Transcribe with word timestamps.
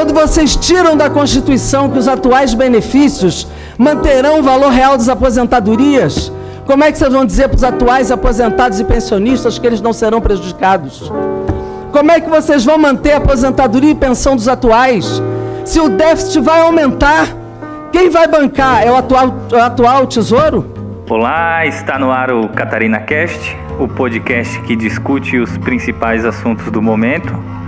Quando 0.00 0.14
vocês 0.14 0.56
tiram 0.56 0.96
da 0.96 1.10
Constituição 1.10 1.90
que 1.90 1.98
os 1.98 2.08
atuais 2.08 2.54
benefícios 2.54 3.46
manterão 3.76 4.40
o 4.40 4.42
valor 4.42 4.70
real 4.70 4.96
das 4.96 5.10
aposentadorias, 5.10 6.32
como 6.64 6.82
é 6.82 6.90
que 6.90 6.96
vocês 6.96 7.12
vão 7.12 7.26
dizer 7.26 7.48
para 7.48 7.56
os 7.56 7.62
atuais 7.62 8.10
aposentados 8.10 8.80
e 8.80 8.84
pensionistas 8.84 9.58
que 9.58 9.66
eles 9.66 9.82
não 9.82 9.92
serão 9.92 10.18
prejudicados? 10.18 11.12
Como 11.92 12.10
é 12.10 12.18
que 12.18 12.30
vocês 12.30 12.64
vão 12.64 12.78
manter 12.78 13.12
a 13.12 13.16
aposentadoria 13.18 13.90
e 13.90 13.94
pensão 13.94 14.34
dos 14.34 14.48
atuais? 14.48 15.22
Se 15.66 15.78
o 15.78 15.90
déficit 15.90 16.40
vai 16.40 16.62
aumentar, 16.62 17.26
quem 17.92 18.08
vai 18.08 18.26
bancar? 18.26 18.82
É 18.82 18.90
o 18.90 18.96
atual, 18.96 19.34
o 19.52 19.56
atual 19.56 20.06
tesouro? 20.06 20.64
Olá, 21.10 21.66
está 21.66 21.98
no 21.98 22.10
ar 22.10 22.32
o 22.32 22.48
Catarina 22.48 23.00
Cast, 23.00 23.54
o 23.78 23.86
podcast 23.86 24.62
que 24.62 24.74
discute 24.74 25.36
os 25.36 25.58
principais 25.58 26.24
assuntos 26.24 26.70
do 26.70 26.80
momento. 26.80 27.59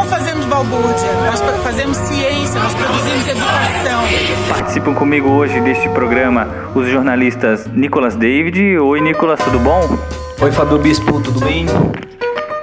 Não 0.00 0.06
fazemos 0.06 0.46
balbúrdia, 0.46 1.12
nós 1.26 1.40
fazemos 1.62 1.94
ciência, 1.94 2.58
nós 2.58 2.72
produzimos 2.72 3.28
educação. 3.28 4.02
Participam 4.48 4.94
comigo 4.94 5.28
hoje 5.28 5.60
deste 5.60 5.90
programa 5.90 6.48
os 6.74 6.88
jornalistas 6.88 7.66
Nicolas 7.66 8.16
David. 8.16 8.78
Oi, 8.78 9.00
Nicolas, 9.02 9.38
tudo 9.44 9.58
bom? 9.58 9.98
Oi, 10.40 10.50
Fábio 10.52 10.78
Bispo, 10.78 11.20
tudo 11.20 11.40
bem? 11.40 11.66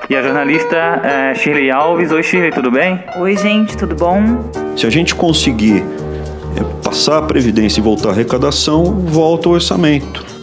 E 0.09 0.15
a 0.15 0.23
jornalista 0.23 0.75
é, 0.75 1.35
Shirley 1.35 1.69
Alves. 1.69 2.11
Oi, 2.11 2.23
Shirley, 2.23 2.51
tudo 2.51 2.71
bem? 2.71 3.03
Oi, 3.17 3.37
gente, 3.37 3.77
tudo 3.77 3.93
bom? 3.93 4.49
Se 4.75 4.87
a 4.87 4.89
gente 4.89 5.13
conseguir 5.13 5.85
é, 6.55 6.83
passar 6.83 7.19
a 7.19 7.21
Previdência 7.21 7.79
e 7.79 7.83
voltar 7.83 8.09
à 8.09 8.11
arrecadação, 8.13 8.83
volta 8.83 9.47
o 9.47 9.51
orçamento. 9.51 10.36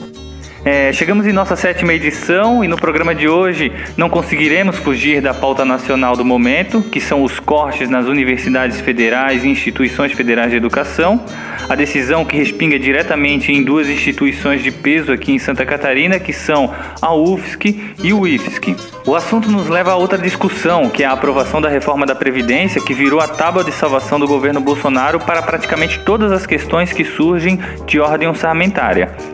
É, 0.64 0.90
chegamos 0.94 1.26
em 1.26 1.32
nossa 1.32 1.56
sétima 1.56 1.92
edição 1.92 2.64
e 2.64 2.68
no 2.68 2.78
programa 2.78 3.14
de 3.14 3.28
hoje 3.28 3.70
não 3.98 4.08
conseguiremos 4.08 4.76
fugir 4.76 5.20
da 5.20 5.34
pauta 5.34 5.62
nacional 5.62 6.16
do 6.16 6.24
momento, 6.24 6.80
que 6.80 7.02
são 7.02 7.22
os 7.22 7.38
cortes 7.38 7.90
nas 7.90 8.06
universidades 8.06 8.80
federais 8.80 9.44
e 9.44 9.48
instituições 9.48 10.12
federais 10.12 10.50
de 10.50 10.56
educação. 10.56 11.22
A 11.68 11.74
decisão 11.74 12.24
que 12.24 12.34
respinga 12.38 12.78
diretamente 12.78 13.52
em 13.52 13.62
duas 13.62 13.90
instituições 13.90 14.62
de 14.62 14.70
peso 14.70 15.12
aqui 15.12 15.32
em 15.32 15.38
Santa 15.38 15.66
Catarina, 15.66 16.18
que 16.18 16.32
são 16.32 16.74
a 17.00 17.14
UFSC 17.14 17.78
e 18.02 18.14
o 18.14 18.26
IFSC. 18.26 18.74
O 19.06 19.14
assunto 19.14 19.50
nos 19.50 19.68
leva 19.68 19.92
a 19.92 19.96
outra 19.96 20.16
discussão, 20.16 20.88
que 20.88 21.02
é 21.02 21.06
a 21.06 21.12
aprovação 21.12 21.60
da 21.60 21.68
reforma 21.68 22.06
da 22.06 22.14
Previdência, 22.14 22.80
que 22.80 22.94
virou 22.94 23.20
a 23.20 23.28
tábua 23.28 23.62
de 23.62 23.72
salvação 23.72 24.18
do 24.18 24.26
governo 24.26 24.62
Bolsonaro 24.62 25.20
para 25.20 25.42
praticamente 25.42 26.00
todas 26.00 26.32
as 26.32 26.46
questões 26.46 26.90
que 26.90 27.04
surgem 27.04 27.60
de 27.86 28.00
ordem 28.00 28.28
orçamentária. 28.28 29.33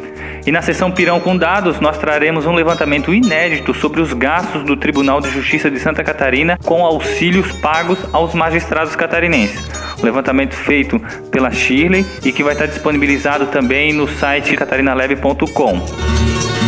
E 0.50 0.52
na 0.52 0.62
sessão 0.62 0.90
Pirão 0.90 1.20
com 1.20 1.36
Dados, 1.36 1.78
nós 1.78 1.96
traremos 1.96 2.44
um 2.44 2.52
levantamento 2.52 3.14
inédito 3.14 3.72
sobre 3.72 4.00
os 4.00 4.12
gastos 4.12 4.64
do 4.64 4.76
Tribunal 4.76 5.20
de 5.20 5.30
Justiça 5.30 5.70
de 5.70 5.78
Santa 5.78 6.02
Catarina 6.02 6.58
com 6.64 6.84
auxílios 6.84 7.52
pagos 7.52 8.04
aos 8.12 8.34
magistrados 8.34 8.96
catarinenses. 8.96 9.64
Um 10.00 10.04
levantamento 10.04 10.56
feito 10.56 10.98
pela 11.30 11.52
Shirley 11.52 12.04
e 12.24 12.32
que 12.32 12.42
vai 12.42 12.54
estar 12.54 12.66
disponibilizado 12.66 13.46
também 13.46 13.92
no 13.92 14.08
site 14.08 14.56
catarinaleve.com. 14.56 16.59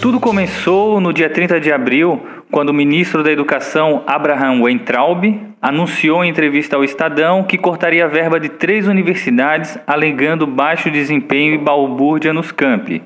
Tudo 0.00 0.20
começou 0.20 1.00
no 1.00 1.12
dia 1.12 1.28
30 1.28 1.58
de 1.58 1.72
abril, 1.72 2.24
quando 2.52 2.68
o 2.68 2.74
ministro 2.74 3.24
da 3.24 3.32
Educação, 3.32 4.04
Abraham 4.06 4.62
Weintraub, 4.62 5.24
anunciou 5.60 6.24
em 6.24 6.30
entrevista 6.30 6.76
ao 6.76 6.84
Estadão 6.84 7.42
que 7.42 7.58
cortaria 7.58 8.04
a 8.04 8.08
verba 8.08 8.38
de 8.38 8.48
três 8.48 8.86
universidades, 8.86 9.76
alegando 9.84 10.46
baixo 10.46 10.88
desempenho 10.88 11.52
e 11.52 11.58
balbúrdia 11.58 12.32
nos 12.32 12.52
campi. 12.52 13.02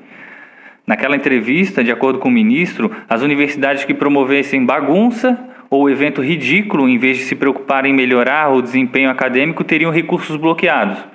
Naquela 0.85 1.15
entrevista, 1.15 1.83
de 1.83 1.91
acordo 1.91 2.19
com 2.19 2.29
o 2.29 2.31
ministro, 2.31 2.91
as 3.09 3.23
universidades 3.23 3.83
que 3.83 3.93
promovessem 3.95 4.63
bagunça 4.63 5.39
ou 5.71 5.89
evento 5.89 6.21
ridículo, 6.21 6.87
em 6.87 6.99
vez 6.99 7.17
de 7.17 7.23
se 7.23 7.35
preocuparem 7.35 7.91
em 7.91 7.95
melhorar 7.95 8.53
o 8.53 8.61
desempenho 8.61 9.09
acadêmico, 9.09 9.63
teriam 9.63 9.91
recursos 9.91 10.35
bloqueados. 10.35 11.12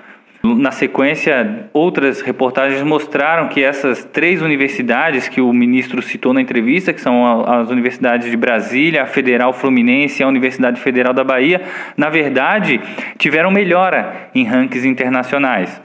Na 0.57 0.71
sequência, 0.71 1.69
outras 1.73 2.21
reportagens 2.21 2.83
mostraram 2.83 3.49
que 3.49 3.63
essas 3.63 4.05
três 4.05 4.41
universidades 4.41 5.29
que 5.29 5.41
o 5.41 5.53
ministro 5.53 6.01
citou 6.01 6.33
na 6.33 6.41
entrevista, 6.41 6.93
que 6.93 7.01
são 7.01 7.45
as 7.45 7.71
universidades 7.71 8.31
de 8.31 8.37
Brasília, 8.37 9.03
a 9.03 9.07
Federal 9.07 9.53
Fluminense 9.53 10.23
e 10.23 10.25
a 10.25 10.29
Universidade 10.29 10.81
Federal 10.81 11.13
da 11.13 11.25
Bahia, 11.25 11.63
na 11.97 12.09
verdade, 12.09 12.81
tiveram 13.19 13.51
melhora 13.51 14.31
em 14.35 14.45
rankings 14.45 14.87
internacionais. 14.87 15.81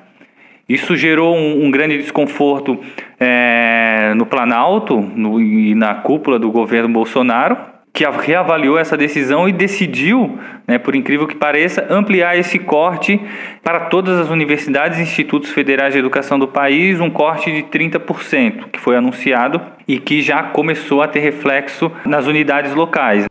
Isso 0.68 0.96
gerou 0.96 1.36
um, 1.36 1.66
um 1.66 1.72
grande 1.72 1.98
desconforto 1.98 2.80
é, 3.20 4.14
no 4.16 4.26
Planalto 4.26 5.00
no, 5.00 5.42
e 5.42 5.76
na 5.76 5.96
cúpula 5.96 6.40
do 6.40 6.50
governo 6.52 6.90
Bolsonaro, 6.90 7.73
que 7.94 8.04
reavaliou 8.04 8.80
essa 8.80 8.98
decisão 8.98 9.48
e 9.48 9.54
decidiu, 9.54 10.40
né, 10.68 10.80
por 10.80 10.96
incrível 10.96 11.28
que 11.28 11.36
pareça, 11.36 11.86
ampliar 11.92 12.36
esse 12.36 12.58
corte 12.58 13.22
para 13.64 13.88
todas 13.88 14.20
as 14.20 14.32
universidades 14.32 14.98
e 14.98 15.04
institutos 15.04 15.52
federais 15.52 15.94
de 15.94 16.00
educação 16.00 16.40
do 16.40 16.48
país, 16.48 17.00
um 17.00 17.12
corte 17.12 17.52
de 17.52 17.62
30%, 17.62 18.72
que 18.72 18.80
foi 18.80 18.98
anunciado 18.98 19.62
e 19.88 20.00
que 20.00 20.24
já 20.24 20.42
começou 20.42 21.04
a 21.04 21.08
ter 21.08 21.20
reflexo 21.20 21.92
nas 22.04 22.26
unidades 22.26 22.74
locais. 22.74 23.28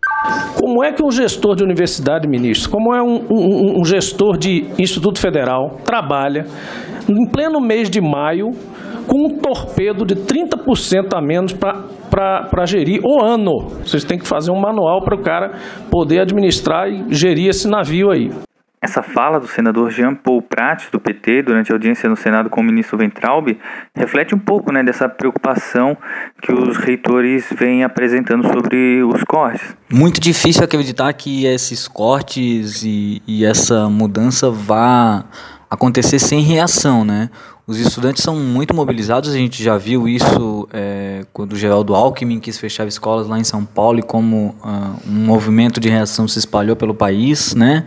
Como 0.56 0.84
é 0.84 0.92
que 0.92 1.02
um 1.02 1.10
gestor 1.10 1.56
de 1.56 1.64
universidade, 1.64 2.28
ministro, 2.28 2.70
como 2.70 2.94
é 2.94 3.02
um, 3.02 3.26
um, 3.28 3.80
um 3.80 3.84
gestor 3.84 4.38
de 4.38 4.64
instituto 4.78 5.20
federal, 5.20 5.80
trabalha 5.84 6.46
em 7.08 7.26
pleno 7.28 7.60
mês 7.60 7.90
de 7.90 8.00
maio 8.00 8.52
com 9.06 9.26
um 9.26 9.38
torpedo 9.38 10.04
de 10.04 10.14
30% 10.14 11.14
a 11.14 11.20
menos 11.20 11.52
para 11.52 12.66
gerir 12.66 13.00
o 13.04 13.22
ano. 13.22 13.68
Vocês 13.84 14.04
têm 14.04 14.18
que 14.18 14.26
fazer 14.26 14.50
um 14.50 14.60
manual 14.60 15.02
para 15.02 15.16
o 15.16 15.22
cara 15.22 15.52
poder 15.90 16.20
administrar 16.20 16.88
e 16.88 17.12
gerir 17.14 17.48
esse 17.48 17.68
navio 17.68 18.10
aí. 18.10 18.30
Essa 18.84 19.00
fala 19.00 19.38
do 19.38 19.46
senador 19.46 19.92
Jean 19.92 20.12
Paul 20.12 20.42
Prat, 20.42 20.90
do 20.90 20.98
PT, 20.98 21.44
durante 21.44 21.70
a 21.70 21.76
audiência 21.76 22.08
no 22.10 22.16
Senado 22.16 22.50
com 22.50 22.60
o 22.60 22.64
ministro 22.64 22.98
Ventralbe, 22.98 23.56
reflete 23.94 24.34
um 24.34 24.40
pouco 24.40 24.72
né, 24.72 24.82
dessa 24.82 25.08
preocupação 25.08 25.96
que 26.42 26.52
os 26.52 26.76
reitores 26.78 27.46
vêm 27.56 27.84
apresentando 27.84 28.42
sobre 28.48 29.04
os 29.04 29.22
cortes. 29.22 29.76
Muito 29.88 30.20
difícil 30.20 30.64
acreditar 30.64 31.12
que 31.12 31.46
esses 31.46 31.86
cortes 31.86 32.82
e, 32.82 33.22
e 33.24 33.44
essa 33.44 33.88
mudança 33.88 34.50
vá 34.50 35.26
acontecer 35.70 36.18
sem 36.18 36.42
reação, 36.42 37.04
né? 37.04 37.30
Os 37.64 37.78
estudantes 37.78 38.24
são 38.24 38.34
muito 38.36 38.74
mobilizados, 38.74 39.30
a 39.30 39.36
gente 39.36 39.62
já 39.62 39.78
viu 39.78 40.08
isso 40.08 40.68
é, 40.72 41.24
quando 41.32 41.52
o 41.52 41.56
Geraldo 41.56 41.94
Alckmin 41.94 42.40
quis 42.40 42.58
fechar 42.58 42.88
escolas 42.88 43.28
lá 43.28 43.38
em 43.38 43.44
São 43.44 43.64
Paulo 43.64 44.00
e 44.00 44.02
como 44.02 44.56
uh, 44.64 45.08
um 45.08 45.24
movimento 45.26 45.78
de 45.78 45.88
reação 45.88 46.26
se 46.26 46.40
espalhou 46.40 46.74
pelo 46.74 46.92
país, 46.92 47.54
né? 47.54 47.86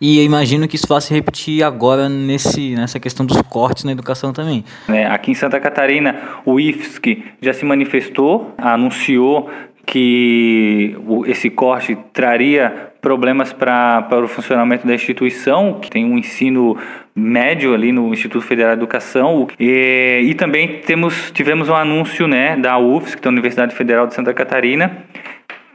E 0.00 0.20
imagino 0.24 0.66
que 0.66 0.76
isso 0.76 0.86
vá 0.88 1.00
se 1.00 1.12
repetir 1.12 1.62
agora 1.62 2.08
nesse, 2.08 2.74
nessa 2.74 2.98
questão 2.98 3.24
dos 3.24 3.40
cortes 3.42 3.84
na 3.84 3.92
educação 3.92 4.32
também. 4.32 4.64
É, 4.88 5.06
aqui 5.06 5.30
em 5.30 5.34
Santa 5.34 5.60
Catarina, 5.60 6.40
o 6.44 6.58
IFSC 6.58 7.22
já 7.40 7.52
se 7.52 7.64
manifestou, 7.64 8.52
anunciou 8.56 9.48
que 9.86 10.96
esse 11.26 11.50
corte 11.50 11.96
traria 12.12 12.91
problemas 13.02 13.52
para 13.52 14.22
o 14.22 14.28
funcionamento 14.28 14.86
da 14.86 14.94
instituição, 14.94 15.78
que 15.82 15.90
tem 15.90 16.04
um 16.04 16.16
ensino 16.16 16.78
médio 17.14 17.74
ali 17.74 17.90
no 17.90 18.14
Instituto 18.14 18.46
Federal 18.46 18.76
de 18.76 18.78
Educação. 18.78 19.48
E, 19.58 20.20
e 20.22 20.34
também 20.34 20.80
temos, 20.86 21.32
tivemos 21.32 21.68
um 21.68 21.74
anúncio 21.74 22.28
né, 22.28 22.56
da 22.56 22.78
UFS, 22.78 23.16
que 23.16 23.26
é 23.26 23.28
a 23.28 23.32
Universidade 23.32 23.74
Federal 23.74 24.06
de 24.06 24.14
Santa 24.14 24.32
Catarina, 24.32 25.04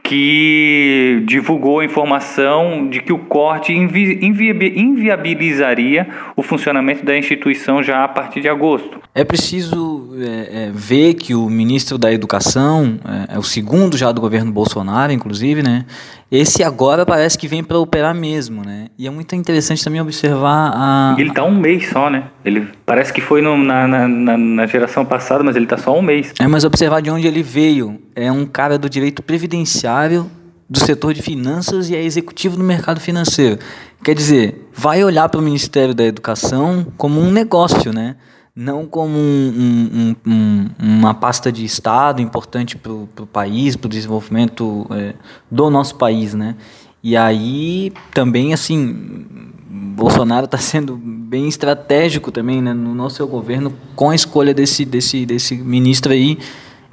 que 0.02 1.22
divulgou 1.26 1.80
a 1.80 1.84
informação 1.84 2.88
de 2.88 3.02
que 3.02 3.12
o 3.12 3.18
corte 3.18 3.74
invi 3.74 4.18
inviabilizaria 4.22 6.08
o 6.34 6.42
funcionamento 6.42 7.04
da 7.04 7.14
instituição 7.14 7.82
já 7.82 8.04
a 8.04 8.08
partir 8.08 8.40
de 8.40 8.48
agosto. 8.48 9.02
É 9.14 9.22
preciso 9.22 9.87
é, 10.20 10.64
é, 10.64 10.70
ver 10.72 11.14
que 11.14 11.34
o 11.34 11.48
ministro 11.48 11.98
da 11.98 12.12
Educação, 12.12 12.98
é, 13.30 13.34
é, 13.34 13.38
o 13.38 13.42
segundo 13.42 13.96
já 13.96 14.10
do 14.12 14.20
governo 14.20 14.50
Bolsonaro, 14.52 15.12
inclusive, 15.12 15.62
né? 15.62 15.84
Esse 16.30 16.62
agora 16.62 17.06
parece 17.06 17.38
que 17.38 17.48
vem 17.48 17.64
para 17.64 17.78
operar 17.78 18.14
mesmo, 18.14 18.62
né? 18.64 18.88
E 18.98 19.06
é 19.06 19.10
muito 19.10 19.34
interessante 19.34 19.82
também 19.82 20.00
observar 20.00 20.72
a. 20.74 21.16
Ele 21.18 21.30
está 21.30 21.44
um 21.44 21.54
mês 21.54 21.88
só, 21.88 22.10
né? 22.10 22.24
Ele 22.44 22.68
parece 22.84 23.12
que 23.12 23.20
foi 23.20 23.40
no, 23.40 23.56
na, 23.56 23.86
na, 23.86 24.36
na, 24.36 24.66
geração 24.66 25.04
passada, 25.04 25.42
mas 25.42 25.56
ele 25.56 25.64
está 25.64 25.78
só 25.78 25.96
um 25.96 26.02
mês. 26.02 26.32
É, 26.38 26.46
mas 26.46 26.64
observar 26.64 27.00
de 27.00 27.10
onde 27.10 27.26
ele 27.26 27.42
veio. 27.42 28.00
É 28.14 28.30
um 28.30 28.44
cara 28.44 28.76
do 28.76 28.90
direito 28.90 29.22
previdenciário, 29.22 30.30
do 30.68 30.78
setor 30.78 31.14
de 31.14 31.22
finanças 31.22 31.88
e 31.88 31.96
é 31.96 32.02
executivo 32.02 32.56
do 32.56 32.62
mercado 32.62 33.00
financeiro. 33.00 33.58
Quer 34.04 34.14
dizer, 34.14 34.68
vai 34.74 35.02
olhar 35.02 35.28
para 35.28 35.40
o 35.40 35.42
Ministério 35.42 35.94
da 35.94 36.04
Educação 36.04 36.86
como 36.96 37.20
um 37.20 37.30
negócio, 37.30 37.92
né? 37.92 38.16
Não 38.58 38.86
como 38.86 39.16
um, 39.16 39.88
um, 39.94 40.16
um, 40.26 40.66
uma 40.80 41.14
pasta 41.14 41.52
de 41.52 41.64
Estado 41.64 42.20
importante 42.20 42.76
para 42.76 42.92
o 42.92 43.26
país, 43.32 43.76
para 43.76 43.86
o 43.86 43.88
desenvolvimento 43.88 44.84
é, 44.90 45.14
do 45.48 45.70
nosso 45.70 45.94
país, 45.94 46.34
né? 46.34 46.56
E 47.00 47.16
aí 47.16 47.92
também, 48.12 48.52
assim, 48.52 49.24
Bolsonaro 49.70 50.46
está 50.46 50.58
sendo 50.58 50.96
bem 50.96 51.46
estratégico 51.46 52.32
também 52.32 52.60
né, 52.60 52.72
no 52.72 52.96
nosso 52.96 53.24
governo 53.28 53.72
com 53.94 54.10
a 54.10 54.14
escolha 54.16 54.52
desse, 54.52 54.84
desse, 54.84 55.24
desse 55.24 55.54
ministro 55.54 56.12
aí, 56.12 56.36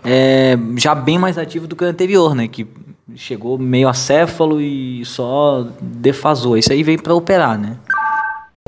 é, 0.04 0.56
já 0.78 0.94
bem 0.94 1.18
mais 1.18 1.36
ativo 1.36 1.66
do 1.66 1.76
que 1.76 1.84
o 1.84 1.88
anterior, 1.88 2.36
né? 2.36 2.48
Que 2.48 2.68
chegou 3.16 3.58
meio 3.58 3.90
acéfalo 3.90 4.62
e 4.62 5.04
só 5.04 5.66
defasou. 5.82 6.60
Isso 6.60 6.72
aí 6.72 6.84
veio 6.84 7.02
para 7.02 7.16
operar, 7.16 7.58
né? 7.58 7.76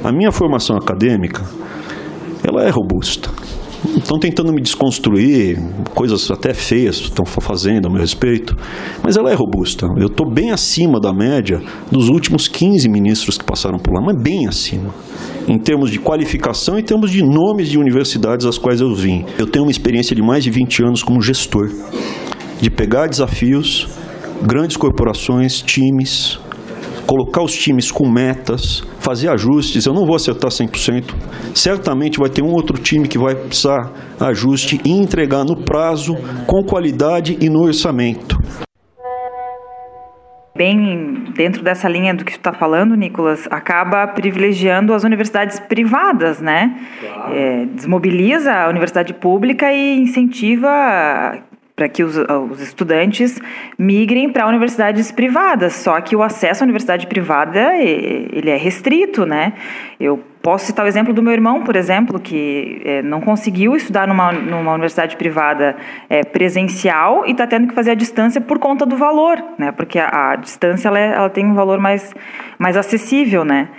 A 0.03 0.11
minha 0.11 0.31
formação 0.31 0.77
acadêmica, 0.77 1.43
ela 2.47 2.63
é 2.63 2.69
robusta. 2.69 3.29
Estão 3.95 4.17
tentando 4.17 4.53
me 4.53 4.61
desconstruir, 4.61 5.59
coisas 5.93 6.31
até 6.31 6.53
feias 6.53 6.95
estão 6.95 7.25
fazendo 7.25 7.87
a 7.87 7.91
meu 7.91 7.99
respeito, 7.99 8.55
mas 9.03 9.17
ela 9.17 9.29
é 9.29 9.35
robusta. 9.35 9.85
Eu 9.97 10.07
estou 10.07 10.27
bem 10.27 10.51
acima 10.51 10.99
da 10.99 11.13
média 11.13 11.61
dos 11.91 12.07
últimos 12.07 12.47
15 12.47 12.89
ministros 12.89 13.37
que 13.37 13.43
passaram 13.43 13.77
por 13.77 13.93
lá, 13.93 14.01
mas 14.01 14.21
bem 14.21 14.47
acima. 14.47 14.93
Em 15.47 15.59
termos 15.59 15.91
de 15.91 15.99
qualificação 15.99 16.79
em 16.79 16.83
termos 16.83 17.11
de 17.11 17.21
nomes 17.21 17.69
de 17.69 17.77
universidades 17.77 18.45
às 18.45 18.57
quais 18.57 18.81
eu 18.81 18.93
vim. 18.95 19.25
Eu 19.37 19.45
tenho 19.45 19.65
uma 19.65 19.71
experiência 19.71 20.15
de 20.15 20.21
mais 20.21 20.43
de 20.43 20.49
20 20.49 20.83
anos 20.83 21.03
como 21.03 21.21
gestor, 21.21 21.69
de 22.61 22.69
pegar 22.69 23.07
desafios, 23.07 23.87
grandes 24.41 24.77
corporações, 24.77 25.61
times, 25.61 26.39
colocar 27.07 27.41
os 27.41 27.53
times 27.53 27.89
com 27.89 28.07
metas, 28.07 28.83
fazer 28.99 29.29
ajustes. 29.29 29.85
Eu 29.85 29.93
não 29.93 30.05
vou 30.05 30.15
acertar 30.15 30.51
100%. 30.51 31.15
Certamente 31.55 32.19
vai 32.19 32.29
ter 32.29 32.43
um 32.43 32.51
outro 32.51 32.77
time 32.77 33.07
que 33.07 33.17
vai 33.17 33.33
precisar 33.33 33.91
ajuste 34.19 34.79
e 34.83 34.91
entregar 34.91 35.45
no 35.45 35.63
prazo, 35.63 36.15
com 36.45 36.61
qualidade 36.63 37.37
e 37.39 37.49
no 37.49 37.63
orçamento. 37.63 38.37
Bem, 40.55 41.25
dentro 41.35 41.63
dessa 41.63 41.87
linha 41.87 42.15
do 42.15 42.25
que 42.25 42.31
tu 42.31 42.39
está 42.39 42.51
falando, 42.51 42.95
Nicolas, 42.95 43.47
acaba 43.51 44.07
privilegiando 44.07 44.91
as 44.91 45.03
universidades 45.03 45.59
privadas, 45.59 46.41
né? 46.41 46.75
Claro. 46.99 47.33
É, 47.33 47.65
desmobiliza 47.75 48.51
a 48.51 48.67
universidade 48.67 49.13
pública 49.13 49.71
e 49.71 49.99
incentiva 49.99 50.71
para 51.77 51.87
que 51.87 52.03
os, 52.03 52.17
os, 52.17 52.59
estudantes 52.59 53.39
migrem 53.77 54.31
para 54.31 54.47
universidades 54.47 55.11
privadas. 55.11 55.73
Só 55.73 56.01
que 56.01 56.15
o 56.15 56.23
acesso 56.23 56.63
à 56.63 56.65
universidade 56.65 57.05
privada 57.05 57.75
ele 57.77 58.49
é 58.49 58.57
restrito, 58.57 59.27
né? 59.27 59.53
Eu 59.99 60.17
posso 60.41 60.65
citar 60.65 60.83
o 60.83 60.87
exemplo 60.87 61.13
do 61.13 61.21
meu 61.21 61.33
irmão, 61.33 61.61
por 61.61 61.75
exemplo, 61.75 62.19
que 62.19 62.81
é, 62.83 63.03
não 63.03 63.21
conseguiu 63.21 63.75
estudar 63.75 64.07
numa, 64.07 64.31
numa 64.31 64.71
universidade 64.71 65.15
privada 65.17 65.77
é, 66.09 66.23
presencial 66.23 67.27
e 67.27 67.31
está 67.31 67.45
tendo 67.45 67.67
que 67.67 67.75
fazer 67.75 67.91
a 67.91 67.95
distância 67.95 68.41
por 68.41 68.57
conta 68.57 68.83
do 68.83 68.97
valor, 68.97 69.37
né? 69.59 69.71
Porque 69.71 69.99
a, 69.99 70.31
a 70.31 70.35
distância 70.35 70.87
ela, 70.87 70.99
é, 70.99 71.13
ela 71.13 71.29
tem 71.29 71.45
um 71.45 71.53
valor 71.53 71.79
mais, 71.79 72.11
mais 72.57 72.75
acessível, 72.75 73.45
né? 73.45 73.69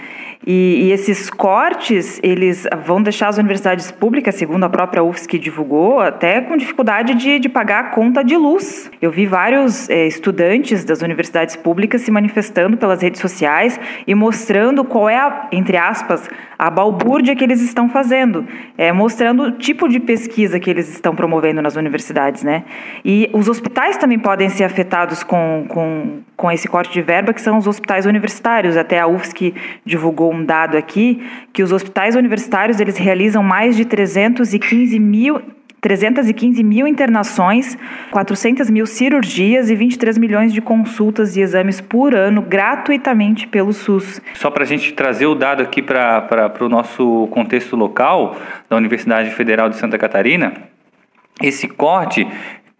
E, 0.46 0.86
e, 0.86 0.92
esses 0.92 1.28
cortes, 1.28 2.20
eles 2.22 2.66
vão 2.84 3.02
deixar 3.02 3.28
as 3.28 3.38
universidades 3.38 3.90
públicas, 3.90 4.34
segundo 4.34 4.64
a 4.64 4.68
própria 4.68 5.02
UFSC 5.02 5.38
divulgou, 5.38 6.00
até 6.00 6.40
com 6.40 6.56
dificuldade 6.56 7.14
de, 7.14 7.38
de 7.38 7.48
pagar 7.48 7.80
a 7.80 7.88
conta 7.90 8.22
de 8.22 8.36
luz. 8.36 8.90
Eu 9.02 9.10
vi 9.10 9.26
vários 9.26 9.90
é, 9.90 10.06
estudantes 10.06 10.84
das 10.84 11.02
universidades 11.02 11.56
públicas 11.56 12.02
se 12.02 12.10
manifestando 12.10 12.76
pelas 12.76 13.02
redes 13.02 13.20
sociais 13.20 13.78
e 14.06 14.14
mostrando 14.14 14.84
qual 14.84 15.08
é, 15.08 15.16
a, 15.16 15.48
entre 15.52 15.76
aspas, 15.76 16.28
a 16.58 16.70
balbúrdia 16.70 17.36
que 17.36 17.44
eles 17.44 17.62
estão 17.62 17.88
fazendo, 17.88 18.44
é, 18.76 18.90
mostrando 18.90 19.44
o 19.44 19.52
tipo 19.52 19.88
de 19.88 20.00
pesquisa 20.00 20.58
que 20.58 20.68
eles 20.68 20.88
estão 20.88 21.14
promovendo 21.14 21.62
nas 21.62 21.76
universidades. 21.76 22.42
Né? 22.42 22.64
E 23.04 23.30
os 23.32 23.48
hospitais 23.48 23.96
também 23.96 24.18
podem 24.18 24.48
ser 24.48 24.64
afetados 24.64 25.22
com, 25.22 25.66
com, 25.68 26.20
com 26.36 26.50
esse 26.50 26.66
corte 26.66 26.92
de 26.92 27.00
verba, 27.00 27.32
que 27.32 27.40
são 27.40 27.58
os 27.58 27.66
hospitais 27.66 28.06
universitários. 28.06 28.76
Até 28.76 28.98
a 28.98 29.06
UFSC 29.06 29.54
divulgou 29.84 30.27
um 30.32 30.44
dado 30.44 30.76
aqui 30.76 31.22
que 31.52 31.62
os 31.62 31.72
hospitais 31.72 32.16
universitários 32.16 32.80
eles 32.80 32.96
realizam 32.96 33.42
mais 33.42 33.76
de 33.76 33.84
315 33.84 34.98
mil 34.98 35.40
315 35.80 36.62
mil 36.64 36.86
internações, 36.88 37.78
400 38.10 38.68
mil 38.70 38.84
cirurgias 38.86 39.70
e 39.70 39.76
23 39.76 40.18
milhões 40.18 40.52
de 40.52 40.60
consultas 40.60 41.36
e 41.36 41.40
exames 41.40 41.80
por 41.80 42.14
ano 42.14 42.42
gratuitamente 42.42 43.46
pelo 43.46 43.72
SUS. 43.72 44.20
Só 44.34 44.50
para 44.50 44.64
a 44.64 44.66
gente 44.66 44.92
trazer 44.92 45.26
o 45.26 45.34
dado 45.34 45.62
aqui 45.62 45.80
para 45.80 46.52
o 46.60 46.68
nosso 46.68 47.28
contexto 47.30 47.76
local 47.76 48.36
da 48.68 48.76
Universidade 48.76 49.30
Federal 49.30 49.68
de 49.68 49.76
Santa 49.76 49.96
Catarina, 49.96 50.52
esse 51.40 51.68
corte 51.68 52.26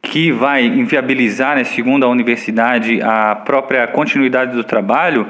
que 0.03 0.33
vai 0.33 0.65
inviabilizar, 0.65 1.57
né, 1.57 1.65
segundo 1.65 2.05
a 2.05 2.09
universidade, 2.09 3.01
a 3.03 3.35
própria 3.35 3.87
continuidade 3.87 4.53
do 4.57 4.65
trabalho, 4.65 5.27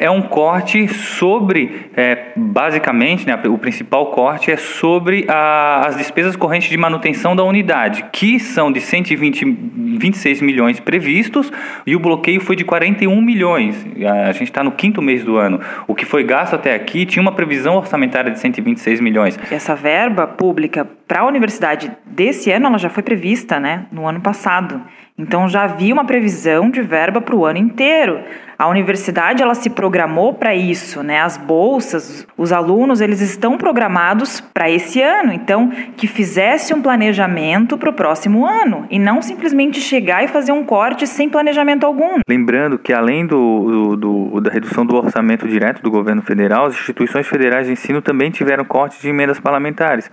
é 0.00 0.10
um 0.10 0.22
corte 0.22 0.88
sobre, 0.88 1.90
é, 1.94 2.32
basicamente, 2.34 3.26
né, 3.26 3.38
o 3.44 3.58
principal 3.58 4.06
corte 4.06 4.50
é 4.50 4.56
sobre 4.56 5.26
a, 5.28 5.86
as 5.86 5.96
despesas 5.96 6.34
correntes 6.34 6.70
de 6.70 6.76
manutenção 6.78 7.36
da 7.36 7.44
unidade, 7.44 8.06
que 8.10 8.40
são 8.40 8.72
de 8.72 8.80
120, 8.80 9.44
26 9.44 10.40
milhões 10.40 10.80
previstos 10.80 11.52
e 11.86 11.94
o 11.94 12.00
bloqueio 12.00 12.40
foi 12.40 12.56
de 12.56 12.64
41 12.64 13.20
milhões. 13.20 13.86
A 14.26 14.32
gente 14.32 14.44
está 14.44 14.64
no 14.64 14.72
quinto 14.72 15.02
mês 15.02 15.22
do 15.22 15.36
ano. 15.36 15.60
O 15.86 15.94
que 15.94 16.06
foi 16.06 16.24
gasto 16.24 16.54
até 16.54 16.74
aqui 16.74 17.04
tinha 17.04 17.20
uma 17.20 17.32
previsão 17.32 17.76
orçamentária 17.76 18.30
de 18.30 18.40
126 18.40 19.00
milhões. 19.00 19.38
Essa 19.50 19.74
verba 19.74 20.26
pública 20.26 20.88
para 21.06 21.20
a 21.20 21.26
universidade 21.26 21.92
desse 22.06 22.50
ano 22.50 22.68
ela 22.68 22.78
já 22.78 22.88
foi 22.88 23.02
prevista 23.02 23.60
né, 23.60 23.84
no 23.92 24.06
ano 24.06 24.20
passado. 24.20 24.80
Então 25.20 25.48
já 25.48 25.64
havia 25.64 25.92
uma 25.92 26.04
previsão 26.04 26.70
de 26.70 26.80
verba 26.80 27.20
para 27.20 27.36
o 27.36 27.44
ano 27.44 27.58
inteiro. 27.58 28.20
A 28.60 28.68
universidade 28.68 29.42
ela 29.42 29.54
se 29.54 29.70
programou 29.70 30.34
para 30.34 30.54
isso, 30.54 31.02
né? 31.02 31.18
As 31.18 31.38
bolsas, 31.38 32.26
os 32.36 32.52
alunos, 32.52 33.00
eles 33.00 33.22
estão 33.22 33.56
programados 33.56 34.38
para 34.38 34.70
esse 34.70 35.00
ano. 35.00 35.32
Então, 35.32 35.72
que 35.96 36.06
fizesse 36.06 36.74
um 36.74 36.82
planejamento 36.82 37.78
para 37.78 37.88
o 37.88 37.92
próximo 37.94 38.44
ano 38.44 38.86
e 38.90 38.98
não 38.98 39.22
simplesmente 39.22 39.80
chegar 39.80 40.22
e 40.22 40.28
fazer 40.28 40.52
um 40.52 40.62
corte 40.62 41.06
sem 41.06 41.26
planejamento 41.26 41.86
algum. 41.86 42.20
Lembrando 42.28 42.78
que 42.78 42.92
além 42.92 43.24
do, 43.26 43.96
do, 43.96 43.96
do 43.96 44.40
da 44.42 44.50
redução 44.50 44.84
do 44.84 44.94
orçamento 44.94 45.48
direto 45.48 45.80
do 45.80 45.90
governo 45.90 46.20
federal, 46.20 46.66
as 46.66 46.74
instituições 46.74 47.26
federais 47.26 47.66
de 47.66 47.72
ensino 47.72 48.02
também 48.02 48.30
tiveram 48.30 48.66
cortes 48.66 49.00
de 49.00 49.08
emendas 49.08 49.40
parlamentares. 49.40 50.10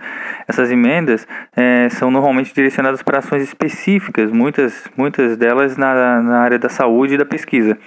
Essas 0.48 0.72
emendas 0.72 1.28
é, 1.54 1.90
são 1.90 2.10
normalmente 2.10 2.54
direcionadas 2.54 3.02
para 3.02 3.18
ações 3.18 3.42
específicas, 3.42 4.32
muitas, 4.32 4.84
muitas 4.98 5.36
delas 5.36 5.76
na, 5.76 6.20
na 6.20 6.40
área 6.40 6.58
da 6.58 6.68
saúde 6.68 7.14
e 7.14 7.16
da 7.16 7.24
pesquisa. 7.24 7.78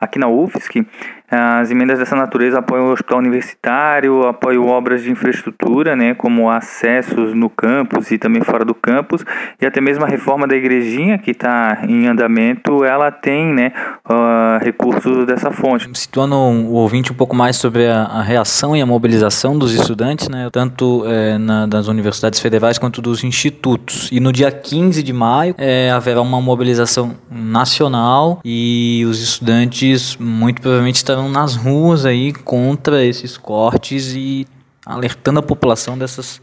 Aqui 0.00 0.18
na 0.18 0.26
UFSC, 0.26 0.86
as 1.30 1.70
emendas 1.70 1.98
dessa 1.98 2.14
natureza 2.14 2.58
apoiam 2.58 2.86
o 2.86 2.92
hospital 2.92 3.18
universitário, 3.18 4.26
apoiam 4.26 4.66
obras 4.66 5.02
de 5.02 5.10
infraestrutura, 5.10 5.96
né, 5.96 6.14
como 6.14 6.50
acessos 6.50 7.34
no 7.34 7.50
campus 7.50 8.10
e 8.10 8.18
também 8.18 8.42
fora 8.42 8.64
do 8.64 8.74
campus, 8.74 9.24
e 9.60 9.66
até 9.66 9.80
mesmo 9.80 10.04
a 10.04 10.08
reforma 10.08 10.46
da 10.46 10.56
igrejinha 10.56 11.18
que 11.18 11.32
está 11.32 11.78
em 11.88 12.06
andamento, 12.06 12.84
ela 12.84 13.10
tem 13.10 13.52
né, 13.52 13.72
uh, 14.08 14.64
recursos 14.64 15.26
dessa 15.26 15.50
fonte. 15.50 15.88
Situando 15.94 16.36
o 16.36 16.72
ouvinte 16.74 17.10
um 17.10 17.14
pouco 17.16 17.34
mais 17.34 17.56
sobre 17.56 17.88
a, 17.88 18.02
a 18.04 18.22
reação 18.22 18.76
e 18.76 18.80
a 18.80 18.86
mobilização 18.86 19.58
dos 19.58 19.74
estudantes, 19.74 20.28
né, 20.28 20.48
tanto 20.52 21.04
é, 21.06 21.38
na, 21.38 21.66
das 21.66 21.88
universidades 21.88 22.38
federais 22.38 22.78
quanto 22.78 23.02
dos 23.02 23.24
institutos. 23.24 24.08
E 24.12 24.20
no 24.20 24.32
dia 24.32 24.50
15 24.52 25.02
de 25.02 25.12
maio 25.12 25.54
é, 25.58 25.90
haverá 25.90 26.20
uma 26.20 26.40
mobilização 26.40 27.14
nacional 27.30 28.40
e 28.44 29.04
os 29.08 29.20
estudantes 29.22 30.16
muito 30.18 30.60
provavelmente 30.60 30.96
estarão 30.96 31.15
estarão 31.16 31.28
nas 31.30 31.56
ruas 31.56 32.04
aí 32.04 32.32
contra 32.32 33.02
esses 33.02 33.38
cortes 33.38 34.12
e 34.14 34.46
alertando 34.84 35.40
a 35.40 35.42
população 35.42 35.96
dessas, 35.96 36.42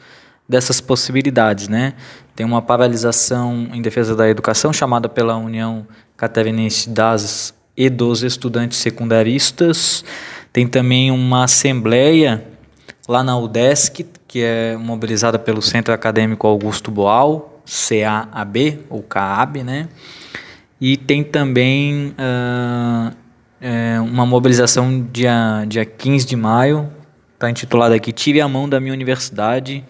dessas 0.49 0.81
possibilidades, 0.81 1.67
né? 1.67 1.93
Tem 2.35 2.43
uma 2.43 2.61
paralisação 2.61 3.69
em 3.71 3.81
defesa 3.81 4.15
da 4.15 4.27
educação 4.27 4.73
chamada 4.73 5.07
pela 5.07 5.37
União 5.37 5.85
Catarinense 6.17 6.89
das 6.89 7.53
e 7.77 7.87
dos 7.87 8.23
Estudantes 8.23 8.79
Secundaristas. 8.79 10.03
Tem 10.51 10.67
também 10.67 11.11
uma 11.11 11.43
assembleia 11.43 12.43
lá 13.07 13.23
na 13.23 13.37
UDESC, 13.37 14.07
que 14.27 14.41
é 14.41 14.75
mobilizada 14.75 15.37
pelo 15.37 15.61
Centro 15.61 15.93
Acadêmico 15.93 16.47
Augusto 16.47 16.89
Boal, 16.89 17.61
CAAB, 17.65 18.79
ou 18.89 19.03
CAAB, 19.03 19.63
né? 19.63 19.87
E 20.81 20.97
tem 20.97 21.23
também 21.23 22.13
uh, 22.17 23.22
é, 23.63 23.97
uma 24.01 24.25
mobilização 24.25 25.07
dia, 25.09 25.63
dia 25.65 25.85
15 25.85 26.27
de 26.27 26.35
maio, 26.35 26.89
está 27.33 27.49
intitulada 27.49 27.95
aqui 27.95 28.11
Tire 28.11 28.41
a 28.41 28.47
mão 28.47 28.67
da 28.67 28.77
minha 28.77 28.93
universidade 28.93 29.85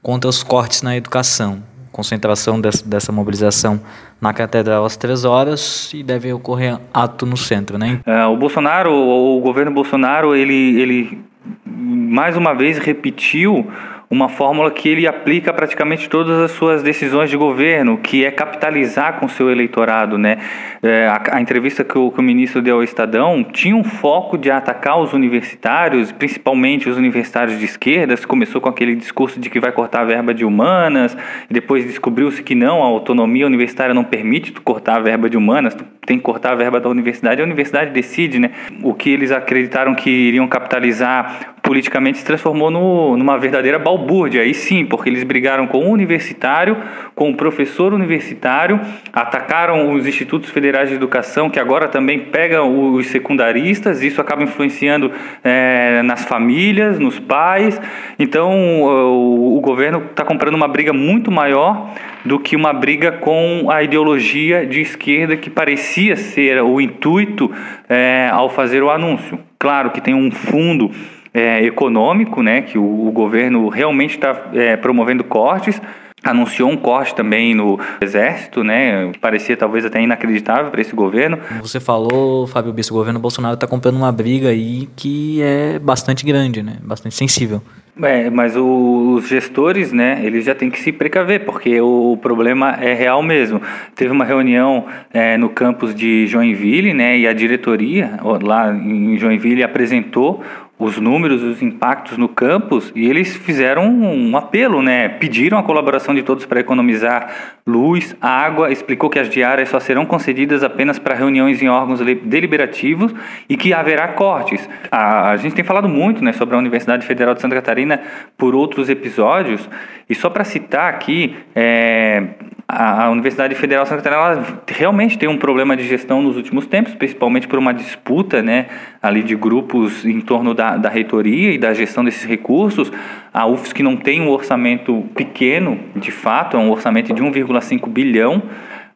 contra 0.00 0.30
os 0.30 0.44
cortes 0.44 0.82
na 0.82 0.96
educação. 0.96 1.60
Concentração 1.90 2.60
dessa, 2.60 2.88
dessa 2.88 3.10
mobilização 3.10 3.80
na 4.20 4.32
Catedral 4.32 4.84
às 4.84 4.96
três 4.96 5.24
horas 5.24 5.90
e 5.92 6.04
deve 6.04 6.32
ocorrer 6.32 6.78
ato 6.94 7.26
no 7.26 7.36
centro, 7.36 7.76
né? 7.76 8.00
É, 8.06 8.24
o 8.26 8.36
Bolsonaro, 8.36 8.92
o 8.94 9.40
governo 9.40 9.72
Bolsonaro, 9.72 10.36
ele, 10.36 10.80
ele 10.80 11.18
mais 11.66 12.36
uma 12.36 12.54
vez 12.54 12.78
repetiu 12.78 13.68
uma 14.10 14.28
fórmula 14.28 14.72
que 14.72 14.88
ele 14.88 15.06
aplica 15.06 15.52
praticamente 15.52 16.08
todas 16.08 16.36
as 16.40 16.50
suas 16.50 16.82
decisões 16.82 17.30
de 17.30 17.36
governo, 17.36 17.96
que 17.96 18.24
é 18.24 18.30
capitalizar 18.32 19.20
com 19.20 19.28
seu 19.28 19.48
eleitorado, 19.48 20.18
né? 20.18 20.38
É, 20.82 21.06
a, 21.06 21.36
a, 21.36 21.40
entrevista 21.40 21.84
que 21.84 21.96
o, 21.96 22.10
que 22.10 22.18
o, 22.18 22.22
ministro 22.22 22.60
deu 22.60 22.76
ao 22.76 22.82
Estadão 22.82 23.44
tinha 23.44 23.76
um 23.76 23.84
foco 23.84 24.36
de 24.36 24.50
atacar 24.50 24.98
os 24.98 25.12
universitários, 25.12 26.10
principalmente 26.10 26.88
os 26.88 26.96
universitários 26.96 27.56
de 27.56 27.64
esquerda. 27.64 28.16
Começou 28.26 28.60
com 28.60 28.68
aquele 28.68 28.96
discurso 28.96 29.38
de 29.38 29.48
que 29.48 29.60
vai 29.60 29.70
cortar 29.70 30.00
a 30.00 30.04
verba 30.04 30.34
de 30.34 30.44
humanas, 30.44 31.16
depois 31.48 31.84
descobriu-se 31.84 32.42
que 32.42 32.56
não, 32.56 32.82
a 32.82 32.86
autonomia 32.86 33.46
universitária 33.46 33.94
não 33.94 34.02
permite 34.02 34.50
tu 34.50 34.60
cortar 34.60 34.96
a 34.96 35.00
verba 35.00 35.30
de 35.30 35.36
humanas, 35.36 35.72
tu 35.72 35.84
tem 36.04 36.18
que 36.18 36.24
cortar 36.24 36.52
a 36.52 36.54
verba 36.56 36.80
da 36.80 36.88
universidade, 36.88 37.40
a 37.40 37.44
universidade 37.44 37.92
decide, 37.92 38.40
né? 38.40 38.50
O 38.82 38.92
que 38.92 39.10
eles 39.10 39.30
acreditaram 39.30 39.94
que 39.94 40.10
iriam 40.10 40.48
capitalizar 40.48 41.54
politicamente 41.70 42.18
se 42.18 42.24
transformou 42.24 42.68
no, 42.68 43.16
numa 43.16 43.38
verdadeira 43.38 43.78
balbúrdia. 43.78 44.42
Aí 44.42 44.52
sim, 44.52 44.84
porque 44.84 45.08
eles 45.08 45.22
brigaram 45.22 45.68
com 45.68 45.78
o 45.78 45.88
universitário, 45.88 46.76
com 47.14 47.30
o 47.30 47.36
professor 47.36 47.94
universitário, 47.94 48.80
atacaram 49.12 49.92
os 49.92 50.04
institutos 50.04 50.50
federais 50.50 50.88
de 50.88 50.96
educação, 50.96 51.48
que 51.48 51.60
agora 51.60 51.86
também 51.86 52.18
pegam 52.18 52.92
os 52.92 53.06
secundaristas, 53.06 54.02
isso 54.02 54.20
acaba 54.20 54.42
influenciando 54.42 55.12
é, 55.44 56.02
nas 56.02 56.24
famílias, 56.24 56.98
nos 56.98 57.20
pais. 57.20 57.80
Então, 58.18 58.50
o, 58.82 59.58
o 59.58 59.60
governo 59.60 60.02
está 60.10 60.24
comprando 60.24 60.56
uma 60.56 60.66
briga 60.66 60.92
muito 60.92 61.30
maior 61.30 61.94
do 62.24 62.40
que 62.40 62.56
uma 62.56 62.72
briga 62.72 63.12
com 63.12 63.68
a 63.70 63.80
ideologia 63.80 64.66
de 64.66 64.80
esquerda 64.80 65.36
que 65.36 65.48
parecia 65.48 66.16
ser 66.16 66.60
o 66.64 66.80
intuito 66.80 67.48
é, 67.88 68.28
ao 68.32 68.50
fazer 68.50 68.82
o 68.82 68.90
anúncio. 68.90 69.38
Claro 69.56 69.90
que 69.90 70.00
tem 70.00 70.14
um 70.14 70.32
fundo 70.32 70.90
é, 71.32 71.64
econômico, 71.64 72.42
né, 72.42 72.62
que 72.62 72.78
o, 72.78 73.08
o 73.08 73.12
governo 73.12 73.68
realmente 73.68 74.16
está 74.16 74.48
é, 74.52 74.76
promovendo 74.76 75.22
cortes, 75.24 75.80
anunciou 76.22 76.70
um 76.70 76.76
corte 76.76 77.14
também 77.14 77.54
no 77.54 77.78
exército, 78.00 78.62
né? 78.62 79.10
Parecia 79.20 79.56
talvez 79.56 79.84
até 79.84 80.02
inacreditável 80.02 80.70
para 80.70 80.80
esse 80.80 80.94
governo. 80.94 81.38
Você 81.62 81.80
falou, 81.80 82.46
Fábio 82.46 82.72
Bispo, 82.72 82.94
o 82.94 82.98
governo 82.98 83.18
Bolsonaro 83.18 83.54
está 83.54 83.66
comprando 83.66 83.96
uma 83.96 84.12
briga 84.12 84.48
aí 84.50 84.88
que 84.96 85.40
é 85.42 85.78
bastante 85.78 86.24
grande, 86.24 86.62
né? 86.62 86.76
Bastante 86.82 87.14
sensível. 87.14 87.62
É, 88.02 88.30
mas 88.30 88.56
o, 88.56 89.14
os 89.16 89.28
gestores, 89.28 89.92
né, 89.92 90.20
eles 90.22 90.44
já 90.44 90.54
têm 90.54 90.70
que 90.70 90.80
se 90.80 90.90
precaver, 90.90 91.44
porque 91.44 91.80
o, 91.80 92.12
o 92.12 92.16
problema 92.16 92.78
é 92.80 92.94
real 92.94 93.22
mesmo. 93.22 93.60
Teve 93.94 94.10
uma 94.10 94.24
reunião 94.24 94.86
é, 95.12 95.36
no 95.36 95.50
campus 95.50 95.94
de 95.94 96.26
Joinville, 96.26 96.94
né, 96.94 97.18
e 97.18 97.26
a 97.26 97.32
diretoria 97.32 98.18
lá 98.42 98.72
em 98.72 99.18
Joinville 99.18 99.62
apresentou 99.62 100.42
os 100.80 100.98
números, 100.98 101.42
os 101.42 101.60
impactos 101.60 102.16
no 102.16 102.26
campus 102.26 102.90
e 102.96 103.06
eles 103.06 103.36
fizeram 103.36 103.86
um 103.86 104.34
apelo, 104.34 104.80
né? 104.80 105.10
Pediram 105.10 105.58
a 105.58 105.62
colaboração 105.62 106.14
de 106.14 106.22
todos 106.22 106.46
para 106.46 106.58
economizar 106.58 107.60
luz, 107.66 108.16
água, 108.18 108.72
explicou 108.72 109.10
que 109.10 109.18
as 109.18 109.28
diárias 109.28 109.68
só 109.68 109.78
serão 109.78 110.06
concedidas 110.06 110.64
apenas 110.64 110.98
para 110.98 111.14
reuniões 111.14 111.62
em 111.62 111.68
órgãos 111.68 112.00
deliberativos 112.00 113.14
e 113.46 113.58
que 113.58 113.74
haverá 113.74 114.08
cortes. 114.08 114.66
A, 114.90 115.30
a 115.32 115.36
gente 115.36 115.54
tem 115.54 115.64
falado 115.64 115.88
muito, 115.88 116.24
né, 116.24 116.32
sobre 116.32 116.54
a 116.54 116.58
Universidade 116.58 117.06
Federal 117.06 117.34
de 117.34 117.42
Santa 117.42 117.56
Catarina 117.56 118.00
por 118.38 118.54
outros 118.54 118.88
episódios 118.88 119.68
e 120.08 120.14
só 120.14 120.30
para 120.30 120.44
citar 120.44 120.88
aqui, 120.88 121.36
é, 121.54 122.22
a, 122.70 123.10
Universidade 123.10 123.54
Federal 123.54 123.84
de 123.84 123.90
Santa 123.90 124.02
Catarina 124.02 124.46
realmente 124.68 125.18
tem 125.18 125.28
um 125.28 125.36
problema 125.36 125.76
de 125.76 125.86
gestão 125.86 126.22
nos 126.22 126.36
últimos 126.36 126.66
tempos, 126.66 126.94
principalmente 126.94 127.48
por 127.48 127.58
uma 127.58 127.74
disputa 127.74 128.42
né, 128.42 128.66
ali 129.02 129.22
de 129.22 129.34
grupos 129.34 130.04
em 130.04 130.20
torno 130.20 130.54
da, 130.54 130.76
da 130.76 130.88
reitoria 130.88 131.52
e 131.52 131.58
da 131.58 131.74
gestão 131.74 132.04
desses 132.04 132.24
recursos. 132.24 132.92
A 133.32 133.46
UFSC 133.46 133.82
não 133.82 133.96
tem 133.96 134.20
um 134.20 134.28
orçamento 134.28 135.04
pequeno, 135.14 135.78
de 135.96 136.10
fato, 136.10 136.56
é 136.56 136.60
um 136.60 136.70
orçamento 136.70 137.12
de 137.12 137.22
1,5 137.22 137.88
bilhão, 137.88 138.42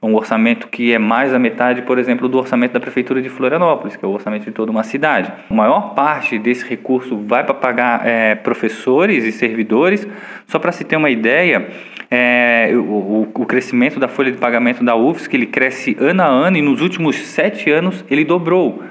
um 0.05 0.15
orçamento 0.15 0.69
que 0.69 0.93
é 0.93 0.99
mais 0.99 1.33
da 1.33 1.39
metade, 1.39 1.83
por 1.83 1.99
exemplo, 1.99 2.29
do 2.29 2.37
orçamento 2.37 2.73
da 2.73 2.81
Prefeitura 2.81 3.23
de 3.23 3.31
Florianópolis, 3.31 3.97
que 3.97 4.05
é 4.05 4.09
o 4.09 4.11
orçamento 4.11 4.45
de 4.45 4.53
toda 4.53 4.71
uma 4.71 4.83
cidade. 4.83 5.33
A 5.49 5.55
maior 5.55 5.95
parte 5.95 6.39
desse 6.39 6.69
recurso 6.69 7.17
vai 7.17 7.43
para 7.43 7.55
pagar 7.55 8.07
é, 8.07 8.35
professores 8.35 9.25
e 9.25 9.33
servidores. 9.33 10.07
Só 10.47 10.59
para 10.59 10.73
se 10.73 10.85
ter 10.85 10.97
uma 10.97 11.09
ideia, 11.09 11.69
é, 12.15 12.71
o, 12.77 13.29
o, 13.35 13.47
crescimento 13.47 13.99
da 13.99 14.07
folha 14.07 14.31
de 14.31 14.39
pagamento 14.39 14.85
da 14.85 14.95
UFSC 14.95 15.35
ele 15.35 15.47
cresce 15.47 15.97
ano 15.99 16.23
a 16.23 16.27
ano 16.27 16.57
e 16.57 16.63
nos 16.63 16.81
últimos 16.81 17.17
sete 17.17 17.71
anos 17.71 18.05
ele 18.09 18.25
dobrou. 18.25 18.83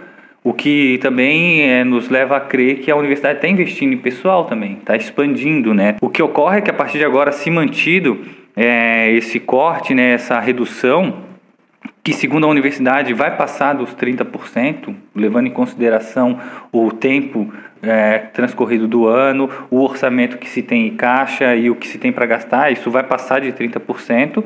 O 0.43 0.53
que 0.53 0.99
também 1.01 1.61
é, 1.61 1.85
nos 1.85 2.09
leva 2.09 2.35
a 2.35 2.41
crer 2.41 2.79
que 2.79 2.91
a 2.91 2.95
universidade 2.97 3.37
está 3.37 3.47
investindo 3.47 3.93
em 3.93 3.97
pessoal 3.97 4.43
também, 4.43 4.73
está 4.73 4.97
expandindo, 4.97 5.73
né? 5.73 5.95
O 6.01 6.09
que 6.09 6.21
ocorre 6.21 6.57
é 6.57 6.61
que 6.61 6.69
a 6.69 6.73
partir 6.73 6.97
de 6.97 7.05
agora, 7.05 7.31
se 7.31 7.49
mantido 7.49 8.19
é, 8.55 9.09
esse 9.13 9.39
corte, 9.39 9.93
né, 9.93 10.11
essa 10.11 10.37
redução, 10.41 11.23
que 12.03 12.11
segundo 12.11 12.45
a 12.45 12.49
universidade 12.49 13.13
vai 13.13 13.37
passar 13.37 13.71
dos 13.73 13.95
30%, 13.95 14.93
levando 15.15 15.47
em 15.47 15.51
consideração 15.51 16.37
o 16.73 16.91
tempo 16.91 17.53
é, 17.83 18.19
transcorrido 18.33 18.87
do 18.87 19.07
ano, 19.07 19.49
o 19.69 19.81
orçamento 19.81 20.37
que 20.37 20.49
se 20.49 20.61
tem 20.61 20.87
em 20.87 20.95
caixa 20.95 21.55
e 21.55 21.69
o 21.69 21.75
que 21.75 21.87
se 21.87 21.97
tem 21.97 22.11
para 22.11 22.25
gastar, 22.25 22.71
isso 22.71 22.89
vai 22.89 23.03
passar 23.03 23.41
de 23.41 23.51
30%. 23.51 24.43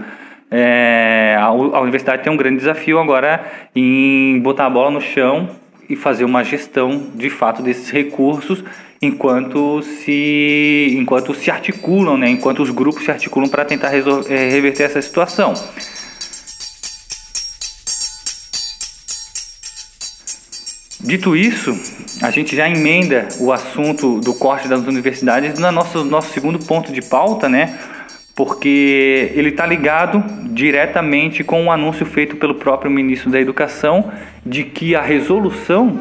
É, 0.49 1.35
a, 1.39 1.45
a 1.45 1.81
universidade 1.81 2.23
tem 2.23 2.31
um 2.31 2.37
grande 2.37 2.57
desafio 2.57 2.99
agora 2.99 3.45
em 3.75 4.39
botar 4.39 4.65
a 4.65 4.69
bola 4.69 4.89
no 4.89 5.01
chão 5.01 5.49
e 5.89 5.95
fazer 5.95 6.25
uma 6.25 6.43
gestão 6.43 7.11
de 7.13 7.29
fato 7.29 7.61
desses 7.61 7.89
recursos 7.89 8.63
enquanto 9.01 9.81
se 9.83 10.95
enquanto 10.97 11.33
se 11.33 11.51
articulam, 11.51 12.17
né, 12.17 12.29
enquanto 12.29 12.63
os 12.63 12.71
grupos 12.71 13.03
se 13.03 13.11
articulam 13.11 13.47
para 13.47 13.63
tentar 13.63 13.89
resolver, 13.89 14.33
é, 14.33 14.49
reverter 14.49 14.83
essa 14.83 15.01
situação. 15.01 15.53
Dito 21.07 21.37
isso, 21.37 21.71
a 22.21 22.29
gente 22.29 22.53
já 22.53 22.69
emenda 22.69 23.29
o 23.39 23.53
assunto 23.53 24.19
do 24.19 24.33
corte 24.33 24.67
das 24.67 24.81
universidades 24.81 25.57
no 25.57 25.71
nosso, 25.71 26.03
nosso 26.03 26.33
segundo 26.33 26.59
ponto 26.59 26.91
de 26.91 27.01
pauta, 27.01 27.47
né? 27.47 27.79
Porque 28.35 29.31
ele 29.33 29.47
está 29.47 29.65
ligado 29.65 30.21
diretamente 30.49 31.45
com 31.45 31.61
o 31.61 31.65
um 31.67 31.71
anúncio 31.71 32.05
feito 32.05 32.35
pelo 32.35 32.55
próprio 32.55 32.91
ministro 32.91 33.31
da 33.31 33.39
Educação 33.39 34.11
de 34.45 34.65
que 34.65 34.97
a 34.97 35.01
resolução 35.01 35.97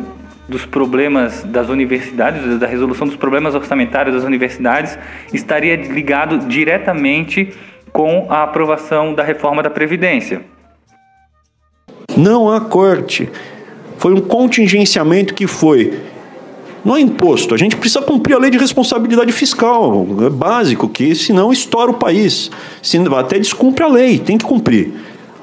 dos 0.48 0.66
problemas 0.66 1.44
das 1.44 1.68
universidades, 1.68 2.58
da 2.58 2.66
resolução 2.66 3.06
dos 3.06 3.16
problemas 3.16 3.54
orçamentários 3.54 4.12
das 4.12 4.24
universidades, 4.24 4.98
estaria 5.32 5.76
ligado 5.76 6.48
diretamente 6.48 7.54
com 7.92 8.26
a 8.28 8.42
aprovação 8.42 9.14
da 9.14 9.22
reforma 9.22 9.62
da 9.62 9.70
Previdência. 9.70 10.42
Não 12.16 12.50
há 12.50 12.60
corte 12.60 13.30
foi 13.98 14.12
um 14.12 14.20
contingenciamento 14.20 15.34
que 15.34 15.46
foi 15.46 15.92
não 16.86 16.96
é 16.96 17.00
imposto, 17.00 17.52
a 17.52 17.58
gente 17.58 17.74
precisa 17.74 18.00
cumprir 18.00 18.34
a 18.34 18.38
lei 18.38 18.48
de 18.48 18.58
responsabilidade 18.58 19.32
fiscal, 19.32 20.06
é 20.24 20.30
básico, 20.30 20.88
que 20.88 21.16
senão 21.16 21.52
estoura 21.52 21.90
o 21.90 21.94
país. 21.94 22.48
Se, 22.80 22.96
até 22.96 23.40
descumpre 23.40 23.82
a 23.82 23.88
lei, 23.88 24.20
tem 24.20 24.38
que 24.38 24.44
cumprir. 24.44 24.92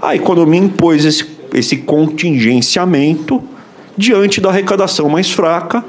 A 0.01 0.15
economia 0.15 0.61
impôs 0.61 1.03
esse, 1.03 1.25
esse 1.53 1.75
contingenciamento 1.75 3.43
diante 3.97 4.39
da 4.39 4.47
arrecadação 4.47 5.09
mais 5.09 5.31
fraca 5.31 5.83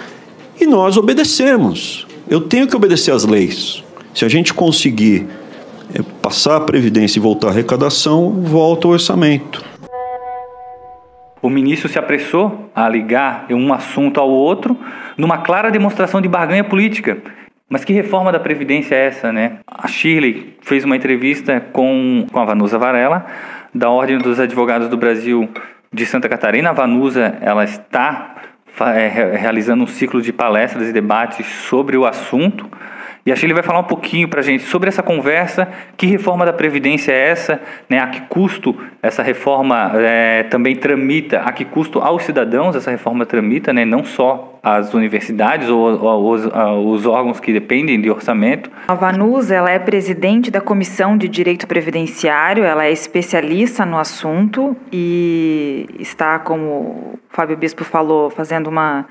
e 0.61 0.67
nós 0.67 0.97
obedecemos. 0.97 2.05
Eu 2.29 2.41
tenho 2.41 2.67
que 2.67 2.75
obedecer 2.75 3.13
às 3.13 3.25
leis. 3.25 3.85
Se 4.13 4.25
a 4.25 4.29
gente 4.29 4.53
conseguir 4.53 5.25
é, 5.95 6.03
passar 6.21 6.57
a 6.57 6.61
Previdência 6.61 7.21
e 7.21 7.23
voltar 7.23 7.47
à 7.47 7.51
arrecadação, 7.51 8.31
volta 8.43 8.89
o 8.89 8.91
orçamento. 8.91 9.65
O 11.45 11.51
ministro 11.51 11.91
se 11.91 11.99
apressou 11.99 12.71
a 12.75 12.89
ligar 12.89 13.45
um 13.51 13.71
assunto 13.75 14.19
ao 14.19 14.31
outro 14.31 14.81
numa 15.15 15.37
clara 15.37 15.71
demonstração 15.71 16.19
de 16.19 16.27
barganha 16.27 16.65
política. 16.65 17.19
Mas 17.69 17.85
que 17.85 17.93
reforma 17.93 18.33
da 18.33 18.41
Previdência 18.41 18.95
é 18.95 19.09
essa, 19.09 19.31
né? 19.31 19.59
A 19.67 19.87
Shirley 19.87 20.57
fez 20.63 20.87
uma 20.87 20.97
entrevista 20.97 21.61
com, 21.61 22.25
com 22.33 22.41
a 22.41 22.47
Vanusa 22.47 22.79
Varela, 22.79 23.27
da 23.75 23.91
Ordem 23.91 24.17
dos 24.17 24.41
Advogados 24.41 24.89
do 24.89 24.97
Brasil 24.97 25.47
de 25.93 26.07
Santa 26.07 26.31
Catarina. 26.31 26.71
A 26.71 26.73
Vanusa, 26.73 27.37
ela 27.43 27.65
está 27.65 28.37
é, 28.81 29.37
realizando 29.37 29.85
um 29.85 29.87
ciclo 29.87 30.23
de 30.23 30.33
palestras 30.33 30.89
e 30.89 30.95
debates 30.95 31.45
sobre 31.45 31.95
o 31.99 32.07
assunto. 32.07 32.67
E 33.27 33.33
acho 33.33 33.41
que 33.41 33.47
ele 33.47 33.55
vai 33.55 33.63
falar 33.63 33.79
um 33.79 33.85
pouquinho 33.85 34.29
para 34.29 34.41
a 34.41 34.43
gente 34.43 34.65
sobre 34.65 34.89
essa 34.89 35.03
conversa, 35.03 35.67
que 35.97 36.07
reforma 36.07 36.45
da 36.45 36.53
Previdência 36.53 37.11
é 37.11 37.31
essa, 37.31 37.59
né? 37.89 37.99
a 37.99 38.09
que 38.09 38.21
custo 38.23 38.77
essa 39.03 39.23
reforma 39.23 39.93
é, 39.95 40.43
também 40.43 40.77
tramita, 40.77 41.41
a 41.41 41.51
que 41.51 41.65
custo 41.65 42.01
aos 42.01 42.23
cidadãos 42.23 42.77
essa 42.77 42.91
reforma 42.91 43.25
tramita, 43.25 43.73
né? 43.73 43.83
não 43.87 44.05
só 44.05 44.59
as 44.63 44.93
universidades 44.93 45.71
ou, 45.71 46.03
ou 46.03 46.33
os, 46.33 46.47
os, 46.47 47.07
órgãos 47.07 47.41
que 47.41 47.51
dependem 47.51 47.99
de 47.99 48.11
orçamento. 48.11 48.71
A 48.89 48.95
Vanusa 48.95 49.55
ela 49.55 49.71
é 49.71 49.79
presidente 49.79 50.51
da 50.51 50.61
Comissão 50.61 51.17
de 51.17 51.27
Direito 51.27 51.67
Previdenciário, 51.67 52.63
ela 52.63 52.85
é 52.85 52.93
especialista 52.93 53.87
no 53.87 53.99
assunto 53.99 54.77
e 54.93 55.87
está, 55.99 56.39
como 56.39 56.65
o 56.65 57.19
Fábio 57.31 57.57
Bispo 57.57 57.85
falou, 57.85 58.29
fazendo 58.29 58.69
uma 58.69 59.07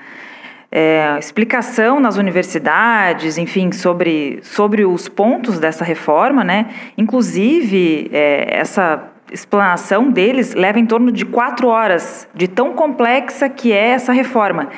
é, 0.75 1.17
explicação 1.19 1.99
nas 1.99 2.17
universidades, 2.17 3.37
enfim, 3.37 3.71
sobre, 3.71 4.39
sobre 4.41 4.83
os 4.83 5.07
pontos 5.07 5.59
dessa 5.59 5.85
reforma, 5.85 6.43
né? 6.43 6.65
Inclusive, 6.97 8.09
é, 8.11 8.57
essa 8.57 9.03
explanação 9.31 10.09
deles 10.09 10.55
leva 10.55 10.79
em 10.79 10.85
torno 10.85 11.11
de 11.11 11.25
quatro 11.25 11.67
horas, 11.67 12.27
de 12.33 12.47
tão 12.47 12.73
complexa 12.73 13.47
que 13.47 13.71
é 13.71 13.89
essa 13.89 14.11
reforma. 14.11 14.69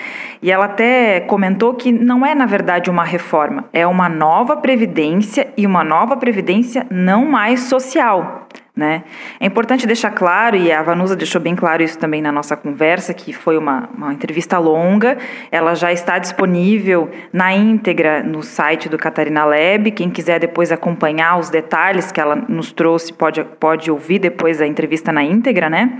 E 0.41 0.51
ela 0.51 0.65
até 0.65 1.21
comentou 1.21 1.73
que 1.73 1.93
não 1.93 2.25
é, 2.25 2.35
na 2.35 2.45
verdade, 2.45 2.89
uma 2.89 3.05
reforma, 3.05 3.63
é 3.71 3.87
uma 3.87 4.09
nova 4.09 4.57
previdência 4.57 5.47
e 5.55 5.65
uma 5.65 5.83
nova 5.83 6.17
previdência 6.17 6.85
não 6.89 7.25
mais 7.25 7.61
social. 7.61 8.47
Né? 8.75 9.05
É 9.39 9.45
importante 9.45 9.87
deixar 9.87 10.11
claro, 10.11 10.57
e 10.57 10.69
a 10.69 10.83
Vanusa 10.83 11.15
deixou 11.15 11.39
bem 11.39 11.55
claro 11.55 11.81
isso 11.81 11.97
também 11.97 12.21
na 12.21 12.29
nossa 12.29 12.57
conversa, 12.57 13.13
que 13.13 13.31
foi 13.31 13.57
uma, 13.57 13.89
uma 13.95 14.13
entrevista 14.13 14.57
longa, 14.57 15.17
ela 15.49 15.73
já 15.75 15.93
está 15.93 16.19
disponível 16.19 17.09
na 17.31 17.53
íntegra 17.53 18.21
no 18.21 18.43
site 18.43 18.89
do 18.89 18.97
Catarina 18.97 19.45
Lab. 19.45 19.91
Quem 19.91 20.09
quiser 20.09 20.41
depois 20.41 20.73
acompanhar 20.73 21.39
os 21.39 21.49
detalhes 21.49 22.11
que 22.11 22.19
ela 22.19 22.35
nos 22.35 22.73
trouxe, 22.73 23.13
pode, 23.13 23.41
pode 23.45 23.89
ouvir 23.89 24.19
depois 24.19 24.61
a 24.61 24.67
entrevista 24.67 25.09
na 25.09 25.23
íntegra, 25.23 25.69
né? 25.69 25.97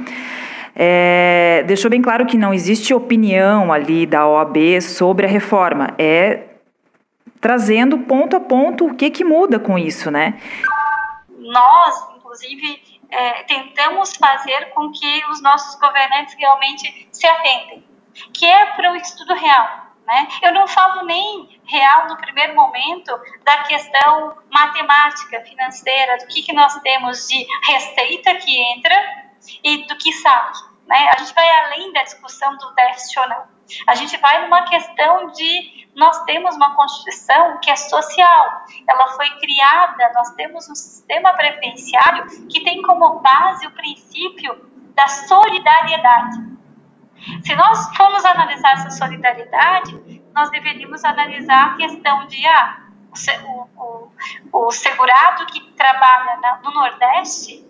É, 0.76 1.64
deixou 1.66 1.90
bem 1.90 2.02
claro 2.02 2.26
que 2.26 2.38
não 2.38 2.54
existe 2.54 2.94
opinião 2.94 3.72
ali 3.72 4.06
da 4.06 4.28
OAB 4.28 4.82
sobre 4.82 5.26
a 5.26 5.30
reforma, 5.30 5.94
é 5.98 6.40
trazendo 7.40 8.00
ponto 8.00 8.36
a 8.36 8.40
ponto 8.42 8.86
o 8.86 8.94
que, 8.94 9.10
que 9.10 9.24
muda 9.24 9.60
com 9.60 9.78
isso, 9.78 10.12
né? 10.12 10.34
Nós, 11.40 12.15
inclusive, 12.36 13.00
é, 13.10 13.44
tentamos 13.44 14.16
fazer 14.16 14.72
com 14.74 14.92
que 14.92 15.26
os 15.32 15.42
nossos 15.42 15.80
governantes 15.80 16.36
realmente 16.38 17.08
se 17.12 17.26
atentem, 17.26 17.84
que 18.34 18.46
é 18.46 18.66
para 18.68 18.92
o 18.92 18.96
estudo 18.96 19.34
real. 19.34 19.86
Né? 20.06 20.28
Eu 20.44 20.54
não 20.54 20.68
falo 20.68 21.06
nem 21.06 21.60
real 21.66 22.08
no 22.08 22.18
primeiro 22.18 22.54
momento 22.54 23.12
da 23.44 23.64
questão 23.64 24.38
matemática, 24.52 25.42
financeira, 25.42 26.18
do 26.18 26.28
que, 26.28 26.44
que 26.44 26.54
nós 26.54 26.76
temos 26.82 27.28
de 27.28 27.48
receita 27.68 28.36
que 28.36 28.62
entra 28.74 28.96
e 29.64 29.86
do 29.88 29.98
que 29.98 30.12
sai. 30.14 30.52
Né? 30.88 31.10
A 31.16 31.18
gente 31.20 31.34
vai 31.34 31.50
além 31.62 31.92
da 31.94 32.04
discussão 32.04 32.56
do 32.58 32.72
déficit 32.76 33.20
ou 33.20 33.30
não. 33.30 33.55
A 33.88 33.96
gente 33.96 34.18
vai 34.18 34.44
numa 34.44 34.64
questão 34.64 35.28
de 35.32 35.86
nós 35.96 36.24
temos 36.26 36.56
uma 36.56 36.76
Constituição 36.76 37.58
que 37.60 37.72
é 37.72 37.76
social, 37.76 38.66
ela 38.88 39.08
foi 39.10 39.30
criada, 39.40 40.12
nós 40.14 40.32
temos 40.32 40.70
um 40.70 40.76
sistema 40.76 41.34
previdenciário 41.34 42.48
que 42.48 42.64
tem 42.64 42.82
como 42.82 43.20
base 43.20 43.66
o 43.66 43.72
princípio 43.72 44.70
da 44.94 45.08
solidariedade. 45.08 46.56
Se 47.44 47.56
nós 47.56 47.96
formos 47.96 48.26
analisar 48.26 48.74
essa 48.74 48.92
solidariedade, 48.92 50.22
nós 50.34 50.50
deveríamos 50.52 51.04
analisar 51.06 51.72
a 51.72 51.76
questão 51.78 52.28
de 52.28 52.46
ah, 52.46 52.82
o, 53.46 53.68
o, 53.78 54.12
o 54.52 54.72
segurado 54.72 55.46
que 55.46 55.62
trabalha 55.72 56.60
no 56.62 56.72
Nordeste, 56.72 57.66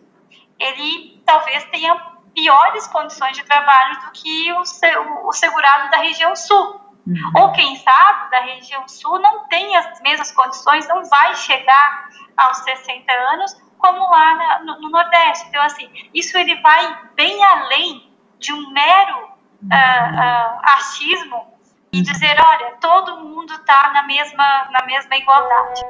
ele 0.60 1.22
talvez 1.25 1.64
tenha 1.66 2.15
piores 2.36 2.86
condições 2.88 3.36
de 3.36 3.44
trabalho 3.44 4.00
do 4.01 4.12
que 4.12 4.51
o, 4.51 4.58
o, 4.60 5.30
o 5.30 5.32
segurado 5.32 5.89
da 5.89 5.98
região 5.98 6.36
sul. 6.36 6.82
Uhum. 7.08 7.32
Ou 7.36 7.51
quem 7.54 7.75
sabe, 7.77 8.32
da 8.32 8.42
região 8.42 8.88
sul 8.88 9.20
não 9.20 9.48
tem 9.48 9.75
as 9.77 10.01
mesmas 10.01 10.32
condições, 10.32 10.88
não 10.88 11.06
vai 11.06 11.36
chegar 11.36 12.10
aos 12.36 12.58
60 12.58 13.12
anos 13.12 13.56
como 13.77 14.00
lá 14.10 14.36
na, 14.36 14.60
no, 14.63 14.82
no, 14.82 14.89
Nordeste. 14.89 15.48
Então, 15.48 15.62
assim, 15.63 15.88
isso 16.13 16.38
ele 16.38 16.56
vai 16.62 16.98
bem 17.15 17.44
além 17.44 18.12
de 18.39 18.51
um 18.51 18.72
mero 18.72 19.18
uh, 19.18 19.65
uh, 19.65 20.60
achismo 20.63 21.56
e 21.94 22.01
dizer, 22.01 22.36
olha, 22.44 22.74
todo 22.82 23.24
mundo 23.24 23.54
está 23.54 23.92
na 23.94 24.04
mesma, 24.04 24.68
na 24.72 24.86
mesma 24.86 25.15
igualdade. 25.15 25.82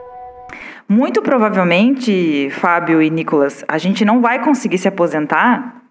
Muito 0.87 1.21
provavelmente, 1.21 2.49
Fábio 2.51 3.01
e 3.01 3.09
Nicolas, 3.09 3.65
a 3.67 3.77
gente 3.77 4.05
não 4.05 4.21
vai 4.21 4.39
conseguir 4.43 4.77
se 4.77 4.87
aposentar 4.87 5.84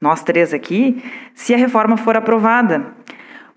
nós 0.00 0.22
três 0.22 0.54
aqui, 0.54 1.02
se 1.34 1.54
a 1.54 1.56
reforma 1.56 1.96
for 1.96 2.16
aprovada. 2.16 2.98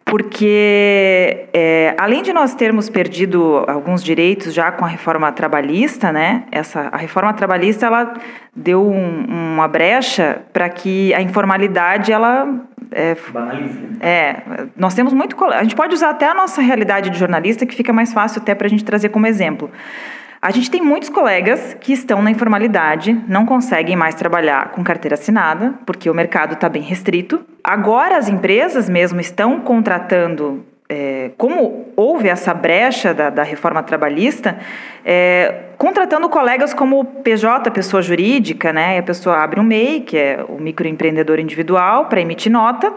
Porque, 0.04 1.48
é, 1.54 1.96
além 1.98 2.22
de 2.24 2.34
nós 2.34 2.56
termos 2.56 2.90
perdido 2.90 3.64
alguns 3.68 4.04
direitos 4.04 4.54
já 4.54 4.72
com 4.72 4.84
a 4.84 4.88
reforma 4.88 5.32
trabalhista, 5.32 6.12
né, 6.12 6.44
essa, 6.52 6.90
a 6.92 6.98
reforma 6.98 7.32
trabalhista 7.34 7.86
ela 7.86 8.14
deu 8.54 8.86
um, 8.86 9.54
uma 9.54 9.68
brecha 9.68 10.42
para 10.52 10.68
que 10.68 11.14
a 11.14 11.22
informalidade 11.22 12.12
ela 12.12 12.66
é, 12.92 13.16
é, 14.02 14.42
nós 14.76 14.94
temos 14.94 15.14
muito. 15.14 15.42
A 15.46 15.64
gente 15.64 15.76
pode 15.76 15.94
usar 15.94 16.10
até 16.10 16.28
a 16.28 16.34
nossa 16.34 16.62
realidade 16.62 17.10
de 17.10 17.18
jornalista, 17.18 17.66
que 17.66 17.74
fica 17.74 17.94
mais 17.94 18.12
fácil 18.12 18.42
até 18.42 18.54
para 18.54 18.68
a 18.68 18.70
gente 18.70 18.84
trazer 18.84 19.10
como 19.10 19.28
exemplo. 19.28 19.72
A 20.42 20.50
gente 20.50 20.72
tem 20.72 20.82
muitos 20.82 21.08
colegas 21.08 21.76
que 21.80 21.94
estão 21.94 22.20
na 22.20 22.32
informalidade, 22.32 23.14
não 23.28 23.46
conseguem 23.46 23.96
mais 23.96 24.16
trabalhar 24.16 24.72
com 24.72 24.84
carteira 24.84 25.14
assinada, 25.14 25.76
porque 25.86 26.10
o 26.10 26.16
mercado 26.16 26.54
está 26.54 26.68
bem 26.68 26.82
restrito. 26.82 27.42
Agora 27.64 28.18
as 28.18 28.28
empresas 28.28 28.90
mesmo 28.90 29.22
estão 29.22 29.60
contratando 29.60 30.66
é, 30.90 31.30
como 31.38 31.94
houve 31.96 32.28
essa 32.28 32.56
brecha 32.56 33.14
da, 33.14 33.30
da 33.30 33.44
reforma 33.44 33.84
trabalhista, 33.84 34.58
é, 35.06 35.68
contratando 35.78 36.28
colegas 36.28 36.74
como 36.74 37.06
PJ, 37.06 37.70
pessoa 37.70 38.02
jurídica, 38.02 38.74
né? 38.74 38.98
a 38.98 39.04
pessoa 39.04 39.38
abre 39.38 39.60
um 39.60 39.64
MEI, 39.64 40.02
que 40.02 40.18
é 40.18 40.44
o 40.50 40.60
microempreendedor 40.60 41.40
individual, 41.40 42.08
para 42.08 42.20
emitir 42.20 42.52
nota. 42.52 42.92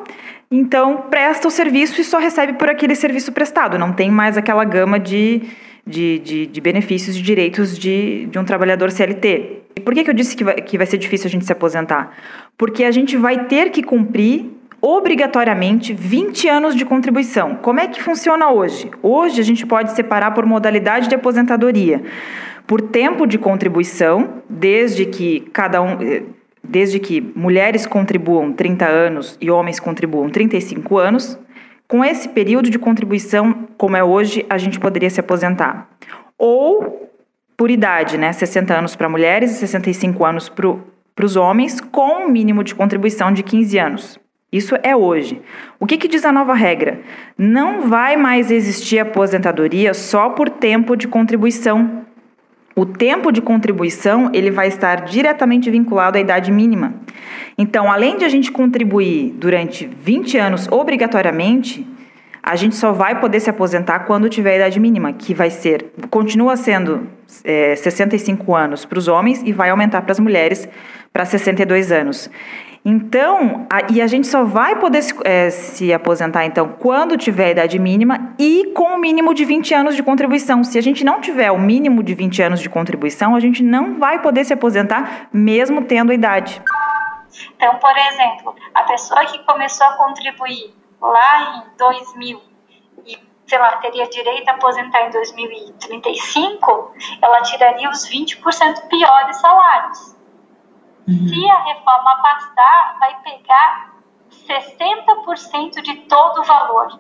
Então, 0.51 1.05
presta 1.11 1.47
o 1.47 1.51
serviço 1.51 2.01
e 2.01 2.05
só 2.05 2.19
recebe 2.19 2.55
por 2.55 2.71
aquele 2.71 2.97
serviço 2.97 3.33
prestado. 3.33 3.79
Não 3.79 3.93
tem 3.93 4.11
mais 4.11 4.37
aquela 4.37 4.65
gama 4.65 4.99
de 4.99 5.43
de, 5.87 6.19
de, 6.21 6.47
de 6.47 6.61
benefícios 6.61 7.17
e 7.17 7.23
direitos 7.23 7.79
de, 7.79 8.27
de 8.27 8.39
um 8.39 8.45
trabalhador 8.45 8.91
CLT. 8.91 9.63
E 9.77 9.81
por 9.81 9.93
que, 9.93 10.05
que 10.05 10.11
eu 10.11 10.15
disse 10.15 10.37
que 10.37 10.45
vai, 10.45 10.55
que 10.57 10.79
vai 10.79 10.87
ser 10.87 10.99
difícil 10.99 11.27
a 11.27 11.31
gente 11.31 11.45
se 11.45 11.53
aposentar? 11.53 12.17
Porque 12.57 12.85
a 12.85 12.91
gente 12.91 13.17
vai 13.17 13.47
ter 13.47 13.71
que 13.71 13.83
cumprir 13.83 14.51
obrigatoriamente 14.81 15.95
20 15.95 16.49
anos 16.49 16.75
de 16.75 16.85
contribuição. 16.85 17.57
Como 17.57 17.81
é 17.81 17.89
que 17.89 18.03
funciona 18.03 18.51
hoje? 18.51 18.91
Hoje 19.03 19.41
a 19.41 19.45
gente 19.45 19.65
pode 19.65 19.93
separar 19.93 20.33
por 20.33 20.45
modalidade 20.45 21.09
de 21.09 21.15
aposentadoria, 21.15 22.03
por 22.67 22.81
tempo 22.81 23.27
de 23.27 23.39
contribuição, 23.39 24.43
desde 24.49 25.07
que 25.07 25.41
cada 25.53 25.81
um 25.81 26.03
eh, 26.03 26.23
desde 26.63 26.99
que 26.99 27.21
mulheres 27.37 27.87
contribuam 27.87 28.53
30 28.53 28.87
anos 28.87 29.39
e 29.41 29.51
homens 29.51 29.79
contribuam 29.79 30.31
35 30.31 30.99
anos, 30.99 31.39
com 31.89 32.05
esse 32.05 32.29
período 32.29 32.71
de 32.71 32.79
contribuição, 32.79 33.69
como 33.77 33.97
é 33.97 34.03
hoje, 34.03 34.45
a 34.49 34.59
gente 34.59 34.81
poderia 34.81 35.11
se 35.11 35.21
aposentar. 35.21 35.89
Ou 36.39 37.11
por 37.57 37.71
idade, 37.71 38.19
né? 38.19 38.33
60 38.33 38.75
anos 38.75 38.97
para 38.97 39.09
mulheres 39.09 39.53
e 39.53 39.55
65 39.55 40.25
anos 40.25 40.49
para 40.49 41.25
os 41.25 41.37
homens, 41.37 41.81
com 41.81 42.25
um 42.25 42.29
mínimo 42.29 42.65
de 42.65 42.75
contribuição 42.75 43.33
de 43.33 43.43
15 43.43 43.79
anos. 43.79 44.19
Isso 44.55 44.77
é 44.85 44.95
hoje. 44.95 45.43
O 45.81 45.87
que, 45.87 45.99
que, 45.99 46.07
diz 46.07 46.25
a 46.25 46.31
nova 46.31 46.55
regra? 46.55 47.01
Não 47.37 47.89
vai 47.89 48.17
mais 48.17 48.53
existir 48.53 49.01
aposentadoria 49.01 49.93
só 49.93 50.31
por 50.31 50.49
tempo 50.49 50.97
de 50.97 51.09
contribuição. 51.09 52.04
O 52.77 52.85
tempo 52.85 53.31
de 53.31 53.41
contribuição 53.41 54.31
ele 54.33 54.51
vai 54.51 54.67
estar 54.67 55.05
diretamente 55.05 55.71
vinculado 55.71 56.19
à 56.19 56.21
idade 56.21 56.51
mínima. 56.51 56.95
Então, 57.57 57.91
além 57.91 58.17
de 58.17 58.25
a 58.25 58.29
gente 58.29 58.51
contribuir 58.51 59.33
durante 59.37 59.87
20 59.87 60.37
anos 60.39 60.67
obrigatoriamente, 60.71 61.87
a 62.43 62.57
gente 62.57 62.75
só 62.75 62.93
vai 62.93 63.21
poder 63.21 63.41
se 63.41 63.49
aposentar 63.49 64.01
quando 64.01 64.29
tiver 64.29 64.55
a 64.55 64.57
idade 64.57 64.81
mínima, 64.81 65.13
que 65.13 65.33
vai 65.33 65.51
ser, 65.51 65.87
continua 66.11 66.57
sendo 66.57 67.09
é, 67.45 67.77
65 67.77 68.55
anos 68.55 68.85
para 68.85 68.99
os 68.99 69.09
homens 69.09 69.41
e 69.45 69.53
vai 69.53 69.71
aumentar 69.71 70.03
para 70.03 70.13
as 70.13 70.21
mulheres 70.21 70.69
para 71.15 71.25
62 71.25 71.93
anos. 71.93 72.29
Então, 72.85 73.69
a, 73.73 73.91
e 73.91 74.03
a 74.03 74.07
gente 74.09 74.27
só 74.27 74.43
vai 74.43 74.77
poder 74.81 75.01
se, 75.01 75.15
é, 75.25 75.49
se, 75.49 75.95
aposentar, 75.95 76.45
então, 76.45 76.69
quando 76.69 77.17
tiver 77.17 77.47
a 77.47 77.51
idade 77.51 77.79
mínima 77.79 78.35
e 78.37 78.73
com 78.75 78.97
o 78.97 78.99
mínimo 78.99 79.33
de 79.33 79.45
20 79.45 79.73
anos 79.75 79.95
de 79.95 80.03
contribuição. 80.03 80.65
Se 80.65 80.77
a 80.77 80.83
gente 80.83 81.05
não 81.05 81.21
tiver 81.21 81.53
o 81.53 81.59
mínimo 81.59 82.03
de 82.03 82.15
20 82.15 82.43
anos 82.43 82.61
de 82.61 82.69
contribuição, 82.69 83.37
a 83.37 83.41
gente 83.41 83.63
não 83.63 83.99
vai 84.01 84.21
poder 84.21 84.45
se 84.45 84.53
aposentar, 84.53 85.29
mesmo 85.33 85.85
tendo 85.85 86.11
a 86.11 86.15
idade. 86.15 86.61
Então, 87.57 87.77
por 87.77 87.97
exemplo, 87.97 88.55
a 88.75 88.83
pessoa 88.83 89.25
que 89.25 89.39
começou 89.45 89.87
a 89.87 89.93
contribuir 89.93 90.75
lá 91.01 91.65
em 91.65 91.79
2000 91.79 92.43
e, 93.07 93.19
sei 93.47 93.59
lá, 93.61 93.77
teria 93.77 94.09
direito 94.09 94.49
a 94.49 94.55
aposentar 94.55 95.07
em 95.07 95.11
2035, 95.11 96.93
ela 97.23 97.41
tiraria 97.43 97.89
os 97.89 98.07
20% 98.11 98.89
piores 98.89 99.37
salários. 99.41 100.15
Uhum. 101.07 101.29
Se 101.29 101.51
a 101.51 101.63
reforma 101.65 102.23
passar, 102.23 102.97
vai 102.99 103.17
pegar 103.23 103.95
60% 104.31 105.83
de 105.83 105.97
todo 106.03 106.41
o 106.41 106.45
valor. 106.45 106.99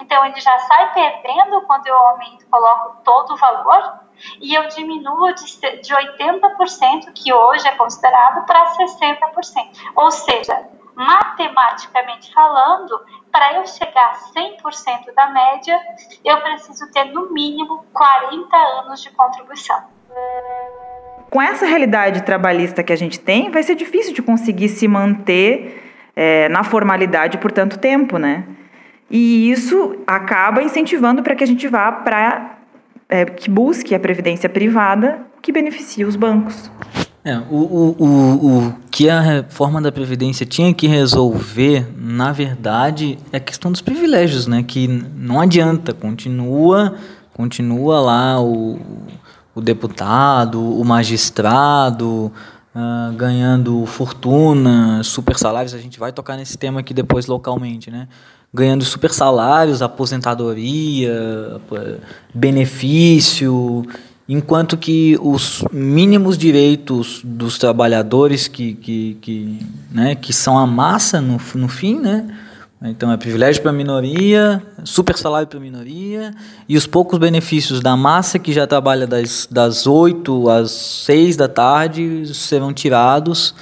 Então, 0.00 0.24
ele 0.24 0.40
já 0.40 0.58
sai 0.60 0.92
perdendo 0.92 1.62
quando 1.62 1.86
eu 1.86 1.96
aumento, 1.96 2.46
coloco 2.50 3.02
todo 3.04 3.34
o 3.34 3.36
valor, 3.36 4.00
e 4.40 4.54
eu 4.54 4.66
diminuo 4.68 5.32
de, 5.32 5.44
de 5.80 5.94
80%, 5.94 7.12
que 7.14 7.32
hoje 7.32 7.66
é 7.68 7.76
considerado, 7.76 8.44
para 8.44 8.74
60%. 8.74 9.92
Ou 9.94 10.10
seja, 10.10 10.68
matematicamente 10.94 12.32
falando, 12.32 13.00
para 13.30 13.54
eu 13.54 13.66
chegar 13.66 14.10
a 14.10 14.14
100% 14.14 15.14
da 15.14 15.28
média, 15.28 15.80
eu 16.24 16.40
preciso 16.40 16.90
ter 16.90 17.04
no 17.04 17.32
mínimo 17.32 17.84
40 17.92 18.56
anos 18.56 19.02
de 19.02 19.10
contribuição. 19.10 19.80
Com 21.30 21.42
essa 21.42 21.66
realidade 21.66 22.22
trabalhista 22.22 22.82
que 22.82 22.92
a 22.92 22.96
gente 22.96 23.20
tem, 23.20 23.50
vai 23.50 23.62
ser 23.62 23.74
difícil 23.74 24.14
de 24.14 24.22
conseguir 24.22 24.68
se 24.68 24.88
manter 24.88 25.82
é, 26.16 26.48
na 26.48 26.64
formalidade 26.64 27.38
por 27.38 27.52
tanto 27.52 27.78
tempo, 27.78 28.18
né? 28.18 28.44
E 29.10 29.50
isso 29.50 29.96
acaba 30.06 30.62
incentivando 30.62 31.22
para 31.22 31.34
que 31.34 31.44
a 31.44 31.46
gente 31.46 31.66
vá 31.68 31.92
para 31.92 32.58
é, 33.08 33.24
que 33.24 33.50
busque 33.50 33.94
a 33.94 34.00
previdência 34.00 34.48
privada 34.48 35.26
que 35.40 35.52
beneficie 35.52 36.04
os 36.04 36.16
bancos. 36.16 36.70
É, 37.24 37.36
o, 37.50 37.56
o, 37.56 37.96
o, 37.98 38.58
o 38.68 38.74
que 38.90 39.10
a 39.10 39.20
reforma 39.20 39.82
da 39.82 39.92
Previdência 39.92 40.46
tinha 40.46 40.72
que 40.72 40.86
resolver, 40.86 41.86
na 41.96 42.32
verdade, 42.32 43.18
é 43.32 43.36
a 43.36 43.40
questão 43.40 43.70
dos 43.70 43.82
privilégios, 43.82 44.46
né? 44.46 44.64
Que 44.66 44.86
não 44.88 45.40
adianta, 45.40 45.92
continua, 45.92 46.96
continua 47.34 48.00
lá 48.00 48.40
o, 48.40 48.78
o 49.58 49.60
deputado, 49.60 50.60
o 50.60 50.84
magistrado, 50.84 52.32
uh, 52.74 53.12
ganhando 53.16 53.84
fortuna, 53.86 55.02
super 55.02 55.36
salários, 55.36 55.74
a 55.74 55.78
gente 55.78 55.98
vai 55.98 56.12
tocar 56.12 56.36
nesse 56.36 56.56
tema 56.56 56.80
aqui 56.80 56.94
depois 56.94 57.26
localmente, 57.26 57.90
né? 57.90 58.06
Ganhando 58.54 58.84
super 58.84 59.12
salários, 59.12 59.82
aposentadoria, 59.82 61.60
benefício, 62.32 63.84
enquanto 64.28 64.76
que 64.76 65.18
os 65.20 65.64
mínimos 65.72 66.38
direitos 66.38 67.20
dos 67.24 67.58
trabalhadores 67.58 68.46
que, 68.48 68.74
que, 68.74 69.18
que, 69.20 69.66
né, 69.90 70.14
que 70.14 70.32
são 70.32 70.56
a 70.56 70.66
massa 70.66 71.20
no, 71.20 71.38
no 71.56 71.68
fim, 71.68 71.98
né, 71.98 72.26
então 72.80 73.10
é 73.10 73.16
privilégio 73.16 73.60
para 73.60 73.72
a 73.72 73.74
minoria, 73.74 74.62
super 74.84 75.16
salário 75.16 75.48
para 75.48 75.58
a 75.58 75.62
minoria, 75.62 76.32
e 76.68 76.76
os 76.76 76.86
poucos 76.86 77.18
benefícios 77.18 77.80
da 77.80 77.96
massa 77.96 78.38
que 78.38 78.52
já 78.52 78.68
trabalha 78.68 79.04
das, 79.04 79.48
das 79.50 79.86
8 79.86 80.48
às 80.48 80.70
6 80.70 81.36
da 81.36 81.48
tarde 81.48 82.32
serão 82.32 82.72
tirados. 82.72 83.52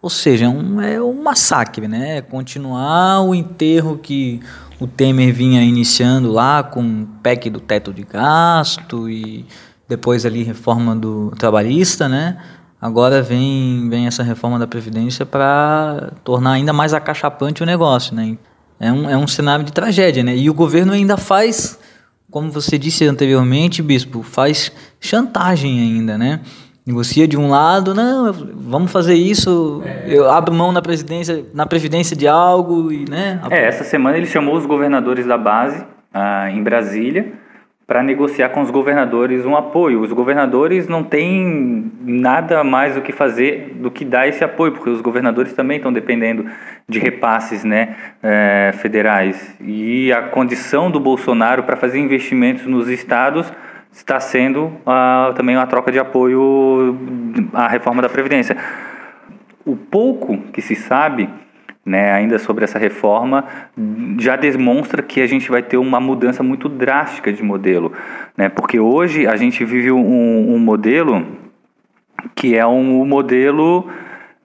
Ou 0.00 0.08
seja, 0.08 0.44
é 0.44 0.48
um, 0.48 0.80
é 0.80 1.02
um 1.02 1.20
massacre, 1.20 1.88
né? 1.88 2.18
É 2.18 2.22
continuar 2.22 3.22
o 3.22 3.34
enterro 3.34 3.98
que 3.98 4.40
o 4.78 4.86
Temer 4.86 5.34
vinha 5.34 5.62
iniciando 5.62 6.30
lá 6.30 6.62
com 6.62 7.02
o 7.02 7.06
PEC 7.22 7.50
do 7.50 7.60
teto 7.60 7.92
de 7.92 8.02
gasto 8.04 9.10
e 9.10 9.44
depois 9.88 10.24
ali 10.24 10.44
reforma 10.44 10.94
do 10.94 11.32
trabalhista, 11.36 12.08
né? 12.08 12.38
Agora 12.80 13.20
vem, 13.20 13.90
vem 13.90 14.06
essa 14.06 14.22
reforma 14.22 14.58
da 14.58 14.66
Previdência 14.66 15.26
para 15.26 16.12
tornar 16.24 16.52
ainda 16.52 16.72
mais 16.72 16.94
acachapante 16.94 17.62
o 17.62 17.66
negócio, 17.66 18.14
né? 18.14 18.38
É 18.80 18.90
um, 18.90 19.10
é 19.10 19.16
um 19.16 19.26
cenário 19.26 19.64
de 19.64 19.72
tragédia, 19.72 20.24
né? 20.24 20.34
E 20.34 20.48
o 20.48 20.54
governo 20.54 20.92
ainda 20.92 21.18
faz, 21.18 21.78
como 22.30 22.50
você 22.50 22.78
disse 22.78 23.04
anteriormente, 23.04 23.82
Bispo, 23.82 24.22
faz 24.22 24.72
chantagem 24.98 25.80
ainda, 25.80 26.16
né? 26.16 26.40
Negocia 26.86 27.28
de 27.28 27.36
um 27.36 27.50
lado, 27.50 27.94
não, 27.94 28.32
vamos 28.32 28.90
fazer 28.90 29.14
isso, 29.14 29.82
eu 30.06 30.30
abro 30.30 30.52
mão 30.52 30.72
na 30.72 30.80
presidência, 30.80 31.44
na 31.52 31.66
previdência 31.66 32.16
de 32.16 32.26
algo 32.26 32.90
e, 32.90 33.08
né? 33.08 33.38
É, 33.50 33.66
essa 33.66 33.84
semana 33.84 34.16
ele 34.16 34.26
chamou 34.26 34.56
os 34.56 34.64
governadores 34.64 35.26
da 35.26 35.36
base 35.36 35.84
ah, 36.12 36.50
em 36.50 36.62
Brasília 36.62 37.32
para 37.90 38.04
negociar 38.04 38.50
com 38.50 38.60
os 38.60 38.70
governadores 38.70 39.44
um 39.44 39.56
apoio. 39.56 40.00
Os 40.00 40.12
governadores 40.12 40.86
não 40.86 41.02
têm 41.02 41.90
nada 42.00 42.62
mais 42.62 42.96
o 42.96 43.00
que 43.00 43.10
fazer 43.10 43.72
do 43.80 43.90
que 43.90 44.04
dar 44.04 44.28
esse 44.28 44.44
apoio, 44.44 44.70
porque 44.70 44.88
os 44.88 45.00
governadores 45.00 45.54
também 45.54 45.78
estão 45.78 45.92
dependendo 45.92 46.46
de 46.88 47.00
repasses 47.00 47.64
né, 47.64 47.96
é, 48.22 48.70
federais. 48.74 49.56
E 49.60 50.12
a 50.12 50.22
condição 50.22 50.88
do 50.88 51.00
Bolsonaro 51.00 51.64
para 51.64 51.76
fazer 51.76 51.98
investimentos 51.98 52.64
nos 52.64 52.86
estados 52.86 53.52
está 53.90 54.20
sendo 54.20 54.70
também 55.34 55.56
uma 55.56 55.66
troca 55.66 55.90
de 55.90 55.98
apoio 55.98 56.96
à 57.52 57.66
reforma 57.66 58.00
da 58.00 58.08
Previdência. 58.08 58.56
O 59.66 59.74
pouco 59.74 60.38
que 60.52 60.62
se 60.62 60.76
sabe 60.76 61.28
né, 61.84 62.12
ainda 62.12 62.38
sobre 62.38 62.64
essa 62.64 62.78
reforma, 62.78 63.44
já 64.18 64.36
demonstra 64.36 65.02
que 65.02 65.20
a 65.20 65.26
gente 65.26 65.50
vai 65.50 65.62
ter 65.62 65.76
uma 65.76 65.98
mudança 65.98 66.42
muito 66.42 66.68
drástica 66.68 67.32
de 67.32 67.42
modelo. 67.42 67.92
Né, 68.36 68.48
porque 68.48 68.78
hoje 68.78 69.26
a 69.26 69.36
gente 69.36 69.64
vive 69.64 69.90
um, 69.90 70.54
um 70.54 70.58
modelo 70.58 71.26
que 72.34 72.56
é 72.56 72.66
um 72.66 73.04
modelo 73.04 73.88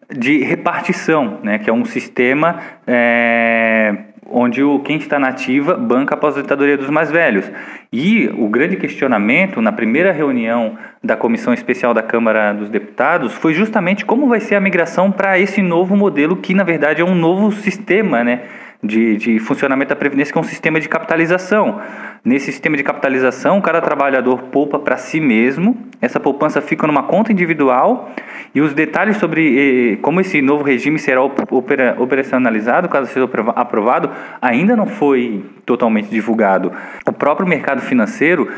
de 0.10 0.40
repartição, 0.40 1.40
né, 1.44 1.60
que 1.60 1.70
é 1.70 1.74
um 1.74 1.86
sistema 1.86 2.60
é, 2.88 4.05
onde 4.30 4.64
o, 4.64 4.80
quem 4.80 4.98
está 4.98 5.20
na 5.20 5.30
ativa 5.30 5.76
banca 5.76 6.16
a 6.16 6.18
aposentadoria 6.18 6.78
dos 6.78 6.90
mais 6.90 7.12
velhos. 7.12 7.50
E 7.92 8.28
o 8.38 8.48
grande 8.48 8.76
questionamento 8.76 9.62
na 9.62 9.72
primeira 9.72 10.12
reunião 10.12 10.78
da 11.04 11.16
Comissão 11.16 11.54
Especial 11.54 11.94
da 11.94 12.02
Câmara 12.02 12.54
dos 12.54 12.70
Deputados 12.70 13.34
foi 13.34 13.54
justamente 13.54 14.04
como 14.06 14.28
vai 14.28 14.40
ser 14.40 14.56
a 14.56 14.60
migração 14.60 15.12
para 15.12 15.40
esse 15.40 15.62
novo 15.62 15.96
modelo, 15.96 16.36
que 16.36 16.54
na 16.54 16.64
verdade 16.64 17.02
é 17.02 17.06
um 17.06 17.16
novo 17.16 17.52
sistema 17.52 18.24
né, 18.24 18.42
de, 18.84 19.18
de 19.18 19.40
funcionamento 19.40 19.90
da 19.90 19.96
Previdência, 19.96 20.32
que 20.32 20.38
é 20.38 20.42
um 20.42 20.46
sistema 20.46 20.80
de 20.80 20.88
capitalização. 20.88 21.82
Nesse 22.24 22.48
sistema 22.48 22.76
de 22.76 22.84
capitalização, 22.84 23.62
cada 23.62 23.82
trabalhador 23.82 24.44
poupa 24.44 24.80
para 24.80 24.98
si 24.98 25.20
mesmo, 25.20 25.78
essa 26.02 26.20
poupança 26.20 26.62
fica 26.62 26.86
numa 26.88 27.04
conta 27.04 27.32
individual 27.32 28.12
e 28.54 28.62
os 28.62 28.74
detalhes 28.74 29.18
sobre 29.18 29.94
eh, 29.94 29.96
como 30.02 30.22
esse 30.22 30.42
novo 30.42 30.64
regime 30.64 30.98
será 30.98 31.22
opera, 31.22 31.96
operacionalizado, 32.00 32.90
caso 32.90 33.12
seja 33.12 33.30
aprovado, 33.56 34.10
ainda 34.42 34.76
não 34.76 34.88
foi 34.88 35.46
totalmente 35.66 36.10
divulgado. 36.10 36.72
O 37.08 37.14
próprio 37.14 37.48
mercado 37.48 37.82
financeiro 37.82 38.50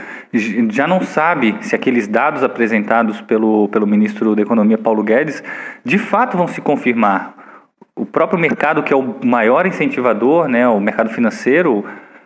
já 0.70 0.88
não 0.88 1.02
sabe 1.02 1.56
se 1.62 1.76
aqueles 1.76 2.08
dados 2.08 2.44
apresentados 2.44 3.22
pelo, 3.22 3.68
pelo 3.70 3.88
ministro 3.88 4.36
da 4.36 4.42
Economia, 4.42 4.78
Paulo 4.78 5.04
Guedes, 5.04 5.44
de 5.84 5.98
fato 5.98 6.38
vão 6.38 6.48
se 6.48 6.62
confirmar. 6.62 7.47
O 7.98 8.06
próprio 8.06 8.40
mercado, 8.40 8.84
que 8.84 8.94
é 8.94 8.96
o 8.96 9.16
maior 9.26 9.66
incentivador, 9.66 10.48
né, 10.48 10.68
o 10.68 10.80
mercado 10.80 11.10
financeiro, 11.10 11.84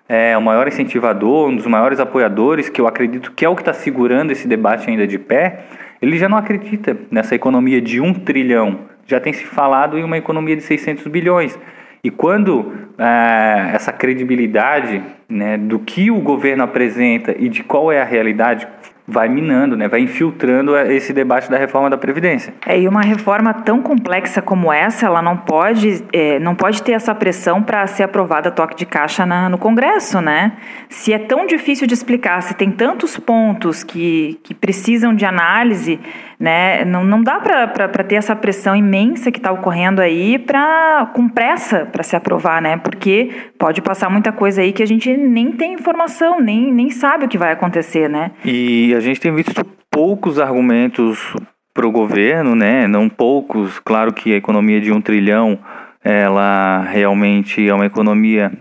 é 0.08 0.38
o 0.38 0.42
maior 0.42 0.68
incentivador, 0.68 1.48
um 1.48 1.56
dos 1.56 1.66
maiores 1.66 1.98
apoiadores, 1.98 2.68
que 2.68 2.82
eu 2.82 2.88
acredito 2.88 3.32
que 3.32 3.46
é 3.46 3.50
o 3.50 3.56
que 3.56 3.62
está 3.62 3.72
segurando 3.72 4.32
esse 4.32 4.46
debate 4.50 4.90
ainda 4.90 5.08
de 5.08 5.18
pé, 5.18 5.62
ele 6.02 6.18
já 6.18 6.28
não 6.28 6.38
acredita 6.38 6.98
nessa 7.10 7.36
economia 7.36 7.80
de 7.80 8.02
um 8.02 8.14
trilhão. 8.14 8.80
Já 9.08 9.22
tem 9.22 9.32
se 9.32 9.46
falado 9.46 9.98
em 9.98 10.04
uma 10.04 10.18
economia 10.18 10.58
de 10.58 10.64
600 10.64 11.08
bilhões. 11.08 11.58
E 12.04 12.12
quando 12.12 12.74
é, 12.98 13.72
essa 13.74 13.94
credibilidade 13.94 15.02
né, 15.30 15.58
do 15.58 15.80
que 15.80 16.12
o 16.12 16.20
governo 16.20 16.64
apresenta 16.64 17.34
e 17.38 17.48
de 17.48 17.64
qual 17.64 17.90
é 17.90 18.02
a 18.02 18.06
realidade 18.06 18.68
vai 19.08 19.28
minando, 19.28 19.76
né, 19.76 19.88
vai 19.88 20.02
infiltrando 20.02 20.78
esse 20.78 21.12
debate 21.12 21.50
da 21.50 21.58
reforma 21.58 21.90
da 21.90 21.98
Previdência. 21.98 22.54
É, 22.66 22.80
e 22.80 22.88
uma 22.88 23.02
reforma 23.02 23.54
tão 23.54 23.82
complexa 23.82 24.42
como 24.42 24.72
essa, 24.72 25.06
ela 25.06 25.22
não 25.22 25.36
pode, 25.36 26.04
é, 26.14 26.40
não 26.40 26.56
pode 26.56 26.82
ter 26.84 26.94
essa 26.94 27.14
pressão 27.14 27.62
para 27.62 27.86
ser 27.88 28.04
aprovada 28.04 28.52
toque 28.52 28.76
de 28.76 28.86
caixa 28.86 29.26
na, 29.26 29.50
no 29.50 29.58
Congresso, 29.58 30.22
né? 30.22 30.54
Se 30.90 31.14
é 31.14 31.20
tão 31.20 31.46
difícil 31.46 31.88
de 31.88 31.94
explicar, 31.94 32.42
se 32.42 32.54
tem 32.54 32.72
tantos 32.72 33.18
pontos 33.18 33.84
que, 33.84 34.40
que 34.44 34.54
precisam 34.54 35.14
de 35.14 35.26
análise, 35.26 36.00
né? 36.42 36.84
Não, 36.84 37.04
não 37.04 37.22
dá 37.22 37.40
para 37.40 38.04
ter 38.04 38.16
essa 38.16 38.36
pressão 38.36 38.76
imensa 38.76 39.32
que 39.32 39.38
está 39.38 39.52
ocorrendo 39.52 40.02
aí 40.02 40.40
pra, 40.40 41.12
com 41.14 41.30
pressa 41.30 41.86
para 41.86 42.02
se 42.02 42.16
aprovar, 42.16 42.60
né? 42.60 42.78
Porque 42.78 43.30
pode 43.60 43.80
passar 43.80 44.10
muita 44.10 44.32
coisa 44.32 44.64
aí 44.64 44.74
que 44.74 44.82
a 44.82 44.88
gente 44.88 45.16
nem 45.16 45.52
tem 45.52 45.74
informação, 45.74 46.42
nem, 46.42 46.74
nem 46.74 46.90
sabe 46.90 47.26
o 47.26 47.30
que 47.30 47.38
vai 47.38 47.52
acontecer, 47.52 48.10
né? 48.10 48.32
E 48.44 48.92
a 48.96 49.00
gente 49.00 49.22
tem 49.22 49.32
visto 49.32 49.64
poucos 49.92 50.40
argumentos 50.40 51.32
para 51.76 51.86
o 51.86 51.92
governo, 51.92 52.56
né? 52.56 52.88
Não 52.88 53.08
poucos. 53.08 53.78
Claro 53.78 54.12
que 54.12 54.34
a 54.34 54.38
economia 54.38 54.82
de 54.82 54.92
um 54.92 55.00
trilhão, 55.00 55.60
ela 56.04 56.82
realmente 56.82 57.70
é 57.70 57.74
uma 57.74 57.86
economia 57.86 58.52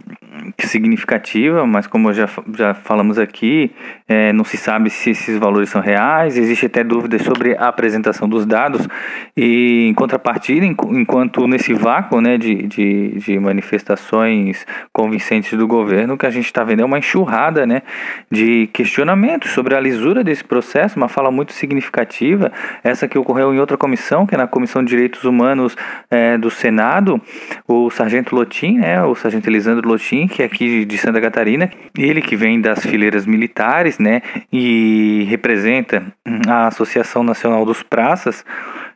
significativa, 0.58 1.66
mas 1.66 1.86
como 1.86 2.12
já, 2.12 2.28
já 2.56 2.74
falamos 2.74 3.18
aqui, 3.18 3.70
é, 4.08 4.32
não 4.32 4.44
se 4.44 4.56
sabe 4.56 4.90
se 4.90 5.10
esses 5.10 5.38
valores 5.38 5.68
são 5.68 5.80
reais, 5.80 6.36
existe 6.36 6.66
até 6.66 6.82
dúvidas 6.82 7.22
sobre 7.22 7.56
a 7.56 7.68
apresentação 7.68 8.28
dos 8.28 8.44
dados, 8.46 8.88
e 9.36 9.88
em 9.88 9.94
contrapartida, 9.94 10.66
enquanto 10.66 11.46
nesse 11.46 11.72
vácuo 11.72 12.20
né, 12.20 12.36
de, 12.36 12.54
de, 12.66 13.18
de 13.18 13.38
manifestações 13.38 14.66
convincentes 14.92 15.56
do 15.58 15.66
governo, 15.66 16.16
que 16.16 16.26
a 16.26 16.30
gente 16.30 16.46
está 16.46 16.64
vendo 16.64 16.82
é 16.82 16.84
uma 16.84 16.98
enxurrada 16.98 17.66
né, 17.66 17.82
de 18.30 18.68
questionamentos 18.72 19.50
sobre 19.50 19.74
a 19.74 19.80
lisura 19.80 20.24
desse 20.24 20.44
processo, 20.44 20.96
uma 20.96 21.08
fala 21.08 21.30
muito 21.30 21.52
significativa, 21.52 22.52
essa 22.82 23.06
que 23.06 23.18
ocorreu 23.18 23.54
em 23.54 23.58
outra 23.58 23.76
comissão, 23.76 24.26
que 24.26 24.34
é 24.34 24.38
na 24.38 24.46
Comissão 24.46 24.82
de 24.82 24.90
Direitos 24.90 25.24
Humanos 25.24 25.76
é, 26.10 26.36
do 26.36 26.50
Senado, 26.50 27.20
o 27.66 27.90
Sargento 27.90 28.34
Lotim, 28.34 28.78
né, 28.78 29.02
o 29.02 29.14
Sargento 29.14 29.48
Elisandro 29.48 29.88
Lotim, 29.88 30.26
que 30.30 30.42
é 30.42 30.46
aqui 30.46 30.84
de 30.84 30.96
Santa 30.96 31.20
Catarina, 31.20 31.70
ele 31.98 32.22
que 32.22 32.36
vem 32.36 32.60
das 32.60 32.80
fileiras 32.80 33.26
militares, 33.26 33.98
né, 33.98 34.22
e 34.52 35.26
representa 35.28 36.02
a 36.48 36.68
Associação 36.68 37.22
Nacional 37.22 37.66
dos 37.66 37.82
Praças, 37.82 38.44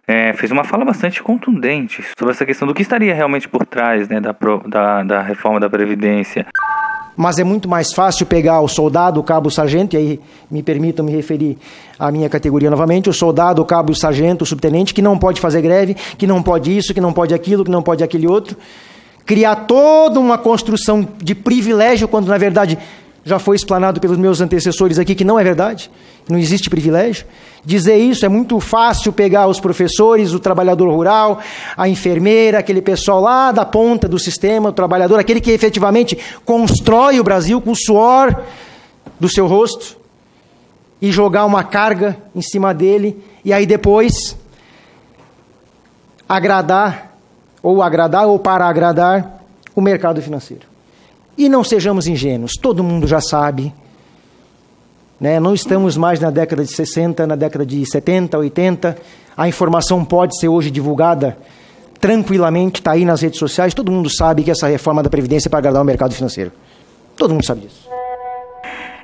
é, 0.06 0.32
fez 0.34 0.50
uma 0.50 0.64
fala 0.64 0.84
bastante 0.84 1.22
contundente 1.22 2.02
sobre 2.16 2.32
essa 2.32 2.46
questão 2.46 2.68
do 2.68 2.74
que 2.74 2.82
estaria 2.82 3.14
realmente 3.14 3.48
por 3.48 3.66
trás 3.66 4.08
né, 4.08 4.20
da, 4.20 4.34
da, 4.66 5.02
da 5.02 5.22
reforma 5.22 5.58
da 5.58 5.68
Previdência. 5.68 6.46
Mas 7.16 7.38
é 7.38 7.44
muito 7.44 7.68
mais 7.68 7.92
fácil 7.92 8.26
pegar 8.26 8.60
o 8.60 8.68
soldado, 8.68 9.20
o 9.20 9.22
cabo, 9.22 9.48
o 9.48 9.50
sargento, 9.50 9.94
e 9.94 9.96
aí 9.96 10.20
me 10.50 10.62
permitam 10.62 11.04
me 11.04 11.12
referir 11.12 11.56
à 11.98 12.10
minha 12.10 12.28
categoria 12.28 12.68
novamente, 12.68 13.08
o 13.08 13.12
soldado, 13.12 13.62
o 13.62 13.64
cabo, 13.64 13.92
o 13.92 13.94
sargento, 13.94 14.42
o 14.42 14.46
subtenente, 14.46 14.92
que 14.92 15.00
não 15.00 15.16
pode 15.16 15.40
fazer 15.40 15.62
greve, 15.62 15.94
que 15.94 16.26
não 16.26 16.42
pode 16.42 16.76
isso, 16.76 16.92
que 16.92 17.00
não 17.00 17.12
pode 17.12 17.32
aquilo, 17.32 17.64
que 17.64 17.70
não 17.70 17.82
pode 17.82 18.02
aquele 18.02 18.26
outro. 18.26 18.56
Criar 19.24 19.56
toda 19.56 20.20
uma 20.20 20.36
construção 20.36 21.08
de 21.22 21.34
privilégio, 21.34 22.06
quando 22.08 22.28
na 22.28 22.38
verdade 22.38 22.78
já 23.24 23.38
foi 23.38 23.56
explanado 23.56 24.00
pelos 24.00 24.18
meus 24.18 24.40
antecessores 24.40 24.98
aqui 24.98 25.14
que 25.14 25.24
não 25.24 25.40
é 25.40 25.44
verdade, 25.44 25.90
não 26.28 26.38
existe 26.38 26.68
privilégio. 26.68 27.24
Dizer 27.64 27.96
isso 27.96 28.26
é 28.26 28.28
muito 28.28 28.60
fácil 28.60 29.12
pegar 29.12 29.46
os 29.46 29.58
professores, 29.58 30.34
o 30.34 30.38
trabalhador 30.38 30.90
rural, 30.90 31.40
a 31.74 31.88
enfermeira, 31.88 32.58
aquele 32.58 32.82
pessoal 32.82 33.20
lá 33.22 33.50
da 33.50 33.64
ponta 33.64 34.06
do 34.06 34.18
sistema, 34.18 34.68
o 34.68 34.72
trabalhador, 34.72 35.18
aquele 35.18 35.40
que 35.40 35.50
efetivamente 35.50 36.18
constrói 36.44 37.18
o 37.18 37.24
Brasil 37.24 37.60
com 37.62 37.70
o 37.70 37.76
suor 37.76 38.42
do 39.18 39.28
seu 39.28 39.46
rosto 39.46 39.96
e 41.00 41.10
jogar 41.10 41.46
uma 41.46 41.64
carga 41.64 42.18
em 42.34 42.42
cima 42.42 42.74
dele 42.74 43.22
e 43.42 43.52
aí 43.52 43.64
depois 43.64 44.36
agradar 46.28 47.13
ou 47.64 47.82
agradar 47.82 48.28
ou 48.28 48.38
para 48.38 48.66
agradar 48.66 49.42
o 49.74 49.80
mercado 49.80 50.20
financeiro. 50.20 50.66
E 51.36 51.48
não 51.48 51.64
sejamos 51.64 52.06
ingênuos, 52.06 52.52
todo 52.52 52.84
mundo 52.84 53.06
já 53.06 53.20
sabe. 53.22 53.74
Né? 55.18 55.40
Não 55.40 55.54
estamos 55.54 55.96
mais 55.96 56.20
na 56.20 56.30
década 56.30 56.62
de 56.62 56.70
60, 56.70 57.26
na 57.26 57.34
década 57.34 57.64
de 57.64 57.84
70, 57.90 58.36
80. 58.36 58.96
A 59.34 59.48
informação 59.48 60.04
pode 60.04 60.38
ser 60.38 60.48
hoje 60.48 60.70
divulgada 60.70 61.38
tranquilamente, 61.98 62.80
está 62.80 62.92
aí 62.92 63.04
nas 63.04 63.22
redes 63.22 63.38
sociais. 63.38 63.72
Todo 63.72 63.90
mundo 63.90 64.10
sabe 64.14 64.44
que 64.44 64.50
essa 64.50 64.68
reforma 64.68 65.02
da 65.02 65.08
Previdência 65.08 65.48
é 65.48 65.50
para 65.50 65.60
agradar 65.60 65.80
o 65.80 65.86
mercado 65.86 66.12
financeiro. 66.12 66.52
Todo 67.16 67.32
mundo 67.32 67.46
sabe 67.46 67.62
disso. 67.62 67.88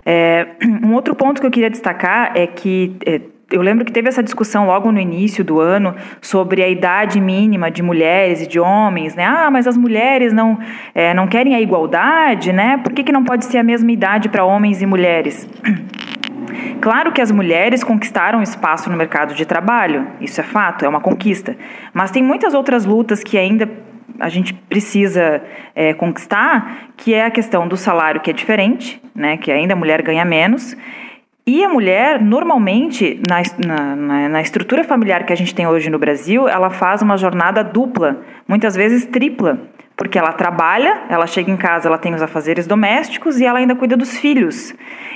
É, 0.04 0.46
um 0.84 0.94
outro 0.94 1.14
ponto 1.14 1.40
que 1.40 1.46
eu 1.46 1.50
queria 1.50 1.70
destacar 1.70 2.36
é 2.36 2.46
que. 2.46 2.94
É, 3.06 3.20
eu 3.50 3.62
lembro 3.62 3.84
que 3.84 3.92
teve 3.92 4.08
essa 4.08 4.22
discussão 4.22 4.66
logo 4.66 4.92
no 4.92 5.00
início 5.00 5.44
do 5.44 5.60
ano 5.60 5.94
sobre 6.20 6.62
a 6.62 6.68
idade 6.68 7.20
mínima 7.20 7.70
de 7.70 7.82
mulheres 7.82 8.42
e 8.42 8.46
de 8.46 8.60
homens, 8.60 9.14
né? 9.14 9.24
Ah, 9.24 9.50
mas 9.50 9.66
as 9.66 9.76
mulheres 9.76 10.32
não, 10.32 10.58
é, 10.94 11.12
não 11.12 11.26
querem 11.26 11.54
a 11.54 11.60
igualdade, 11.60 12.52
né? 12.52 12.78
Por 12.78 12.92
que, 12.92 13.02
que 13.02 13.10
não 13.10 13.24
pode 13.24 13.44
ser 13.44 13.58
a 13.58 13.62
mesma 13.62 13.90
idade 13.90 14.28
para 14.28 14.44
homens 14.44 14.80
e 14.80 14.86
mulheres? 14.86 15.48
Claro 16.80 17.12
que 17.12 17.20
as 17.20 17.30
mulheres 17.30 17.84
conquistaram 17.84 18.40
espaço 18.40 18.88
no 18.88 18.96
mercado 18.96 19.34
de 19.34 19.44
trabalho, 19.44 20.06
isso 20.18 20.40
é 20.40 20.44
fato, 20.44 20.82
é 20.82 20.88
uma 20.88 21.00
conquista. 21.00 21.54
Mas 21.92 22.10
tem 22.10 22.22
muitas 22.22 22.54
outras 22.54 22.86
lutas 22.86 23.22
que 23.22 23.36
ainda 23.36 23.68
a 24.18 24.30
gente 24.30 24.54
precisa 24.54 25.42
é, 25.74 25.92
conquistar, 25.92 26.88
que 26.96 27.12
é 27.12 27.26
a 27.26 27.30
questão 27.30 27.68
do 27.68 27.76
salário 27.76 28.22
que 28.22 28.30
é 28.30 28.32
diferente, 28.32 29.00
né? 29.14 29.36
Que 29.36 29.52
ainda 29.52 29.74
a 29.74 29.76
mulher 29.76 30.00
ganha 30.00 30.24
menos 30.24 30.74
e 31.46 31.64
a 31.64 31.68
mulher, 31.68 32.20
normalmente, 32.22 33.20
na, 33.28 33.96
na, 33.96 34.28
na, 34.28 34.42
estrutura 34.42 34.84
familiar 34.84 35.24
que 35.24 35.32
a 35.32 35.36
gente 35.36 35.54
tem 35.54 35.66
hoje 35.66 35.88
no 35.88 35.98
Brasil, 35.98 36.48
ela 36.48 36.70
faz 36.70 37.02
uma 37.02 37.16
jornada 37.16 37.64
dupla, 37.64 38.18
muitas 38.46 38.76
vezes 38.76 39.06
tripla, 39.06 39.58
porque 39.96 40.18
ela 40.18 40.32
trabalha, 40.32 41.02
ela 41.08 41.26
chega 41.26 41.50
em 41.50 41.56
casa, 41.56 41.88
ela 41.88 41.98
tem 41.98 42.14
os 42.14 42.22
afazeres 42.22 42.66
domésticos 42.66 43.40
e 43.40 43.46
ela 43.46 43.58
ainda 43.58 43.74
cuida 43.74 43.96
dos 43.96 44.16
filhos. 44.16 44.74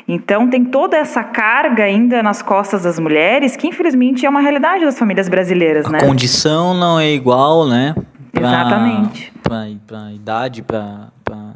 Então, 0.09 0.49
tem 0.49 0.65
toda 0.65 0.97
essa 0.97 1.23
carga 1.23 1.85
ainda 1.85 2.23
nas 2.23 2.43
costas 2.43 2.83
das 2.83 2.99
mulheres, 2.99 3.57
que 3.57 3.67
infelizmente 3.67 4.27
é 4.27 4.29
uma 4.29 4.41
realidade 4.41 4.85
das 4.85 4.99
famílias 4.99 5.29
brasileiras, 5.29 5.87
a 5.87 5.91
né? 5.91 5.99
A 5.99 6.07
condição 6.07 6.75
não 6.75 6.99
é 6.99 7.13
igual, 7.13 7.67
né? 7.67 7.95
Pra, 8.35 8.49
Exatamente. 8.49 9.33
Para 9.43 10.13
idade, 10.13 10.63
para 10.63 11.09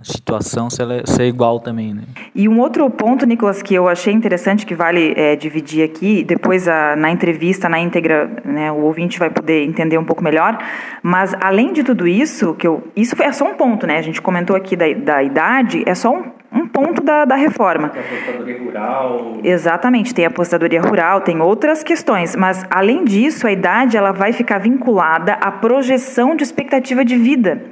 situação 0.02 0.70
ser, 0.70 0.86
ser 1.06 1.24
igual 1.24 1.58
também, 1.58 1.92
né? 1.92 2.02
E 2.34 2.48
um 2.48 2.60
outro 2.60 2.88
ponto, 2.88 3.26
Nicolas, 3.26 3.60
que 3.60 3.74
eu 3.74 3.88
achei 3.88 4.12
interessante 4.12 4.64
que 4.64 4.74
vale 4.74 5.12
é, 5.16 5.34
dividir 5.34 5.82
aqui, 5.84 6.22
depois 6.22 6.68
a, 6.68 6.94
na 6.94 7.10
entrevista, 7.10 7.68
na 7.68 7.80
íntegra, 7.80 8.30
né, 8.44 8.70
o 8.70 8.82
ouvinte 8.82 9.18
vai 9.18 9.28
poder 9.28 9.64
entender 9.64 9.98
um 9.98 10.04
pouco 10.04 10.22
melhor, 10.22 10.56
mas 11.02 11.34
além 11.40 11.72
de 11.72 11.82
tudo 11.82 12.06
isso, 12.06 12.54
que 12.54 12.66
eu, 12.66 12.86
isso 12.94 13.20
é 13.20 13.32
só 13.32 13.44
um 13.44 13.54
ponto, 13.54 13.86
né? 13.86 13.98
A 13.98 14.02
gente 14.02 14.22
comentou 14.22 14.54
aqui 14.54 14.76
da, 14.76 14.92
da 14.92 15.22
idade, 15.22 15.82
é 15.84 15.94
só 15.94 16.10
um, 16.10 16.24
um 16.52 16.66
ponto 16.66 17.02
da, 17.02 17.24
da 17.24 17.34
reforma. 17.34 17.90
Tem 17.90 18.00
a 18.00 18.04
apostadoria 18.04 18.58
rural. 18.62 19.38
Exatamente, 19.44 20.14
tem 20.14 20.24
a 20.24 20.28
apostadoria 20.28 20.80
rural, 20.80 21.20
tem 21.20 21.40
outras 21.40 21.82
questões, 21.82 22.34
mas 22.34 22.64
além 22.70 23.04
disso, 23.04 23.46
a 23.46 23.52
idade 23.52 23.96
ela 23.96 24.12
vai 24.12 24.32
ficar 24.32 24.58
vinculada 24.58 25.34
à 25.34 25.50
projeção 25.50 26.34
de 26.34 26.42
expectativa 26.42 27.04
de 27.04 27.16
vida. 27.16 27.62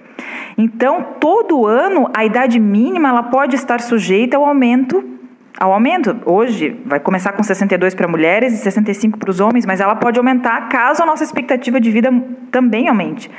Então, 0.58 1.02
todo 1.20 1.66
ano, 1.66 2.10
a 2.14 2.24
idade 2.24 2.58
mínima 2.58 3.08
ela 3.08 3.22
pode 3.24 3.56
estar 3.56 3.80
sujeita 3.80 4.36
ao 4.36 4.44
aumento 4.44 5.15
ao 5.58 5.72
aumento. 5.72 6.16
Hoje 6.24 6.80
vai 6.84 7.00
começar 7.00 7.32
com 7.32 7.42
62 7.42 7.94
para 7.94 8.06
mulheres 8.06 8.52
e 8.52 8.56
65 8.58 9.18
para 9.18 9.30
os 9.30 9.40
homens, 9.40 9.64
mas 9.64 9.80
ela 9.80 9.96
pode 9.96 10.18
aumentar 10.18 10.68
caso 10.68 11.02
a 11.02 11.06
nossa 11.06 11.24
expectativa 11.24 11.80
de 11.80 11.90
vida 11.90 12.10
também 12.50 12.88
aumente. 12.88 13.30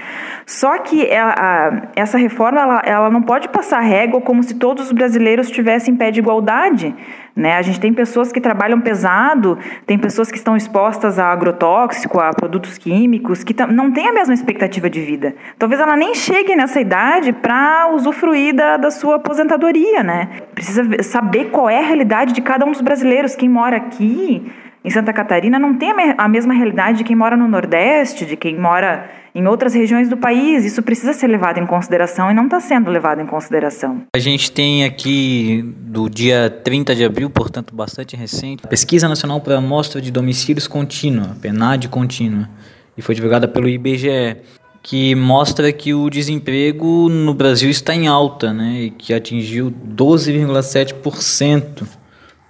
Só 0.45 0.77
que 0.79 1.05
ela, 1.05 1.35
a, 1.37 1.81
essa 1.95 2.17
reforma 2.17 2.59
ela, 2.59 2.81
ela 2.85 3.09
não 3.09 3.21
pode 3.21 3.49
passar 3.49 3.79
régua 3.79 4.21
como 4.21 4.41
se 4.43 4.55
todos 4.55 4.87
os 4.87 4.91
brasileiros 4.91 5.49
tivessem 5.49 5.95
pé 5.95 6.11
de 6.11 6.19
igualdade. 6.19 6.95
Né? 7.37 7.53
A 7.53 7.61
gente 7.61 7.79
tem 7.79 7.93
pessoas 7.93 8.31
que 8.31 8.41
trabalham 8.41 8.81
pesado, 8.81 9.59
tem 9.85 9.95
pessoas 9.95 10.31
que 10.31 10.37
estão 10.37 10.57
expostas 10.57 11.19
a 11.19 11.25
agrotóxico, 11.25 12.19
a 12.19 12.31
produtos 12.31 12.79
químicos, 12.79 13.43
que 13.43 13.53
não 13.71 13.91
têm 13.91 14.07
a 14.07 14.11
mesma 14.11 14.33
expectativa 14.33 14.89
de 14.89 15.01
vida. 15.01 15.35
Talvez 15.59 15.79
ela 15.79 15.95
nem 15.95 16.15
chegue 16.15 16.55
nessa 16.55 16.81
idade 16.81 17.31
para 17.31 17.91
usufruir 17.93 18.55
da, 18.55 18.77
da 18.77 18.89
sua 18.89 19.17
aposentadoria. 19.17 20.01
Né? 20.01 20.29
Precisa 20.55 21.03
saber 21.03 21.51
qual 21.51 21.69
é 21.69 21.77
a 21.77 21.83
realidade 21.83 22.33
de 22.33 22.41
cada 22.41 22.65
um 22.65 22.71
dos 22.71 22.81
brasileiros. 22.81 23.35
Quem 23.35 23.47
mora 23.47 23.77
aqui 23.77 24.51
em 24.83 24.89
Santa 24.89 25.11
Catarina 25.11 25.59
não 25.59 25.75
tem 25.75 25.91
a 26.17 26.27
mesma 26.27 26.53
realidade 26.53 26.99
de 26.99 27.03
quem 27.03 27.15
mora 27.15 27.35
no 27.35 27.47
Nordeste, 27.47 28.25
de 28.25 28.37
quem 28.37 28.57
mora 28.57 29.09
em 29.35 29.45
outras 29.45 29.73
regiões 29.73 30.09
do 30.09 30.17
país. 30.17 30.65
Isso 30.65 30.81
precisa 30.81 31.13
ser 31.13 31.27
levado 31.27 31.59
em 31.59 31.65
consideração 31.65 32.31
e 32.31 32.33
não 32.33 32.45
está 32.45 32.59
sendo 32.59 32.89
levado 32.89 33.21
em 33.21 33.25
consideração. 33.25 34.03
A 34.15 34.19
gente 34.19 34.51
tem 34.51 34.85
aqui 34.85 35.63
do 35.77 36.09
dia 36.09 36.49
30 36.49 36.95
de 36.95 37.03
abril, 37.03 37.29
portanto 37.29 37.75
bastante 37.75 38.15
recente, 38.15 38.63
a 38.65 38.67
Pesquisa 38.67 39.07
Nacional 39.07 39.41
para 39.41 39.55
a 39.55 39.59
Amostra 39.59 40.01
de 40.01 40.11
Domicílios 40.11 40.67
Contínua, 40.67 41.35
PNAD 41.41 41.89
contínua, 41.89 42.49
e 42.97 43.01
foi 43.01 43.13
divulgada 43.13 43.47
pelo 43.47 43.67
IBGE 43.67 44.37
que 44.81 45.13
mostra 45.15 45.71
que 45.73 45.93
o 45.93 46.09
desemprego 46.09 47.09
no 47.09 47.33
Brasil 47.33 47.69
está 47.69 47.93
em 47.93 48.07
alta, 48.07 48.53
né, 48.53 48.83
e 48.83 48.89
que 48.89 49.13
atingiu 49.13 49.69
12,7% 49.69 51.85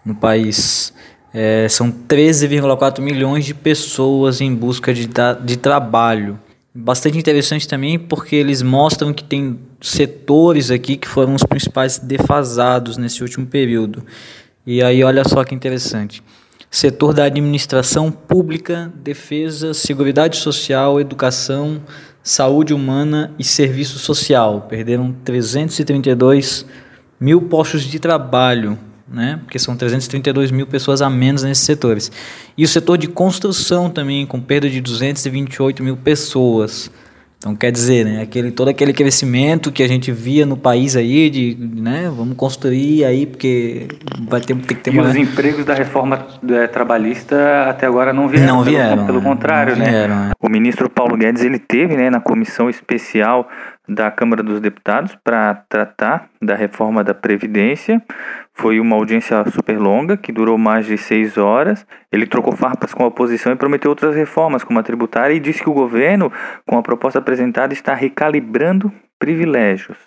no 0.05 0.13
país. 0.13 0.93
É, 1.33 1.67
são 1.69 1.91
13,4 1.91 3.01
milhões 3.01 3.45
de 3.45 3.53
pessoas 3.53 4.41
em 4.41 4.53
busca 4.53 4.93
de, 4.93 5.07
de 5.43 5.57
trabalho 5.57 6.39
bastante 6.77 7.17
interessante 7.17 7.67
também 7.67 7.97
porque 7.97 8.35
eles 8.35 8.61
mostram 8.61 9.11
que 9.11 9.23
tem 9.23 9.59
setores 9.81 10.69
aqui 10.69 10.95
que 10.95 11.07
foram 11.07 11.33
os 11.33 11.43
principais 11.43 11.97
defasados 11.97 12.97
nesse 12.97 13.23
último 13.23 13.47
período. 13.47 14.03
E 14.65 14.83
aí 14.83 15.03
olha 15.03 15.27
só 15.27 15.43
que 15.43 15.55
interessante. 15.55 16.21
Setor 16.69 17.13
da 17.13 17.23
administração 17.23 18.11
pública, 18.11 18.91
defesa, 18.95 19.73
seguridade 19.73 20.37
social, 20.37 20.99
educação, 20.99 21.81
saúde 22.21 22.73
humana 22.73 23.33
e 23.39 23.43
serviço 23.43 23.97
social. 23.97 24.67
Perderam 24.69 25.15
332 25.23 26.65
mil 27.19 27.41
postos 27.43 27.83
de 27.83 27.99
trabalho 27.99 28.77
né? 29.09 29.39
porque 29.43 29.57
são 29.57 29.75
332 29.75 30.51
mil 30.51 30.67
pessoas 30.67 31.01
a 31.01 31.09
menos 31.09 31.43
nesses 31.43 31.65
setores. 31.65 32.11
E 32.57 32.63
o 32.63 32.67
setor 32.67 32.97
de 32.97 33.07
construção 33.07 33.89
também, 33.89 34.25
com 34.25 34.39
perda 34.39 34.69
de 34.69 34.81
228 34.81 35.83
mil 35.83 35.97
pessoas. 35.97 36.91
Então 37.37 37.55
quer 37.55 37.71
dizer, 37.71 38.03
né, 38.03 38.21
aquele, 38.23 38.51
todo 38.51 38.69
aquele 38.69 38.91
crescimento 38.91 39.71
que 39.71 39.83
a 39.83 39.87
gente 39.87 40.11
via 40.11 40.43
no 40.43 40.57
país 40.57 40.95
aí, 40.95 41.29
de, 41.29 41.55
né, 41.55 42.11
vamos 42.13 42.35
construir 42.35 43.05
aí, 43.05 43.27
porque 43.27 43.87
vai 44.27 44.41
ter, 44.41 44.55
ter 44.55 44.73
que 44.73 44.81
ter 44.81 44.93
e 44.93 44.97
uma... 44.97 45.07
os 45.07 45.15
empregos 45.15 45.63
da 45.63 45.75
reforma 45.75 46.25
é, 46.49 46.65
trabalhista 46.65 47.69
até 47.69 47.85
agora 47.85 48.11
não 48.11 48.27
vieram. 48.27 48.47
Não 48.47 48.63
vieram. 48.63 49.05
Pelo, 49.05 49.05
pelo 49.05 49.19
né? 49.19 49.23
contrário, 49.23 49.75
não 49.75 49.85
vieram, 49.85 50.15
né? 50.15 50.31
O 50.41 50.49
ministro 50.49 50.89
Paulo 50.89 51.15
Guedes, 51.15 51.43
ele 51.43 51.59
teve, 51.59 51.95
né, 51.95 52.09
na 52.09 52.19
comissão 52.19 52.71
especial 52.71 53.47
da 53.87 54.09
Câmara 54.09 54.41
dos 54.41 54.59
Deputados 54.59 55.15
para 55.23 55.63
tratar 55.69 56.29
da 56.41 56.55
reforma 56.55 57.03
da 57.03 57.13
Previdência. 57.13 58.01
Foi 58.57 58.79
uma 58.79 58.95
audiência 58.95 59.43
super 59.51 59.77
longa, 59.77 60.17
que 60.17 60.31
durou 60.31 60.57
mais 60.57 60.85
de 60.85 60.97
seis 60.97 61.37
horas. 61.37 61.85
Ele 62.11 62.25
trocou 62.25 62.55
farpas 62.55 62.91
com 62.91 63.03
a 63.03 63.07
oposição 63.07 63.53
e 63.53 63.55
prometeu 63.55 63.91
outras 63.91 64.15
reformas, 64.15 64.63
como 64.63 64.79
a 64.79 64.83
tributária, 64.83 65.33
e 65.33 65.39
disse 65.39 65.61
que 65.61 65.69
o 65.69 65.73
governo, 65.73 66.31
com 66.65 66.77
a 66.77 66.81
proposta 66.81 67.19
apresentada, 67.19 67.71
está 67.71 67.93
recalibrando 67.93 68.91
privilégios. 69.19 69.97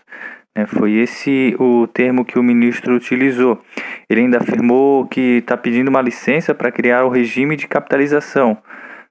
É, 0.52 0.66
foi 0.66 0.94
esse 0.94 1.54
o 1.60 1.86
termo 1.86 2.24
que 2.24 2.40
o 2.40 2.42
ministro 2.42 2.96
utilizou. 2.96 3.62
Ele 4.08 4.22
ainda 4.22 4.38
afirmou 4.38 5.06
que 5.06 5.38
está 5.38 5.56
pedindo 5.56 5.88
uma 5.88 6.02
licença 6.02 6.52
para 6.52 6.72
criar 6.72 7.04
o 7.04 7.08
regime 7.08 7.54
de 7.54 7.68
capitalização 7.68 8.58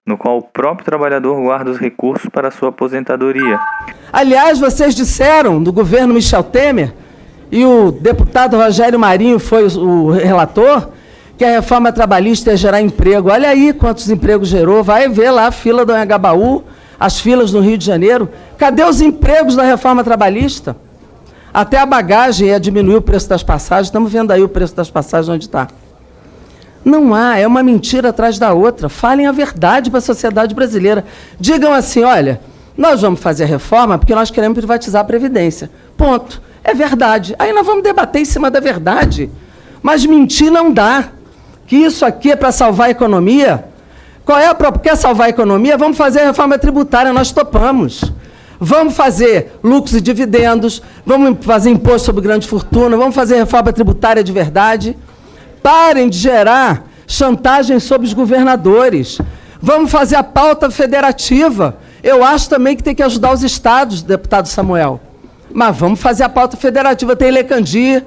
no 0.06 0.18
qual 0.18 0.40
o 0.40 0.42
próprio 0.42 0.84
trabalhador 0.84 1.40
guarda 1.40 1.70
os 1.70 1.78
recursos 1.78 2.28
para 2.30 2.50
sua 2.50 2.70
aposentadoria. 2.70 3.60
Aliás, 4.12 4.60
vocês 4.60 4.96
disseram 4.96 5.62
do 5.62 5.72
governo 5.72 6.16
Michel 6.16 6.44
Temer, 6.44 6.92
e 7.52 7.66
o 7.66 7.92
deputado 7.92 8.58
Rogério 8.58 9.00
Marinho 9.00 9.40
foi 9.40 9.66
o 9.66 10.12
relator, 10.12 10.90
que 11.38 11.44
a 11.44 11.52
reforma 11.52 11.92
trabalhista 11.92 12.52
ia 12.52 12.58
gerar 12.58 12.82
emprego. 12.82 13.30
Olha 13.30 13.50
aí 13.50 13.74
quantos 13.74 14.10
empregos 14.10 14.50
gerou. 14.50 14.84
Vai 14.84 15.08
ver 15.10 15.32
lá 15.32 15.48
a 15.48 15.52
fila 15.52 15.86
do 15.86 15.94
Anhangabaú, 15.94 16.64
as 17.00 17.20
filas 17.20 17.54
no 17.54 17.62
Rio 17.62 17.78
de 17.78 17.86
Janeiro. 17.86 18.30
Cadê 18.58 18.84
os 18.84 19.02
empregos 19.02 19.56
da 19.56 19.64
reforma 19.64 20.04
trabalhista? 20.04 20.76
Até 21.54 21.80
a 21.80 21.86
bagagem 21.86 22.50
ia 22.50 22.60
diminuir 22.60 22.98
o 22.98 23.02
preço 23.02 23.28
das 23.28 23.42
passagens. 23.42 23.88
Estamos 23.88 24.12
vendo 24.12 24.32
aí 24.32 24.44
o 24.44 24.50
preço 24.50 24.76
das 24.76 24.92
passagens 24.92 25.30
onde 25.30 25.46
está. 25.46 25.68
Não 26.86 27.14
há, 27.16 27.38
é 27.38 27.48
uma 27.48 27.64
mentira 27.64 28.10
atrás 28.10 28.38
da 28.38 28.54
outra. 28.54 28.90
Falem 28.90 29.26
a 29.26 29.32
verdade 29.32 29.90
para 29.90 29.98
a 30.00 30.02
sociedade 30.02 30.54
brasileira. 30.54 31.04
Digam 31.40 31.74
assim: 31.74 32.04
olha, 32.04 32.40
nós 32.78 33.02
vamos 33.02 33.20
fazer 33.20 33.46
a 33.46 33.48
reforma 33.48 33.98
porque 33.98 34.14
nós 34.14 34.30
queremos 34.30 34.58
privatizar 34.58 35.02
a 35.02 35.06
Previdência. 35.06 35.70
Ponto. 35.98 36.49
É 36.64 36.74
verdade. 36.74 37.36
Aí 37.40 37.54
nós 37.54 37.66
vamos 37.66 37.84
debater 37.84 38.22
em 38.22 38.26
cima 38.26 38.52
da 38.52 38.60
verdade. 38.60 39.30
Mas 39.82 40.06
mentir 40.06 40.52
não 40.52 40.72
dá 40.72 41.10
que 41.66 41.76
isso 41.76 42.06
aqui 42.06 42.32
é 42.32 42.36
para 42.36 42.52
salvar 42.52 42.88
a 42.88 42.92
economia. 42.92 43.66
Qual 44.26 44.38
é 44.38 44.48
a 44.48 44.54
proposta? 44.54 44.90
Quer 44.90 44.96
salvar 44.96 45.28
a 45.28 45.30
economia? 45.30 45.78
Vamos 45.78 45.98
fazer 45.98 46.22
a 46.22 46.26
reforma 46.28 46.58
tributária, 46.58 47.14
nós 47.14 47.32
topamos. 47.32 48.12
Vamos 48.60 48.94
fazer 48.94 49.58
lucros 49.64 49.96
e 49.96 50.02
dividendos, 50.02 50.82
vamos 51.06 51.46
fazer 51.46 51.70
imposto 51.70 52.08
sobre 52.08 52.22
grande 52.22 52.48
fortuna, 52.48 52.98
vamos 52.98 53.16
fazer 53.16 53.38
reforma 53.38 53.72
tributária 53.72 54.24
de 54.24 54.32
verdade. 54.32 54.98
Parem 55.64 56.10
de 56.10 56.18
gerar 56.18 56.86
chantagem 57.08 57.80
sobre 57.80 58.06
os 58.06 58.14
governadores. 58.14 59.20
Vamos 59.62 59.90
fazer 59.90 60.16
a 60.16 60.24
pauta 60.24 60.70
federativa. 60.70 61.78
Eu 62.04 62.24
acho 62.24 62.50
também 62.50 62.76
que 62.76 62.84
tem 62.84 62.94
que 62.94 63.04
ajudar 63.04 63.34
os 63.34 63.44
estados, 63.44 64.02
deputado 64.02 64.48
Samuel. 64.48 65.00
Mas 65.52 65.76
vamos 65.76 66.00
fazer 66.00 66.24
a 66.24 66.30
pauta 66.30 66.56
federativa. 66.56 67.16
Tem 67.16 67.32
Lecandi, 67.32 68.04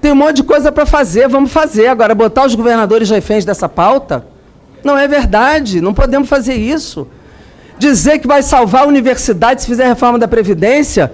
tem 0.00 0.12
um 0.12 0.16
monte 0.16 0.36
de 0.36 0.42
coisa 0.42 0.70
para 0.70 0.84
fazer, 0.84 1.28
vamos 1.28 1.50
fazer. 1.50 1.86
Agora, 1.86 2.14
botar 2.14 2.44
os 2.44 2.54
governadores 2.54 3.08
reféns 3.10 3.44
dessa 3.44 3.68
pauta? 3.68 4.26
Não 4.82 4.98
é 4.98 5.08
verdade, 5.08 5.80
não 5.80 5.94
podemos 5.94 6.28
fazer 6.28 6.54
isso. 6.54 7.08
Dizer 7.78 8.18
que 8.18 8.26
vai 8.26 8.42
salvar 8.42 8.82
a 8.82 8.86
universidade 8.86 9.62
se 9.62 9.66
fizer 9.66 9.84
a 9.84 9.88
reforma 9.88 10.18
da 10.18 10.28
Previdência, 10.28 11.10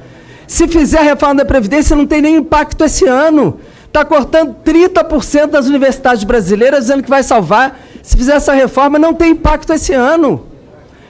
se 0.46 0.66
fizer 0.66 0.98
a 0.98 1.02
reforma 1.02 1.36
da 1.36 1.44
Previdência, 1.44 1.94
não 1.94 2.04
tem 2.04 2.20
nem 2.20 2.36
impacto 2.36 2.84
esse 2.84 3.06
ano. 3.06 3.60
Está 3.86 4.04
cortando 4.04 4.56
30% 4.64 5.46
das 5.46 5.66
universidades 5.66 6.24
brasileiras, 6.24 6.80
dizendo 6.80 7.02
que 7.02 7.10
vai 7.10 7.22
salvar. 7.22 7.78
Se 8.02 8.16
fizer 8.16 8.34
essa 8.34 8.52
reforma, 8.52 8.98
não 8.98 9.14
tem 9.14 9.30
impacto 9.30 9.72
esse 9.72 9.92
ano. 9.92 10.46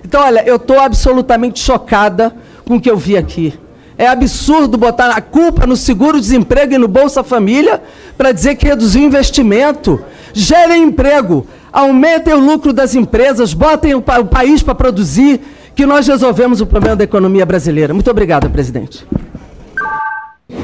Então, 0.04 0.22
olha, 0.22 0.42
eu 0.46 0.56
estou 0.56 0.78
absolutamente 0.78 1.60
chocada 1.60 2.34
com 2.66 2.76
o 2.76 2.80
que 2.80 2.90
eu 2.90 2.96
vi 2.96 3.16
aqui. 3.16 3.58
É 4.00 4.06
absurdo 4.06 4.78
botar 4.78 5.10
a 5.10 5.20
culpa 5.20 5.66
no 5.66 5.76
seguro-desemprego 5.76 6.72
e 6.72 6.78
no 6.78 6.88
Bolsa 6.88 7.22
Família 7.22 7.82
para 8.16 8.32
dizer 8.32 8.54
que 8.54 8.64
reduziu 8.64 9.02
o 9.02 9.04
investimento. 9.04 10.02
Gerem 10.32 10.84
emprego, 10.84 11.46
aumentem 11.70 12.32
o 12.32 12.40
lucro 12.40 12.72
das 12.72 12.94
empresas, 12.94 13.52
botem 13.52 13.94
o, 13.94 14.00
pa 14.00 14.18
o 14.18 14.24
país 14.24 14.62
para 14.62 14.74
produzir, 14.74 15.42
que 15.74 15.84
nós 15.84 16.08
resolvemos 16.08 16.62
o 16.62 16.66
problema 16.66 16.96
da 16.96 17.04
economia 17.04 17.44
brasileira. 17.44 17.92
Muito 17.92 18.10
obrigado, 18.10 18.48
presidente. 18.48 19.06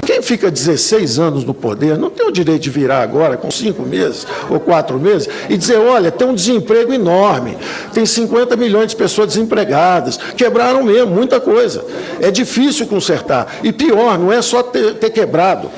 Quem 0.05 0.22
fica 0.22 0.51
16 0.51 1.18
anos 1.18 1.44
no 1.44 1.55
poder 1.55 1.96
não 1.96 2.11
tem 2.11 2.27
o 2.27 2.33
direito 2.33 2.62
de 2.62 2.70
virar 2.70 3.03
agora, 3.03 3.37
com 3.37 3.51
cinco 3.51 3.83
meses 3.83 4.27
ou 4.49 4.59
quatro 4.59 4.99
meses, 4.99 5.29
e 5.49 5.57
dizer: 5.57 5.79
olha, 5.79 6.11
tem 6.11 6.27
um 6.27 6.35
desemprego 6.35 6.92
enorme, 6.92 7.57
tem 7.92 8.05
50 8.05 8.57
milhões 8.57 8.90
de 8.90 8.96
pessoas 8.96 9.29
desempregadas, 9.29 10.18
quebraram 10.37 10.83
mesmo, 10.83 11.11
muita 11.11 11.40
coisa. 11.40 11.85
É 12.20 12.31
difícil 12.31 12.87
consertar. 12.87 13.59
E 13.62 13.72
pior, 13.72 14.18
não 14.18 14.33
é 14.33 14.40
só 14.42 14.62
ter, 14.62 14.94
ter 14.94 15.11
quebrado. 15.11 15.70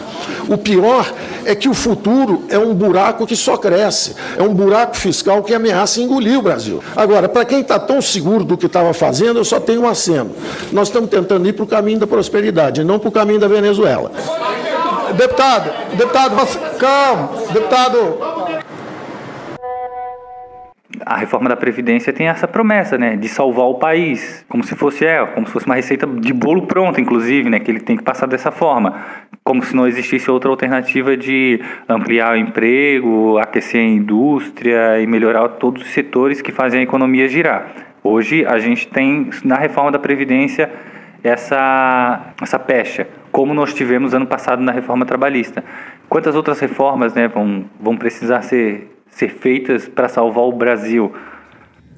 O 0.49 0.57
pior 0.57 1.12
é 1.44 1.55
que 1.55 1.68
o 1.68 1.75
futuro 1.75 2.44
é 2.49 2.59
um 2.59 2.75
buraco 2.75 3.27
que 3.27 3.37
só 3.37 3.57
cresce, 3.57 4.14
é 4.37 4.42
um 4.42 4.55
buraco 4.55 4.97
fiscal 4.97 5.42
que 5.42 5.55
ameaça 5.55 6.01
engolir 6.01 6.38
o 6.38 6.42
Brasil. 6.42 6.83
Agora, 6.97 7.29
para 7.29 7.44
quem 7.44 7.61
está 7.61 7.79
tão 7.79 8.01
seguro 8.01 8.44
do 8.44 8.57
que 8.57 8.66
estava 8.66 8.92
fazendo, 8.92 9.38
eu 9.38 9.44
só 9.44 9.61
tenho 9.61 9.83
um 9.83 9.88
aceno. 9.88 10.31
Nós 10.73 10.88
estamos 10.88 11.11
tentando 11.11 11.47
ir 11.47 11.53
para 11.53 11.64
o 11.64 11.66
caminho 11.66 11.99
da 11.99 12.07
prosperidade, 12.07 12.85
não 12.85 12.99
para 12.99 13.09
o 13.09 13.12
caminho 13.12 13.40
da 13.40 13.49
Venezuela. 13.49 13.98
Deputado, 15.17 15.97
deputado, 15.97 16.79
calma, 16.79 17.31
deputado, 17.53 18.19
a 21.09 21.17
reforma 21.17 21.49
da 21.49 21.57
Previdência 21.57 22.13
tem 22.13 22.29
essa 22.29 22.47
promessa, 22.47 22.99
né, 22.99 23.17
de 23.17 23.29
salvar 23.29 23.67
o 23.67 23.77
país, 23.77 24.45
como 24.49 24.63
se 24.63 24.75
fosse 24.75 25.07
é, 25.07 25.25
como 25.25 25.47
se 25.47 25.53
fosse 25.53 25.65
uma 25.65 25.75
receita 25.75 26.07
de 26.07 26.33
bolo 26.35 26.67
pronta, 26.67 27.01
inclusive, 27.01 27.49
né, 27.49 27.59
que 27.59 27.71
ele 27.71 27.81
tem 27.81 27.97
que 27.97 28.03
passar 28.03 28.27
dessa 28.27 28.51
forma, 28.51 28.95
como 29.43 29.63
se 29.63 29.75
não 29.75 29.87
existisse 29.87 30.31
outra 30.31 30.51
alternativa 30.51 31.17
de 31.17 31.61
ampliar 31.89 32.35
o 32.35 32.37
emprego, 32.37 33.39
aquecer 33.39 33.81
a 33.81 33.85
indústria 33.85 35.01
e 35.01 35.07
melhorar 35.07 35.49
todos 35.49 35.83
os 35.83 35.91
setores 35.93 36.43
que 36.43 36.53
fazem 36.53 36.81
a 36.81 36.83
economia 36.83 37.27
girar. 37.27 37.73
Hoje 38.05 38.45
a 38.45 38.59
gente 38.59 38.87
tem 38.89 39.31
na 39.45 39.57
reforma 39.57 39.91
da 39.91 39.99
Previdência 39.99 40.71
essa 41.23 42.33
essa 42.41 42.59
pecha, 42.59 43.07
como 43.33 43.55
nós 43.55 43.75
tivemos 43.75 44.15
ano 44.15 44.27
passado 44.27 44.63
na 44.63 44.73
reforma 44.73 45.05
trabalhista. 45.05 45.65
Quantas 46.09 46.35
outras 46.35 46.59
reformas, 46.61 47.15
né, 47.15 47.29
vão 47.29 47.65
vão 47.81 47.97
precisar 47.97 48.43
ser 48.43 48.95
ser 49.11 49.31
feitas 49.31 49.89
para 49.89 50.09
salvar 50.09 50.45
o 50.45 50.53
Brasil. 50.53 51.13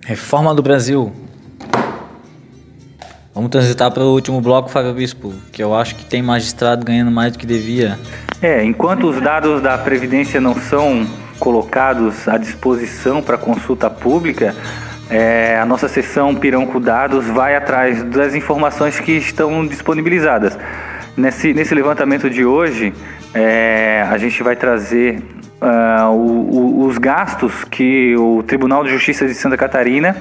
Reforma 0.05 0.55
do 0.55 0.63
Brasil. 0.63 1.13
Vamos 3.35 3.51
transitar 3.51 3.91
para 3.93 4.03
o 4.03 4.13
último 4.13 4.41
bloco, 4.41 4.69
Fábio 4.69 4.93
Bispo, 4.93 5.33
que 5.53 5.63
eu 5.63 5.75
acho 5.75 5.95
que 5.95 6.05
tem 6.05 6.21
magistrado 6.21 6.85
ganhando 6.85 7.11
mais 7.11 7.33
do 7.33 7.39
que 7.39 7.47
devia. 7.47 7.99
É, 8.43 8.65
enquanto 8.65 9.09
os 9.09 9.21
dados 9.21 9.63
da 9.63 9.79
Previdência 9.79 10.41
não 10.41 10.55
são 10.55 11.07
colocados 11.39 12.27
à 12.29 12.37
disposição 12.37 13.23
para 13.23 13.39
consulta 13.39 13.89
pública, 13.89 14.55
é, 15.11 15.59
a 15.59 15.67
nossa 15.67 15.89
seção 15.89 16.35
Pirão 16.35 16.65
com 16.65 16.81
Dados 16.81 17.27
vai 17.27 17.57
atrás 17.57 18.03
das 18.05 18.35
informações 18.35 19.01
que 19.01 19.13
estão 19.13 19.67
disponibilizadas. 19.67 20.57
Nesse, 21.17 21.53
nesse 21.53 21.75
levantamento 21.75 22.31
de 22.31 22.45
hoje, 22.45 22.95
é, 23.35 24.07
a 24.09 24.17
gente 24.17 24.43
vai 24.43 24.55
trazer 24.55 25.21
uh, 25.61 26.11
o, 26.11 26.83
o, 26.83 26.87
os 26.87 26.97
gastos 26.99 27.65
que 27.65 28.17
o 28.17 28.43
Tribunal 28.45 28.85
de 28.85 28.91
Justiça 28.91 29.27
de 29.27 29.35
Santa 29.35 29.57
Catarina 29.57 30.17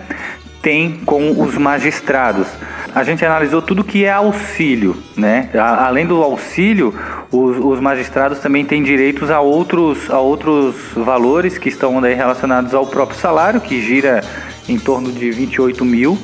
tem 0.62 1.00
com 1.06 1.40
os 1.40 1.58
magistrados. 1.58 2.48
A 2.94 3.04
gente 3.04 3.24
analisou 3.24 3.62
tudo 3.62 3.84
que 3.84 4.04
é 4.04 4.12
auxílio, 4.12 4.98
né? 5.16 5.50
A, 5.54 5.86
além 5.88 6.06
do 6.06 6.22
auxílio, 6.22 6.94
os, 7.32 7.58
os, 7.58 7.80
magistrados 7.80 8.40
também 8.40 8.66
têm 8.66 8.84
direitos 8.84 9.30
a 9.30 9.40
outros, 9.40 10.10
a 10.10 10.20
outros 10.20 10.76
valores 10.96 11.58
que 11.58 11.70
estão 11.70 12.02
daí 12.02 12.16
relacionados 12.16 12.74
ao 12.74 12.88
próprio 12.88 13.18
salário, 13.18 13.62
que 13.62 13.80
gira 13.80 14.22
em 14.70 14.78
torno 14.78 15.12
de 15.12 15.32
28 15.32 15.84
mil. 15.84 16.18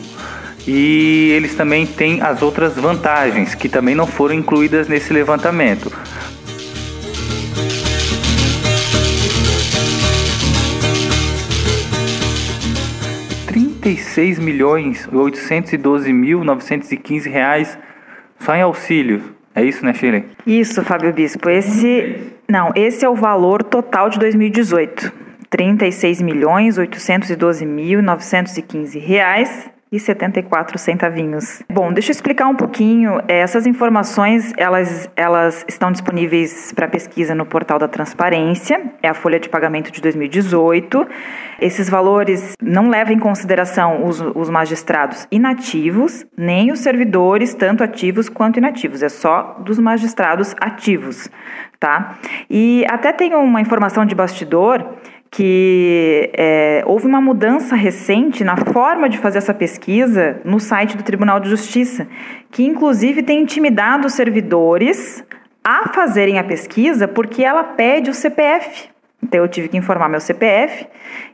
E 0.67 1.31
eles 1.35 1.55
também 1.55 1.85
têm 1.85 2.21
as 2.21 2.41
outras 2.41 2.75
vantagens 2.75 3.53
que 3.53 3.69
também 3.69 3.93
não 3.93 4.07
foram 4.07 4.33
incluídas 4.33 4.87
nesse 4.87 5.13
levantamento. 5.13 5.91
36 13.85 14.39
milhões 14.39 15.07
812 15.11 16.11
mil 16.11 16.43
915 16.43 17.29
reais 17.29 17.77
só 18.39 18.55
em 18.55 18.61
auxílio. 18.61 19.35
É 19.53 19.63
isso, 19.63 19.85
né, 19.85 19.93
Shirley? 19.93 20.25
Isso, 20.45 20.83
Fábio 20.83 21.13
Bispo. 21.13 21.49
Esse 21.49 22.33
não, 22.49 22.71
esse 22.75 23.05
é 23.05 23.09
o 23.09 23.15
valor 23.15 23.63
total 23.63 24.09
de 24.09 24.17
2018. 24.19 25.24
36 25.55 26.21
milhões 26.21 26.77
812 26.77 27.65
mil 27.65 28.01
915 28.01 28.99
reais 28.99 29.69
e 29.89 29.97
74 29.97 30.77
centavinhos. 30.77 31.63
Bom, 31.71 31.93
deixa 31.93 32.09
eu 32.09 32.11
explicar 32.11 32.47
um 32.47 32.55
pouquinho. 32.55 33.21
É, 33.25 33.39
essas 33.39 33.65
informações, 33.65 34.51
elas, 34.57 35.09
elas 35.15 35.63
estão 35.65 35.93
disponíveis 35.93 36.73
para 36.73 36.89
pesquisa 36.89 37.33
no 37.33 37.45
portal 37.45 37.79
da 37.79 37.87
Transparência, 37.87 38.81
é 39.01 39.07
a 39.07 39.13
folha 39.13 39.39
de 39.39 39.47
pagamento 39.47 39.91
de 39.91 40.01
2018. 40.01 41.07
Esses 41.61 41.89
valores 41.89 42.53
não 42.61 42.89
levam 42.89 43.13
em 43.13 43.19
consideração 43.19 44.05
os, 44.05 44.19
os 44.19 44.49
magistrados 44.49 45.25
inativos, 45.31 46.25
nem 46.35 46.69
os 46.73 46.79
servidores, 46.79 47.53
tanto 47.53 47.81
ativos 47.81 48.27
quanto 48.27 48.57
inativos, 48.57 49.01
é 49.01 49.07
só 49.07 49.57
dos 49.63 49.79
magistrados 49.79 50.53
ativos, 50.59 51.29
tá? 51.79 52.17
E 52.49 52.85
até 52.89 53.13
tem 53.13 53.33
uma 53.33 53.61
informação 53.61 54.05
de 54.05 54.13
bastidor 54.13 54.83
que 55.35 56.29
é, 56.33 56.81
houve 56.85 57.05
uma 57.05 57.19
mudança 57.19 57.75
recente 57.75 58.41
na 58.41 58.55
forma 58.55 59.09
de 59.09 59.17
fazer 59.17 59.39
essa 59.39 59.53
pesquisa 59.53 60.39
no 60.45 60.61
site 60.61 60.95
do 60.95 61.03
Tribunal 61.03 61.41
de 61.41 61.49
Justiça, 61.49 62.07
que 62.49 62.63
inclusive 62.63 63.21
tem 63.21 63.41
intimidado 63.41 64.07
os 64.07 64.13
servidores 64.13 65.21
a 65.61 65.89
fazerem 65.89 66.39
a 66.39 66.43
pesquisa 66.43 67.05
porque 67.05 67.43
ela 67.43 67.65
pede 67.65 68.09
o 68.09 68.13
CPF 68.13 68.87
Então 69.21 69.41
eu 69.41 69.47
tive 69.49 69.67
que 69.67 69.75
informar 69.75 70.07
meu 70.07 70.21
CPF 70.21 70.87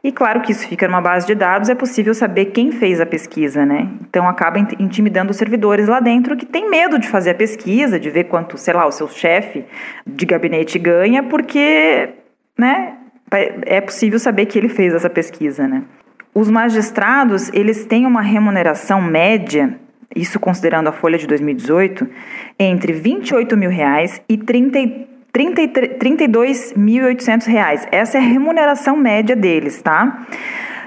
e 0.03 0.11
claro 0.11 0.41
que 0.41 0.51
isso 0.51 0.67
fica 0.67 0.87
numa 0.87 1.01
base 1.01 1.27
de 1.27 1.35
dados, 1.35 1.69
é 1.69 1.75
possível 1.75 2.15
saber 2.15 2.45
quem 2.45 2.71
fez 2.71 2.99
a 2.99 3.05
pesquisa, 3.05 3.67
né? 3.67 3.87
Então 4.09 4.27
acaba 4.27 4.57
intimidando 4.79 5.29
os 5.29 5.37
servidores 5.37 5.87
lá 5.87 5.99
dentro 5.99 6.35
que 6.35 6.45
tem 6.45 6.67
medo 6.67 6.97
de 6.97 7.07
fazer 7.07 7.31
a 7.31 7.35
pesquisa, 7.35 7.99
de 7.99 8.09
ver 8.09 8.23
quanto, 8.23 8.57
sei 8.57 8.73
lá, 8.73 8.87
o 8.87 8.91
seu 8.91 9.07
chefe 9.07 9.63
de 10.07 10.25
gabinete 10.25 10.79
ganha, 10.79 11.21
porque, 11.21 12.09
né, 12.57 12.97
é 13.31 13.81
possível 13.81 14.19
saber 14.19 14.45
que 14.45 14.57
ele 14.57 14.69
fez 14.69 14.93
essa 14.93 15.09
pesquisa, 15.09 15.67
né? 15.67 15.83
Os 16.33 16.49
magistrados, 16.49 17.49
eles 17.53 17.85
têm 17.85 18.05
uma 18.05 18.21
remuneração 18.21 19.01
média, 19.01 19.77
isso 20.15 20.39
considerando 20.39 20.87
a 20.87 20.91
folha 20.91 21.17
de 21.17 21.27
2018, 21.27 22.07
entre 22.57 22.93
28 22.93 23.57
mil 23.57 23.69
reais 23.69 24.21
e 24.27 24.37
30 24.37 25.11
32.800 25.33 27.45
reais. 27.45 27.87
Essa 27.89 28.17
é 28.17 28.21
a 28.21 28.23
remuneração 28.23 28.97
média 28.97 29.33
deles, 29.33 29.81
tá? 29.81 30.27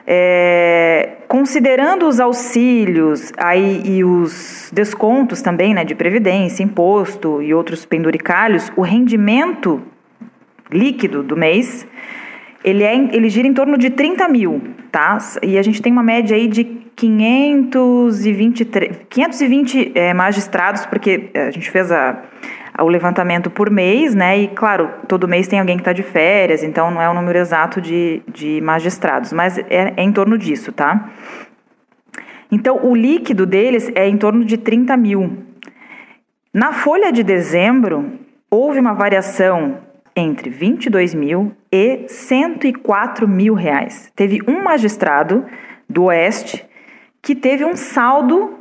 É, 0.06 1.12
considerando 1.28 2.06
os 2.06 2.20
auxílios 2.20 3.32
aí, 3.38 3.80
e 3.86 4.04
os 4.04 4.70
descontos 4.70 5.40
também, 5.40 5.72
né, 5.72 5.82
de 5.82 5.94
previdência, 5.94 6.62
imposto 6.62 7.40
e 7.40 7.54
outros 7.54 7.86
penduricalhos, 7.86 8.70
o 8.76 8.82
rendimento 8.82 9.80
líquido 10.70 11.22
do 11.22 11.36
mês, 11.36 11.86
ele, 12.64 12.82
é, 12.82 12.94
ele 12.94 13.28
gira 13.28 13.46
em 13.46 13.52
torno 13.52 13.76
de 13.76 13.90
30 13.90 14.26
mil, 14.28 14.62
tá? 14.90 15.18
E 15.42 15.58
a 15.58 15.62
gente 15.62 15.82
tem 15.82 15.92
uma 15.92 16.02
média 16.02 16.34
aí 16.36 16.48
de 16.48 16.64
523, 16.64 19.00
520 19.08 19.92
é, 19.94 20.14
magistrados, 20.14 20.86
porque 20.86 21.30
a 21.34 21.50
gente 21.50 21.70
fez 21.70 21.92
a 21.92 22.22
o 22.82 22.88
levantamento 22.88 23.50
por 23.50 23.70
mês, 23.70 24.16
né? 24.16 24.36
E 24.36 24.48
claro, 24.48 24.90
todo 25.06 25.28
mês 25.28 25.46
tem 25.46 25.60
alguém 25.60 25.76
que 25.76 25.82
está 25.82 25.92
de 25.92 26.02
férias, 26.02 26.64
então 26.64 26.90
não 26.90 27.00
é 27.00 27.08
o 27.08 27.14
número 27.14 27.38
exato 27.38 27.80
de, 27.80 28.20
de 28.26 28.60
magistrados, 28.60 29.32
mas 29.32 29.58
é, 29.58 29.94
é 29.96 30.02
em 30.02 30.10
torno 30.10 30.36
disso, 30.36 30.72
tá? 30.72 31.08
Então, 32.50 32.84
o 32.84 32.94
líquido 32.94 33.46
deles 33.46 33.90
é 33.94 34.08
em 34.08 34.16
torno 34.16 34.44
de 34.44 34.56
30 34.56 34.96
mil. 34.96 35.38
Na 36.52 36.72
folha 36.72 37.12
de 37.12 37.22
dezembro, 37.22 38.12
houve 38.50 38.78
uma 38.78 38.92
variação 38.92 39.78
entre 40.16 40.50
22 40.50 41.14
mil 41.14 41.52
e 41.70 42.06
104 42.08 43.26
mil 43.26 43.54
reais. 43.54 44.12
Teve 44.14 44.40
um 44.46 44.62
magistrado 44.62 45.44
do 45.88 46.04
Oeste 46.04 46.64
que 47.20 47.34
teve 47.34 47.64
um 47.64 47.74
saldo 47.74 48.58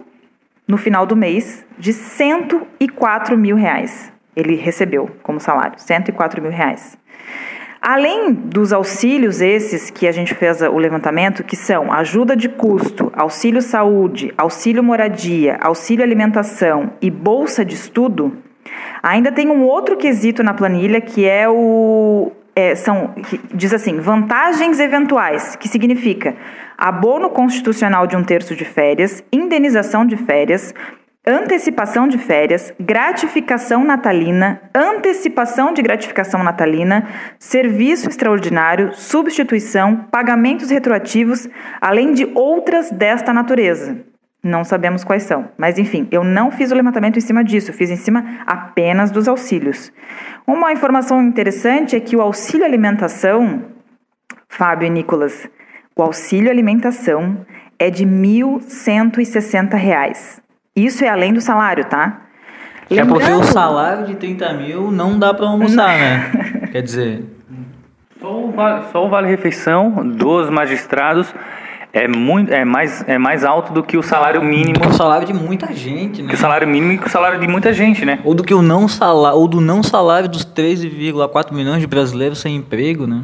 no 0.68 0.78
final 0.78 1.06
do 1.06 1.16
mês 1.16 1.66
de 1.78 1.94
104 1.94 3.38
mil 3.38 3.56
reais. 3.56 4.12
Ele 4.36 4.56
recebeu 4.56 5.10
como 5.22 5.40
salário, 5.40 5.78
104 5.78 6.42
mil 6.42 6.52
reais. 6.52 6.98
Além 7.86 8.32
dos 8.32 8.72
auxílios 8.72 9.42
esses 9.42 9.90
que 9.90 10.08
a 10.08 10.12
gente 10.14 10.34
fez 10.34 10.62
o 10.62 10.78
levantamento, 10.78 11.44
que 11.44 11.58
são 11.58 11.92
ajuda 11.92 12.34
de 12.34 12.48
custo, 12.48 13.12
auxílio 13.14 13.62
saúde, 13.62 14.34
auxílio 14.38 14.82
moradia, 14.82 15.58
auxílio 15.62 16.02
alimentação 16.02 16.94
e 17.02 17.12
bolsa 17.12 17.66
de 17.66 17.76
estudo, 17.76 18.38
ainda 19.04 19.32
tem 19.32 19.50
um 19.52 19.64
outro 19.64 19.98
quesito 19.98 20.42
na 20.42 20.54
planilha 20.54 21.02
que 21.02 21.28
é 21.28 21.48
o 21.50 22.32
é, 22.56 22.76
são 22.76 23.14
diz 23.54 23.74
assim 23.74 24.00
vantagens 24.00 24.80
eventuais, 24.80 25.56
que 25.56 25.68
significa 25.68 26.36
abono 26.78 27.30
constitucional 27.30 28.08
de 28.08 28.16
um 28.16 28.24
terço 28.24 28.56
de 28.56 28.64
férias, 28.64 29.24
indenização 29.32 30.06
de 30.06 30.16
férias, 30.16 30.74
antecipação 31.26 32.08
de 32.08 32.18
férias, 32.18 32.74
gratificação 32.80 33.84
natalina, 33.84 34.62
antecipação 34.76 35.74
de 35.74 35.82
gratificação 35.82 36.44
natalina, 36.44 37.08
serviço 37.40 38.10
extraordinário, 38.10 38.94
substituição, 38.94 39.96
pagamentos 40.12 40.70
retroativos, 40.70 41.48
além 41.80 42.14
de 42.14 42.30
outras 42.36 42.92
desta 42.92 43.34
natureza. 43.34 44.13
Não 44.44 44.66
sabemos 44.66 45.06
quais 45.06 45.24
são, 45.24 45.48
mas 45.58 45.80
enfim, 45.80 46.06
eu 46.12 46.22
não 46.22 46.52
fiz 46.52 46.70
o 46.70 46.76
levantamento 46.76 47.18
em 47.18 47.22
cima 47.22 47.46
disso, 47.46 47.72
fiz 47.72 47.90
em 47.90 47.96
cima 47.96 48.42
apenas 48.46 49.10
dos 49.10 49.30
auxílios. 49.30 49.90
Uma 50.46 50.74
informação 50.74 51.24
interessante 51.24 51.96
é 51.96 52.00
que 52.02 52.18
o 52.18 52.22
auxílio 52.22 52.66
alimentação, 52.66 53.64
Fábio 54.50 54.88
e 54.88 54.90
Nicolas, 54.90 55.50
o 55.96 56.04
auxílio 56.04 56.52
alimentação 56.52 57.38
é 57.80 57.90
de 57.90 58.04
R$ 58.04 58.12
1.160. 58.12 60.42
Isso 60.76 61.06
é 61.06 61.08
além 61.08 61.32
do 61.32 61.40
salário, 61.40 61.86
tá? 61.86 62.24
É 62.90 63.06
porque 63.06 63.32
o 63.32 63.44
salário 63.44 64.08
de 64.08 64.16
30 64.16 64.54
mil 64.56 64.92
não 64.92 65.18
dá 65.18 65.34
para 65.34 65.48
almoçar, 65.48 65.98
né? 65.98 66.30
Quer 66.72 66.82
dizer. 66.82 67.24
Só 68.20 68.46
o, 68.46 68.52
vale, 68.52 68.84
só 68.92 69.06
o 69.06 69.10
vale 69.10 69.28
refeição 69.28 70.10
dos 70.10 70.50
magistrados 70.50 71.34
é 71.94 72.08
muito 72.08 72.52
é 72.52 72.66
mais 72.66 73.08
é 73.08 73.20
mais 73.20 73.46
alto 73.46 73.72
do 73.72 73.84
que 73.84 73.96
o 73.96 74.02
salário 74.02 74.44
mínimo. 74.44 74.84
o 74.90 74.94
salário 74.94 75.28
de 75.28 75.34
muita 75.34 75.72
gente, 75.72 76.24
né? 76.24 76.28
Que 76.28 76.34
o 76.34 76.38
salário 76.38 76.68
mínimo 76.68 76.94
e 76.94 76.98
que 76.98 77.06
o 77.06 77.10
salário 77.10 77.40
de 77.40 77.48
muita 77.48 77.72
gente, 77.72 78.04
né? 78.04 78.20
Ou 78.24 78.34
do 78.34 78.44
que 78.44 78.54
o 78.54 78.64
não 78.64 78.88
salário, 78.88 79.38
ou 79.38 79.48
do 79.48 79.62
não 79.62 79.84
salário 79.84 80.28
dos 80.28 80.44
13,4 80.44 81.54
milhões 81.54 81.82
de 81.82 81.88
brasileiros 81.88 82.42
sem 82.42 82.56
emprego, 82.56 83.06
né? 83.06 83.24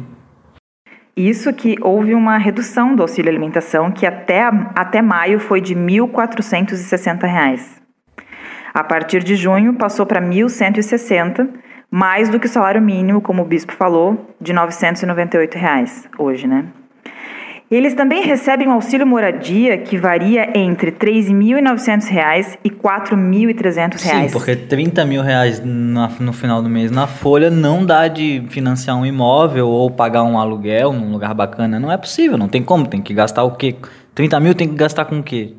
Isso 1.16 1.52
que 1.52 1.76
houve 1.82 2.14
uma 2.14 2.38
redução 2.38 2.94
do 2.94 3.02
auxílio 3.02 3.28
alimentação, 3.28 3.90
que 3.90 4.06
até, 4.06 4.42
até 4.76 5.02
maio 5.02 5.40
foi 5.40 5.60
de 5.60 5.74
R$ 5.74 5.80
1.460. 5.80 7.58
A 8.72 8.84
partir 8.84 9.24
de 9.24 9.34
junho 9.34 9.74
passou 9.74 10.06
para 10.06 10.20
R$ 10.20 10.26
1.160, 10.26 11.48
mais 11.90 12.28
do 12.28 12.38
que 12.38 12.46
o 12.46 12.48
salário 12.48 12.80
mínimo, 12.80 13.20
como 13.20 13.42
o 13.42 13.44
bispo 13.44 13.72
falou, 13.72 14.32
de 14.40 14.52
998 14.52 15.58
reais 15.58 16.08
hoje, 16.16 16.46
né? 16.46 16.66
Eles 17.70 17.94
também 17.94 18.24
recebem 18.24 18.66
um 18.66 18.72
auxílio 18.72 19.06
moradia 19.06 19.78
que 19.78 19.96
varia 19.96 20.58
entre 20.58 20.90
R$ 20.90 20.96
3.900 20.96 22.58
e 22.64 22.68
R$ 22.68 22.74
4.300. 22.74 23.98
Sim, 23.98 24.28
porque 24.32 24.56
30 24.56 25.04
mil 25.04 25.22
reais 25.22 25.62
no 25.64 26.32
final 26.32 26.60
do 26.60 26.68
mês 26.68 26.90
na 26.90 27.06
folha 27.06 27.48
não 27.48 27.86
dá 27.86 28.08
de 28.08 28.44
financiar 28.48 28.98
um 28.98 29.06
imóvel 29.06 29.68
ou 29.68 29.88
pagar 29.88 30.24
um 30.24 30.36
aluguel 30.36 30.92
num 30.92 31.12
lugar 31.12 31.32
bacana. 31.32 31.78
Não 31.78 31.92
é 31.92 31.96
possível, 31.96 32.36
não 32.36 32.48
tem 32.48 32.60
como. 32.60 32.88
Tem 32.88 33.00
que 33.00 33.14
gastar 33.14 33.44
o 33.44 33.52
quê? 33.52 33.76
30 34.16 34.40
mil 34.40 34.52
tem 34.52 34.68
que 34.68 34.74
gastar 34.74 35.04
com 35.04 35.20
o 35.20 35.22
quê? 35.22 35.54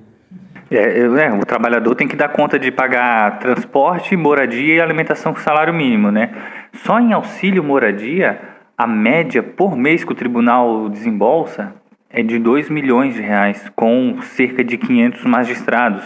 É, 0.70 1.00
é, 1.00 1.32
o 1.32 1.46
trabalhador 1.46 1.96
tem 1.96 2.10
que 2.10 2.18
dar 2.18 2.28
conta 2.28 2.60
de 2.60 2.74
pagar 2.74 3.40
transporte, 3.40 4.18
moradia 4.18 4.76
e 4.76 4.82
alimentação 4.82 5.34
com 5.34 5.40
salário 5.40 5.74
mínimo, 5.74 6.12
né? 6.12 6.30
Só 6.74 7.00
em 7.00 7.14
auxílio 7.14 7.64
moradia, 7.64 8.38
a 8.78 8.86
média 8.86 9.42
por 9.42 9.78
mês 9.78 10.04
que 10.04 10.12
o 10.12 10.16
tribunal 10.16 10.90
desembolsa 10.90 11.80
é 12.14 12.22
de 12.22 12.38
2 12.38 12.70
milhões 12.70 13.14
de 13.14 13.22
reais, 13.22 13.72
com 13.76 14.22
cerca 14.22 14.64
de 14.64 14.78
500 14.78 15.24
magistrados. 15.26 16.04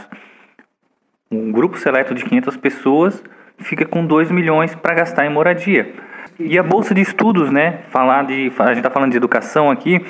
Um 1.31 1.51
grupo 1.51 1.77
seleto 1.77 2.13
de 2.13 2.23
500 2.23 2.57
pessoas 2.57 3.23
fica 3.57 3.85
com 3.85 4.05
2 4.05 4.31
milhões 4.31 4.75
para 4.75 4.93
gastar 4.93 5.25
em 5.25 5.29
moradia. 5.29 5.93
E 6.39 6.57
a 6.59 6.63
bolsa 6.63 6.93
de 6.93 7.01
estudos, 7.01 7.51
né? 7.51 7.79
Falar 7.89 8.23
de, 8.25 8.51
a 8.57 8.67
gente 8.67 8.77
está 8.77 8.89
falando 8.89 9.11
de 9.11 9.17
educação 9.17 9.71
aqui. 9.71 10.05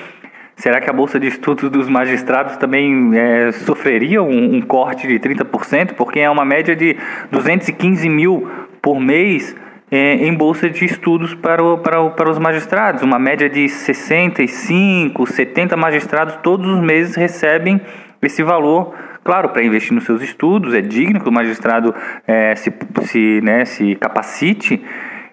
Será 0.56 0.80
que 0.80 0.90
a 0.90 0.94
bolsa 0.94 1.20
de 1.20 1.28
estudos 1.28 1.70
dos 1.70 1.90
magistrados 1.90 2.58
também 2.58 3.12
é, 3.14 3.52
sofreria 3.52 4.24
um, 4.24 4.56
um 4.56 4.62
corte 4.62 5.08
de 5.08 5.20
30%? 5.20 5.94
Porque 5.94 6.20
é 6.20 6.30
uma 6.30 6.46
média 6.46 6.76
de 6.76 6.98
215 7.30 8.08
mil 8.10 8.50
por 8.82 9.00
mês 9.00 9.56
em 9.96 10.34
bolsa 10.34 10.70
de 10.70 10.86
estudos 10.86 11.34
para, 11.34 11.64
o, 11.64 11.78
para, 11.78 12.02
o, 12.02 12.12
para 12.12 12.30
os 12.30 12.40
magistrados. 12.40 13.02
Uma 13.02 13.20
média 13.20 13.50
de 13.50 13.68
65, 13.70 15.26
70 15.26 15.78
magistrados 15.78 16.36
todos 16.44 16.68
os 16.68 16.82
meses 16.82 17.16
recebem 17.16 17.80
esse 18.22 18.44
valor 18.44 18.94
claro, 19.26 19.50
para 19.50 19.64
investir 19.64 19.92
nos 19.92 20.06
seus 20.06 20.22
estudos, 20.22 20.74
é 20.76 20.82
digno 20.82 21.20
que 21.20 21.28
o 21.28 21.32
magistrado 21.32 21.94
é, 22.28 22.56
se, 22.56 22.72
se, 23.02 23.42
né, 23.42 23.66
se 23.66 23.96
capacite. 23.96 24.82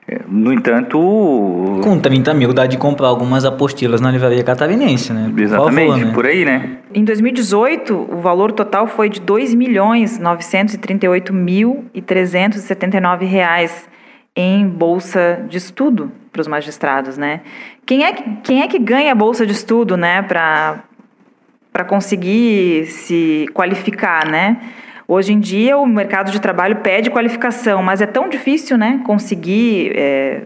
É, 0.08 0.20
no 0.26 0.52
entanto. 0.52 0.98
Com 1.80 2.00
30 2.00 2.34
mil 2.34 2.52
dá 2.52 2.66
de 2.66 2.76
comprar 2.76 3.06
algumas 3.06 3.44
apostilas 3.44 4.00
na 4.00 4.10
livraria 4.10 4.42
catarinense, 4.42 5.12
né? 5.12 5.32
Exatamente, 5.36 5.90
favor, 5.90 6.06
né? 6.06 6.12
por 6.12 6.26
aí, 6.26 6.44
né? 6.44 6.78
Em 6.92 7.04
2018, 7.04 8.08
o 8.10 8.18
valor 8.20 8.50
total 8.50 8.88
foi 8.88 9.08
de 9.08 9.20
R$ 9.20 9.26
2 9.26 9.54
milhões 14.32 14.32
938 14.32 14.32
mil 14.32 14.32
379 14.32 14.32
reais 14.32 14.36
em 14.36 14.66
bolsa 14.66 15.44
de 15.48 15.58
estudo 15.58 16.10
para 16.32 16.40
os 16.40 16.48
magistrados, 16.48 17.18
né? 17.18 17.42
Quem 17.84 18.04
é, 18.04 18.12
que, 18.12 18.36
quem 18.42 18.62
é 18.62 18.68
que 18.68 18.78
ganha 18.78 19.14
bolsa 19.14 19.46
de 19.46 19.52
estudo, 19.52 19.96
né, 19.96 20.22
para 20.22 20.84
para 21.72 21.84
conseguir 21.84 22.84
se 22.84 23.46
qualificar, 23.54 24.28
né? 24.28 24.58
Hoje 25.08 25.32
em 25.32 25.40
dia 25.40 25.78
o 25.78 25.86
mercado 25.86 26.30
de 26.30 26.38
trabalho 26.38 26.76
pede 26.76 27.10
qualificação, 27.10 27.82
mas 27.82 28.02
é 28.02 28.06
tão 28.06 28.28
difícil, 28.28 28.76
né, 28.76 29.00
conseguir 29.06 29.92
é, 29.96 30.42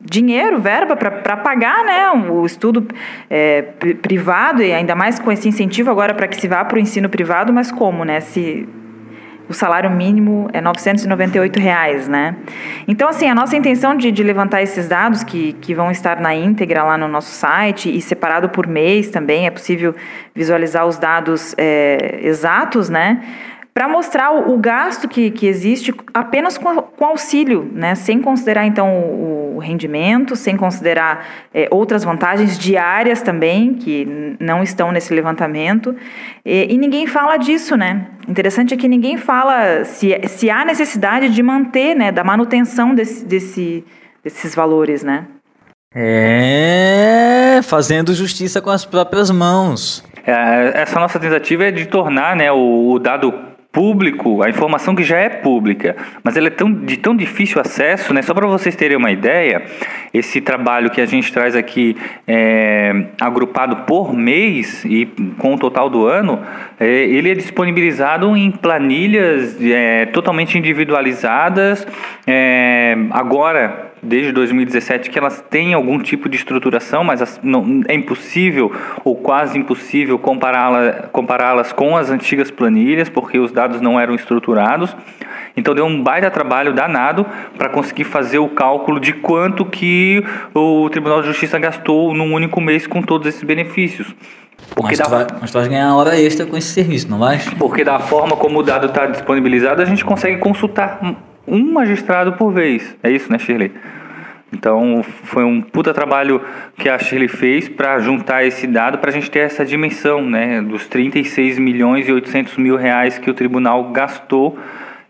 dinheiro, 0.00 0.60
verba 0.60 0.96
para 0.96 1.36
pagar, 1.36 1.84
né, 1.84 2.10
o 2.10 2.44
estudo 2.44 2.86
é, 3.30 3.62
privado 4.02 4.60
e 4.60 4.72
ainda 4.72 4.96
mais 4.96 5.20
com 5.20 5.30
esse 5.30 5.48
incentivo 5.48 5.88
agora 5.88 6.14
para 6.14 6.26
que 6.26 6.36
se 6.36 6.48
vá 6.48 6.64
para 6.64 6.76
o 6.76 6.80
ensino 6.80 7.08
privado, 7.08 7.52
mas 7.52 7.70
como, 7.70 8.04
né? 8.04 8.18
Se 8.20 8.68
o 9.48 9.52
salário 9.52 9.90
mínimo 9.90 10.48
é 10.52 10.60
998 10.60 11.60
reais, 11.60 12.08
né? 12.08 12.34
Então, 12.88 13.08
assim, 13.08 13.28
a 13.28 13.34
nossa 13.34 13.56
intenção 13.56 13.96
de, 13.96 14.10
de, 14.10 14.22
levantar 14.22 14.62
esses 14.62 14.88
dados, 14.88 15.22
que, 15.22 15.52
que 15.54 15.74
vão 15.74 15.90
estar 15.90 16.20
na 16.20 16.34
íntegra 16.34 16.82
lá 16.82 16.96
no 16.96 17.08
nosso 17.08 17.30
site 17.30 17.94
e 17.94 18.00
separado 18.00 18.48
por 18.48 18.66
mês 18.66 19.10
também, 19.10 19.46
é 19.46 19.50
possível 19.50 19.94
visualizar 20.34 20.86
os 20.86 20.98
dados 20.98 21.54
é, 21.58 22.20
exatos, 22.22 22.88
né? 22.88 23.22
Para 23.74 23.88
mostrar 23.88 24.30
o, 24.30 24.54
o, 24.54 24.56
gasto 24.56 25.08
que, 25.08 25.32
que 25.32 25.48
existe 25.48 25.92
apenas 26.14 26.56
com, 26.56 26.80
com, 26.80 27.04
auxílio, 27.04 27.68
né? 27.74 27.96
sem 27.96 28.22
considerar 28.22 28.64
então 28.64 28.88
o, 28.88 29.56
o 29.56 29.58
rendimento, 29.58 30.36
sem 30.36 30.56
considerar 30.56 31.26
é, 31.52 31.66
outras 31.72 32.04
vantagens 32.04 32.56
diárias 32.56 33.20
também, 33.20 33.74
que 33.74 34.36
não 34.38 34.62
estão 34.62 34.92
nesse 34.92 35.12
levantamento. 35.12 35.94
E, 36.44 36.72
e, 36.72 36.78
ninguém 36.78 37.08
fala 37.08 37.36
disso, 37.36 37.76
né? 37.76 38.06
Interessante 38.28 38.74
é 38.74 38.76
que 38.76 38.86
ninguém 38.86 39.16
fala 39.16 39.84
se, 39.84 40.20
se 40.28 40.48
há 40.48 40.64
necessidade 40.64 41.28
de 41.28 41.42
manter, 41.42 41.96
né, 41.96 42.12
da 42.12 42.22
manutenção 42.22 42.94
desse, 42.94 43.24
desse, 43.24 43.84
desses 44.22 44.54
valores, 44.54 45.02
né? 45.02 45.26
É, 45.92 47.60
fazendo 47.64 48.14
justiça 48.14 48.60
com 48.60 48.70
as 48.70 48.84
próprias 48.84 49.30
mãos. 49.32 50.04
É, 50.26 50.82
essa 50.82 50.98
nossa 50.98 51.18
tentativa 51.18 51.64
é 51.64 51.70
de 51.70 51.86
tornar 51.86 52.34
né, 52.34 52.50
o, 52.50 52.92
o 52.92 52.98
dado 52.98 53.53
público, 53.74 54.40
a 54.40 54.48
informação 54.48 54.94
que 54.94 55.02
já 55.02 55.18
é 55.18 55.28
pública, 55.28 55.96
mas 56.22 56.36
ela 56.36 56.46
é 56.46 56.50
tão, 56.50 56.72
de 56.72 56.96
tão 56.96 57.14
difícil 57.14 57.60
acesso, 57.60 58.14
né? 58.14 58.22
Só 58.22 58.32
para 58.32 58.46
vocês 58.46 58.76
terem 58.76 58.96
uma 58.96 59.10
ideia, 59.10 59.62
esse 60.14 60.40
trabalho 60.40 60.90
que 60.90 61.00
a 61.00 61.06
gente 61.06 61.32
traz 61.32 61.56
aqui 61.56 61.96
é, 62.26 63.06
agrupado 63.20 63.78
por 63.78 64.14
mês 64.14 64.84
e 64.84 65.06
com 65.38 65.54
o 65.54 65.58
total 65.58 65.90
do 65.90 66.06
ano, 66.06 66.40
é, 66.78 66.86
ele 66.86 67.32
é 67.32 67.34
disponibilizado 67.34 68.36
em 68.36 68.48
planilhas 68.52 69.60
é, 69.60 70.06
totalmente 70.06 70.56
individualizadas. 70.56 71.84
É, 72.28 72.96
agora 73.10 73.92
desde 74.04 74.32
2017 74.32 75.10
que 75.10 75.18
elas 75.18 75.42
têm 75.50 75.74
algum 75.74 75.98
tipo 75.98 76.28
de 76.28 76.36
estruturação, 76.36 77.02
mas 77.02 77.40
não, 77.42 77.82
é 77.88 77.94
impossível 77.94 78.72
ou 79.04 79.16
quase 79.16 79.58
impossível 79.58 80.18
compará-las 80.18 81.06
compará 81.12 81.64
com 81.74 81.96
as 81.96 82.10
antigas 82.10 82.50
planilhas, 82.50 83.08
porque 83.08 83.38
os 83.38 83.52
dados 83.52 83.80
não 83.80 83.98
eram 83.98 84.14
estruturados. 84.14 84.94
Então 85.56 85.74
deu 85.74 85.86
um 85.86 86.02
baita 86.02 86.30
trabalho 86.30 86.72
danado 86.72 87.24
para 87.56 87.68
conseguir 87.68 88.04
fazer 88.04 88.38
o 88.38 88.48
cálculo 88.48 88.98
de 88.98 89.12
quanto 89.12 89.64
que 89.64 90.22
o 90.52 90.88
Tribunal 90.90 91.20
de 91.20 91.28
Justiça 91.28 91.58
gastou 91.58 92.12
num 92.12 92.32
único 92.34 92.60
mês 92.60 92.86
com 92.86 93.00
todos 93.00 93.26
esses 93.28 93.42
benefícios. 93.42 94.14
Porque 94.74 94.96
mas, 94.96 94.98
da... 94.98 95.04
tu 95.04 95.10
vai, 95.10 95.26
mas 95.40 95.50
tu 95.50 95.58
vai 95.58 95.68
ganhar 95.68 95.94
hora 95.94 96.18
extra 96.18 96.46
com 96.46 96.56
esse 96.56 96.68
serviço, 96.68 97.08
não 97.08 97.18
vai? 97.18 97.38
Porque 97.58 97.84
da 97.84 97.98
forma 97.98 98.36
como 98.36 98.60
o 98.60 98.62
dado 98.62 98.86
está 98.86 99.06
disponibilizado, 99.06 99.82
a 99.82 99.84
gente 99.84 100.04
consegue 100.04 100.38
consultar 100.38 100.98
um 101.46 101.72
magistrado 101.72 102.32
por 102.34 102.52
vez. 102.52 102.96
É 103.02 103.10
isso, 103.10 103.30
né, 103.30 103.38
Shirley? 103.38 103.72
Então, 104.52 105.02
foi 105.02 105.44
um 105.44 105.60
puta 105.60 105.92
trabalho 105.92 106.40
que 106.76 106.88
a 106.88 106.98
Shirley 106.98 107.28
fez 107.28 107.68
para 107.68 107.98
juntar 107.98 108.44
esse 108.44 108.66
dado 108.66 108.98
para 108.98 109.10
a 109.10 109.12
gente 109.12 109.30
ter 109.30 109.40
essa 109.40 109.64
dimensão, 109.64 110.22
né, 110.22 110.62
dos 110.62 110.86
36 110.86 111.58
milhões 111.58 112.08
e 112.08 112.12
800 112.12 112.56
mil 112.56 112.76
reais 112.76 113.18
que 113.18 113.28
o 113.28 113.34
tribunal 113.34 113.90
gastou 113.90 114.56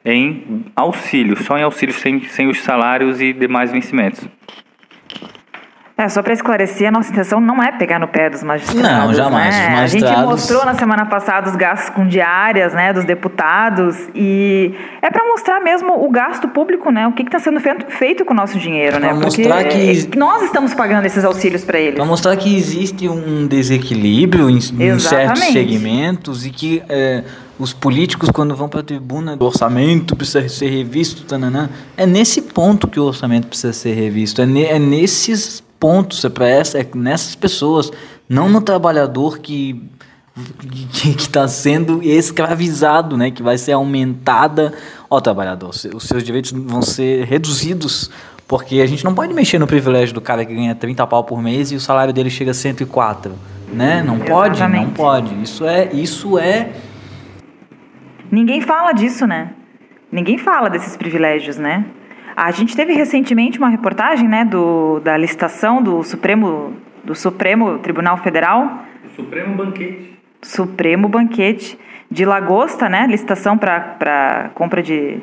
em 0.05 0.65
auxílio, 0.75 1.37
só 1.37 1.59
em 1.59 1.63
auxílio 1.63 1.95
sem, 1.95 2.21
sem 2.23 2.49
os 2.49 2.63
salários 2.63 3.21
e 3.21 3.33
demais 3.33 3.71
vencimentos. 3.71 4.27
É, 5.97 6.09
só 6.09 6.23
para 6.25 6.33
esclarecer, 6.33 6.89
a 6.89 6.91
nossa 6.91 7.13
intenção 7.13 7.41
não 7.41 7.63
é 7.63 7.71
pegar 7.71 8.01
no 8.01 8.09
pé 8.09 8.29
dos 8.29 8.43
magistrados. 8.43 8.83
Não, 8.83 9.15
jamais. 9.15 9.55
Né? 9.55 9.69
Magistrados... 9.69 10.17
A 10.17 10.23
gente 10.23 10.29
mostrou 10.29 10.65
na 10.65 10.75
semana 10.75 11.07
passada 11.07 11.49
os 11.49 11.55
gastos 11.55 11.91
com 11.91 12.05
diárias 12.09 12.75
né, 12.75 12.93
dos 12.93 13.05
deputados 13.05 13.97
e 14.13 14.75
é 15.01 15.09
para 15.09 15.25
mostrar 15.25 15.61
mesmo 15.61 16.05
o 16.05 16.11
gasto 16.11 16.49
público, 16.49 16.91
né? 16.91 17.07
O 17.07 17.13
que 17.13 17.23
está 17.23 17.39
sendo 17.39 17.61
feito, 17.61 17.87
feito, 17.93 18.25
com 18.25 18.33
o 18.33 18.37
nosso 18.37 18.59
dinheiro, 18.59 18.99
pra 18.99 19.13
né? 19.13 19.13
Mostrar 19.13 19.63
Porque 19.63 20.07
que... 20.07 20.19
nós 20.19 20.43
estamos 20.43 20.75
pagando 20.75 21.07
esses 21.07 21.25
auxílios 21.25 21.65
para 21.65 21.79
eles. 21.79 21.95
Para 21.95 22.05
mostrar 22.05 22.37
que 22.37 22.57
existe 22.57 23.09
um 23.09 23.47
desequilíbrio 23.47 24.51
em, 24.51 24.57
em 24.57 24.99
certos 24.99 25.45
segmentos 25.45 26.45
e 26.45 26.51
que 26.51 26.83
é, 26.89 27.23
os 27.57 27.73
políticos, 27.73 28.31
quando 28.31 28.57
vão 28.57 28.69
para 28.69 28.81
a 28.81 28.83
tribuna 28.83 29.37
do 29.37 29.45
orçamento, 29.45 30.17
precisa 30.17 30.49
ser 30.49 30.71
revisto, 30.71 31.23
tananã, 31.23 31.71
é 31.97 32.05
nesse 32.05 32.43
ponto 32.43 32.89
que 32.89 32.99
o 32.99 33.05
orçamento 33.05 33.47
precisa 33.47 33.73
ser 33.73 33.95
revisto, 33.95 34.43
é, 34.43 34.47
ne, 34.47 34.65
é 34.65 34.79
nesses 34.79 35.63
pontos, 35.85 36.25
é 36.25 36.31
para 36.31 36.49
essa, 36.49 36.79
é 36.79 36.87
nessas 36.95 37.35
pessoas, 37.35 37.93
não 38.27 38.49
no 38.49 38.63
trabalhador 38.63 39.39
que 39.39 39.83
que 40.91 41.11
está 41.11 41.47
sendo 41.47 42.03
escravizado, 42.03 43.19
né? 43.19 43.31
Que 43.31 43.43
vai 43.43 43.59
ser 43.59 43.73
aumentada. 43.73 44.73
Ó, 45.11 45.21
trabalhador, 45.21 45.69
os 45.69 46.05
seus 46.05 46.25
direitos 46.25 46.53
vão 46.53 46.81
ser 46.81 47.27
reduzidos 47.27 48.11
porque 48.49 48.81
a 48.81 48.87
gente 48.87 49.05
não 49.05 49.15
pode 49.15 49.35
mexer 49.35 49.59
no 49.59 49.67
privilégio 49.67 50.15
do 50.15 50.23
cara 50.23 50.43
que 50.43 50.55
ganha 50.55 50.75
30 50.75 51.07
pau 51.07 51.23
por 51.23 51.43
mês 51.43 51.71
e 51.71 51.77
o 51.77 51.81
salário 51.81 52.15
dele 52.15 52.31
chega 52.31 52.53
a 52.53 52.55
104, 52.55 53.33
né? 53.71 54.03
Não 54.03 54.19
pode, 54.19 54.57
Exatamente. 54.57 54.87
não 54.87 54.91
pode. 54.93 55.43
Isso 55.43 55.67
é, 55.67 55.93
isso 55.93 56.39
é 56.39 56.73
Ninguém 58.33 58.63
fala 58.63 58.93
disso, 58.93 59.27
né? 59.27 59.51
Ninguém 60.11 60.39
fala 60.39 60.71
desses 60.71 60.97
privilégios, 60.97 61.59
né? 61.59 61.85
A 62.37 62.51
gente 62.51 62.75
teve 62.75 62.93
recentemente 62.93 63.59
uma 63.59 63.69
reportagem, 63.69 64.29
né, 64.29 64.45
do, 64.45 65.01
da 65.01 65.17
licitação 65.17 65.83
do 65.83 66.03
Supremo, 66.03 66.75
do 67.05 67.15
Supremo 67.15 67.79
Tribunal 67.79 68.17
Federal. 68.17 68.85
Supremo 69.15 69.55
Banquete. 69.55 70.19
Supremo 70.43 71.09
Banquete 71.09 71.79
de 72.11 72.25
lagosta, 72.25 72.89
né? 72.89 73.07
Licitação 73.09 73.57
para 73.57 74.51
compra 74.55 74.83
de 74.83 75.21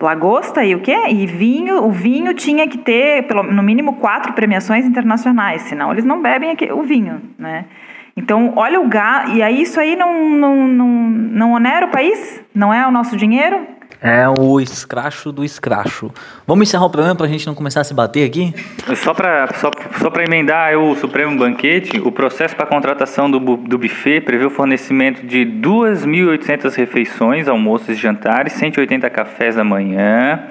lagosta 0.00 0.64
e 0.64 0.74
o 0.74 0.80
quê? 0.80 0.96
E 1.08 1.26
vinho. 1.26 1.82
O 1.82 1.90
vinho 1.90 2.34
tinha 2.34 2.68
que 2.68 2.78
ter 2.78 3.26
pelo, 3.26 3.42
no 3.42 3.62
mínimo 3.62 3.94
quatro 3.96 4.32
premiações 4.32 4.84
internacionais, 4.84 5.62
senão 5.62 5.92
eles 5.92 6.04
não 6.04 6.20
bebem 6.20 6.56
o 6.72 6.82
vinho, 6.82 7.22
né? 7.38 7.64
Então, 8.16 8.52
olha 8.56 8.80
o 8.80 8.88
gasto. 8.88 9.32
E 9.32 9.42
aí, 9.42 9.62
isso 9.62 9.78
aí 9.80 9.96
não, 9.96 10.30
não, 10.30 10.68
não, 10.68 10.88
não 10.88 11.52
onera 11.52 11.86
o 11.86 11.90
país? 11.90 12.40
Não 12.54 12.72
é 12.72 12.86
o 12.86 12.90
nosso 12.90 13.16
dinheiro? 13.16 13.74
É 14.06 14.28
o 14.38 14.60
escracho 14.60 15.32
do 15.32 15.42
escracho. 15.42 16.10
Vamos 16.46 16.68
encerrar 16.68 16.84
o 16.84 16.90
programa 16.90 17.16
para 17.16 17.24
a 17.24 17.28
gente 17.28 17.46
não 17.46 17.54
começar 17.54 17.80
a 17.80 17.84
se 17.84 17.94
bater 17.94 18.28
aqui? 18.28 18.52
Só 18.96 19.14
para 19.14 19.48
só, 19.54 19.70
só 19.98 20.12
emendar 20.20 20.76
o 20.76 20.94
Supremo 20.94 21.38
Banquete, 21.38 21.98
o 22.00 22.12
processo 22.12 22.54
para 22.54 22.66
contratação 22.66 23.30
do, 23.30 23.40
do 23.40 23.78
buffet 23.78 24.20
prevê 24.20 24.44
o 24.44 24.50
fornecimento 24.50 25.26
de 25.26 25.46
2.800 25.46 26.74
refeições, 26.76 27.48
almoços 27.48 27.88
e 27.88 27.94
jantares, 27.94 28.52
180 28.52 29.08
cafés 29.08 29.56
da 29.56 29.64
manhã, 29.64 30.48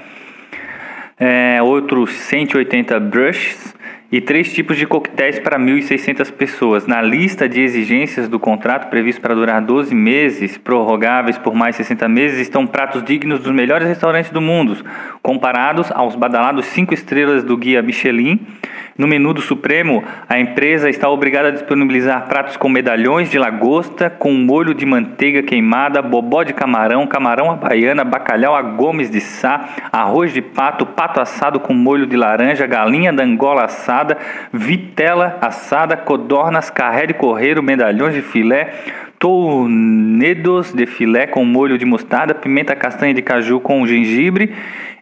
é, 1.19 1.61
outros 1.61 2.11
180 2.11 2.99
brushes, 3.01 3.75
e 4.13 4.21
três 4.21 4.53
tipos 4.53 4.77
de 4.77 4.85
coquetéis 4.85 5.39
para 5.39 5.57
1.600 5.57 6.31
pessoas. 6.31 6.85
Na 6.85 7.01
lista 7.01 7.49
de 7.49 7.59
exigências 7.59 8.29
do 8.29 8.39
contrato, 8.39 8.87
previsto 8.87 9.19
para 9.19 9.33
durar 9.33 9.59
12 9.59 9.95
meses, 9.95 10.55
prorrogáveis 10.55 11.39
por 11.39 11.55
mais 11.55 11.75
60 11.77 12.07
meses, 12.07 12.39
estão 12.39 12.67
pratos 12.67 13.03
dignos 13.03 13.39
dos 13.39 13.51
melhores 13.51 13.87
restaurantes 13.87 14.29
do 14.29 14.39
mundo, 14.39 14.85
comparados 15.19 15.91
aos 15.91 16.15
badalados 16.15 16.67
cinco 16.67 16.93
estrelas 16.93 17.43
do 17.43 17.57
guia 17.57 17.81
Michelin 17.81 18.39
no 18.97 19.07
menu 19.07 19.33
do 19.33 19.41
Supremo, 19.41 20.03
a 20.29 20.39
empresa 20.39 20.89
está 20.89 21.09
obrigada 21.09 21.47
a 21.47 21.51
disponibilizar 21.51 22.27
pratos 22.27 22.55
com 22.55 22.69
medalhões 22.69 23.29
de 23.29 23.39
lagosta, 23.39 24.07
com 24.09 24.31
molho 24.33 24.73
de 24.73 24.85
manteiga 24.85 25.41
queimada, 25.41 26.01
bobó 26.01 26.43
de 26.43 26.53
camarão, 26.53 27.07
camarão 27.07 27.49
à 27.49 27.55
baiana, 27.55 28.03
bacalhau 28.03 28.55
a 28.55 28.61
gomes 28.61 29.09
de 29.09 29.19
sá, 29.19 29.69
arroz 29.91 30.31
de 30.31 30.41
pato, 30.41 30.85
pato 30.85 31.19
assado 31.19 31.59
com 31.59 31.73
molho 31.73 32.05
de 32.05 32.15
laranja, 32.15 32.67
galinha 32.67 33.11
da 33.11 33.23
Angola 33.23 33.63
assada, 33.63 34.17
vitela 34.51 35.39
assada, 35.41 35.97
codornas, 35.97 36.69
carré 36.69 37.07
de 37.07 37.15
correiro, 37.15 37.63
medalhões 37.63 38.13
de 38.13 38.21
filé, 38.21 38.73
tornedos 39.17 40.71
de 40.71 40.85
filé 40.85 41.25
com 41.25 41.43
molho 41.43 41.79
de 41.79 41.85
mostarda, 41.85 42.35
pimenta 42.35 42.75
castanha 42.75 43.13
de 43.13 43.21
caju 43.23 43.59
com 43.59 43.87
gengibre 43.87 44.53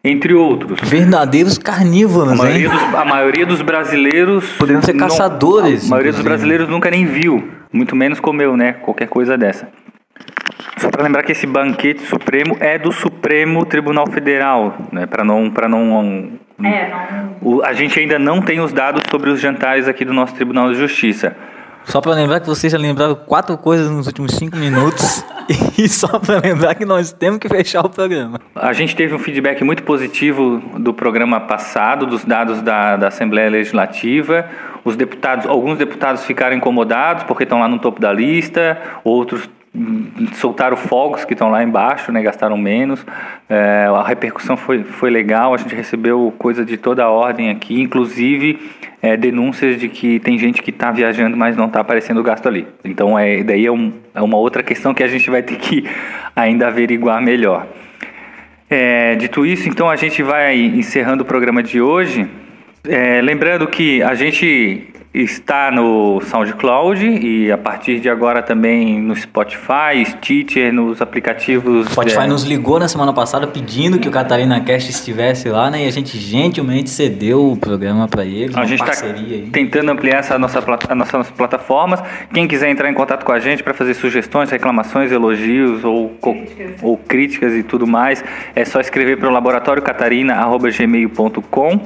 entre 0.04 0.34
outros. 0.34 0.80
Verdadeiros 0.90 1.58
carnívoros, 1.58 2.34
a 2.34 2.36
maioria 2.36 2.68
hein? 2.68 2.72
Dos, 2.72 2.96
a 2.96 3.06
maioria 3.06 3.46
dos 3.46 3.62
brasileiros. 3.62 4.50
Poderiam 4.58 4.82
ser 4.82 4.94
caçadores. 4.94 5.84
Não, 5.84 5.90
a 5.90 5.92
maioria 5.92 6.12
dos 6.12 6.22
brasileiros 6.22 6.68
nunca 6.68 6.90
nem 6.90 7.06
viu, 7.06 7.48
muito 7.72 7.96
menos 7.96 8.20
comeu, 8.20 8.58
né? 8.58 8.74
Qualquer 8.74 9.08
coisa 9.08 9.38
dessa. 9.38 9.70
Só 10.78 10.90
para 10.90 11.04
lembrar 11.04 11.24
que 11.24 11.32
esse 11.32 11.46
banquete 11.46 12.02
supremo 12.02 12.58
é 12.60 12.78
do 12.78 12.92
Supremo 12.92 13.66
Tribunal 13.66 14.08
Federal, 14.10 14.76
né? 14.92 15.06
Para 15.06 15.24
não, 15.24 15.50
para 15.50 15.68
não, 15.68 16.32
é, 16.64 16.90
não. 16.90 17.36
O, 17.42 17.64
a 17.64 17.74
gente 17.74 18.00
ainda 18.00 18.18
não 18.18 18.42
tem 18.42 18.60
os 18.60 18.74
dados 18.74 19.04
sobre 19.10 19.30
os 19.30 19.40
jantares 19.40 19.88
aqui 19.88 20.04
do 20.04 20.14
nosso 20.14 20.34
Tribunal 20.34 20.72
de 20.72 20.78
Justiça. 20.78 21.36
Só 21.86 22.00
para 22.00 22.14
lembrar 22.14 22.40
que 22.40 22.48
vocês 22.48 22.72
já 22.72 22.78
lembraram 22.78 23.16
quatro 23.16 23.58
coisas 23.58 23.90
nos 23.90 24.08
últimos 24.08 24.34
cinco 24.34 24.58
minutos. 24.58 25.24
e 25.78 25.88
só 25.90 26.20
para 26.20 26.40
lembrar 26.40 26.76
que 26.76 26.86
nós 26.86 27.12
temos 27.12 27.40
que 27.40 27.50
fechar 27.50 27.86
o 27.86 27.90
programa. 27.90 28.40
A 28.56 28.74
gente 28.74 28.96
teve 28.96 29.14
um 29.14 29.20
feedback 29.20 29.64
muito 29.64 29.84
positivo 29.84 30.62
do 30.78 30.94
programa 30.94 31.40
passado, 31.42 32.06
dos 32.06 32.24
dados 32.24 32.62
da, 32.62 32.96
da 32.98 33.08
Assembleia 33.08 33.50
Legislativa. 33.50 34.46
Os 34.84 34.96
deputados, 34.96 35.46
alguns 35.46 35.78
deputados 35.78 36.24
ficaram 36.24 36.56
incomodados 36.56 37.24
porque 37.24 37.44
estão 37.44 37.60
lá 37.60 37.68
no 37.68 37.80
topo 37.80 38.00
da 38.00 38.12
lista, 38.12 38.82
outros 39.04 39.50
soltaram 40.34 40.76
fogos 40.76 41.24
que 41.24 41.34
estão 41.34 41.50
lá 41.50 41.64
embaixo, 41.64 42.12
né, 42.12 42.22
gastaram 42.22 42.58
menos. 42.58 43.06
É, 43.50 43.88
a 43.96 44.04
repercussão 44.04 44.58
foi, 44.58 44.84
foi 44.84 45.10
legal, 45.10 45.54
a 45.54 45.58
gente 45.58 45.74
recebeu 45.74 46.34
coisa 46.38 46.66
de 46.66 46.78
toda 46.78 47.04
a 47.04 47.10
ordem 47.10 47.50
aqui, 47.50 47.82
inclusive 47.82 48.60
é, 49.02 49.16
denúncias 49.16 49.80
de 49.80 49.88
que 49.88 50.20
tem 50.20 50.38
gente 50.38 50.62
que 50.62 50.70
está 50.70 50.92
viajando, 50.92 51.36
mas 51.38 51.56
não 51.56 51.66
está 51.66 51.80
aparecendo 51.80 52.22
gasto 52.22 52.48
ali. 52.48 52.68
Então, 52.84 53.18
é, 53.18 53.44
daí 53.44 53.66
é, 53.66 53.72
um, 53.72 53.94
é 54.14 54.22
uma 54.22 54.38
outra 54.38 54.62
questão 54.62 54.94
que 54.94 55.04
a 55.04 55.08
gente 55.08 55.30
vai 55.30 55.42
ter 55.42 55.56
que 55.56 55.86
ainda 56.36 56.68
averiguar 56.68 57.22
melhor. 57.22 57.66
É, 58.70 59.16
dito 59.16 59.46
isso, 59.46 59.68
então 59.68 59.90
a 59.90 59.96
gente 59.96 60.22
vai 60.22 60.58
encerrando 60.58 61.24
o 61.24 61.26
programa 61.26 61.64
de 61.64 61.82
hoje. 61.82 62.28
É, 62.88 63.22
lembrando 63.22 63.68
que 63.68 64.02
a 64.02 64.16
gente 64.16 64.88
está 65.14 65.70
no 65.70 66.22
SoundCloud 66.22 67.06
e 67.06 67.52
a 67.52 67.58
partir 67.58 68.00
de 68.00 68.10
agora 68.10 68.42
também 68.42 68.98
no 69.02 69.14
Spotify, 69.14 70.06
Stitcher, 70.06 70.74
nos 70.74 71.02
aplicativos. 71.02 71.88
Spotify 71.88 72.22
é... 72.22 72.28
nos 72.28 72.44
ligou 72.44 72.80
na 72.80 72.88
semana 72.88 73.12
passada 73.12 73.46
pedindo 73.46 74.00
que 74.00 74.08
o 74.08 74.12
Catarina 74.12 74.62
Cast 74.62 74.90
estivesse 74.90 75.50
lá, 75.50 75.70
né? 75.70 75.84
E 75.84 75.88
a 75.88 75.92
gente 75.92 76.18
gentilmente 76.18 76.90
cedeu 76.90 77.52
o 77.52 77.58
programa 77.58 78.08
para 78.08 78.24
eles. 78.24 78.56
A 78.56 78.64
gente 78.64 78.82
está 78.82 78.94
tentando 79.52 79.92
ampliar 79.92 80.20
essa 80.20 80.40
nossa, 80.40 80.60
as 80.60 80.98
nossas 80.98 81.30
plataformas. 81.32 82.02
Quem 82.34 82.48
quiser 82.48 82.70
entrar 82.70 82.90
em 82.90 82.94
contato 82.94 83.26
com 83.26 83.34
a 83.34 83.40
gente 83.40 83.64
para 83.64 83.74
fazer 83.74 83.96
sugestões, 83.96 84.50
reclamações, 84.50 85.12
elogios 85.12 85.84
ou 85.84 86.08
críticas. 86.22 86.76
ou 86.82 86.96
críticas 86.98 87.52
e 87.54 87.64
tudo 87.64 87.86
mais, 87.86 88.24
é 88.56 88.64
só 88.64 88.80
escrever 88.80 89.18
para 89.18 89.28
o 89.28 89.32
laboratoriocatarina.gmail.com. 89.32 91.82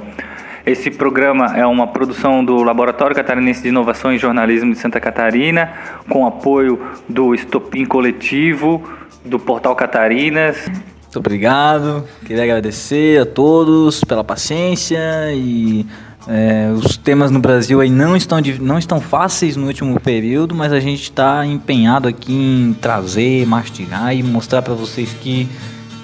Esse 0.65 0.89
programa 0.89 1.55
é 1.55 1.63
uma 1.63 1.85
produção 1.85 2.43
do 2.43 2.63
Laboratório 2.63 3.15
Catarinense 3.15 3.61
de 3.61 3.67
Inovação 3.67 4.11
em 4.11 4.17
Jornalismo 4.17 4.73
de 4.73 4.79
Santa 4.79 4.99
Catarina, 4.99 5.71
com 6.09 6.25
apoio 6.25 6.81
do 7.07 7.35
Estopim 7.35 7.85
Coletivo, 7.85 8.81
do 9.23 9.37
Portal 9.37 9.75
Catarinas. 9.75 10.57
Muito 11.03 11.19
obrigado. 11.19 12.03
Queria 12.25 12.43
agradecer 12.43 13.21
a 13.21 13.25
todos 13.27 14.03
pela 14.03 14.23
paciência 14.23 14.97
e 15.35 15.85
é, 16.27 16.71
os 16.73 16.97
temas 16.97 17.29
no 17.29 17.39
Brasil 17.39 17.79
aí 17.79 17.91
não 17.91 18.15
estão, 18.15 18.39
não 18.59 18.79
estão 18.79 18.99
fáceis 18.99 19.55
no 19.55 19.67
último 19.67 19.99
período, 19.99 20.55
mas 20.55 20.73
a 20.73 20.79
gente 20.79 21.03
está 21.03 21.45
empenhado 21.45 22.07
aqui 22.07 22.33
em 22.33 22.73
trazer, 22.73 23.45
mastigar 23.45 24.15
e 24.15 24.23
mostrar 24.23 24.63
para 24.63 24.73
vocês 24.73 25.13
que 25.13 25.47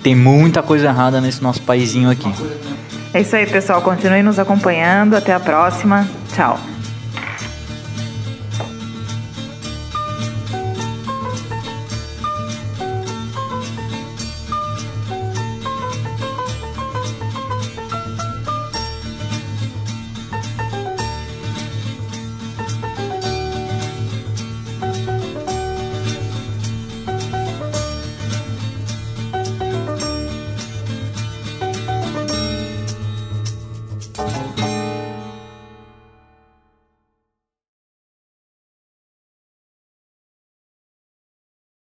tem 0.03 0.15
muita 0.15 0.61
coisa 0.61 0.85
errada 0.87 1.19
nesse 1.19 1.41
nosso 1.41 1.63
paísinho 1.63 2.11
aqui. 2.11 2.31
É 3.13 3.21
isso 3.21 3.35
aí, 3.35 3.45
pessoal. 3.45 3.81
Continue 3.81 4.23
nos 4.23 4.39
acompanhando. 4.39 5.15
Até 5.15 5.33
a 5.33 5.39
próxima. 5.39 6.07
Tchau. 6.33 6.57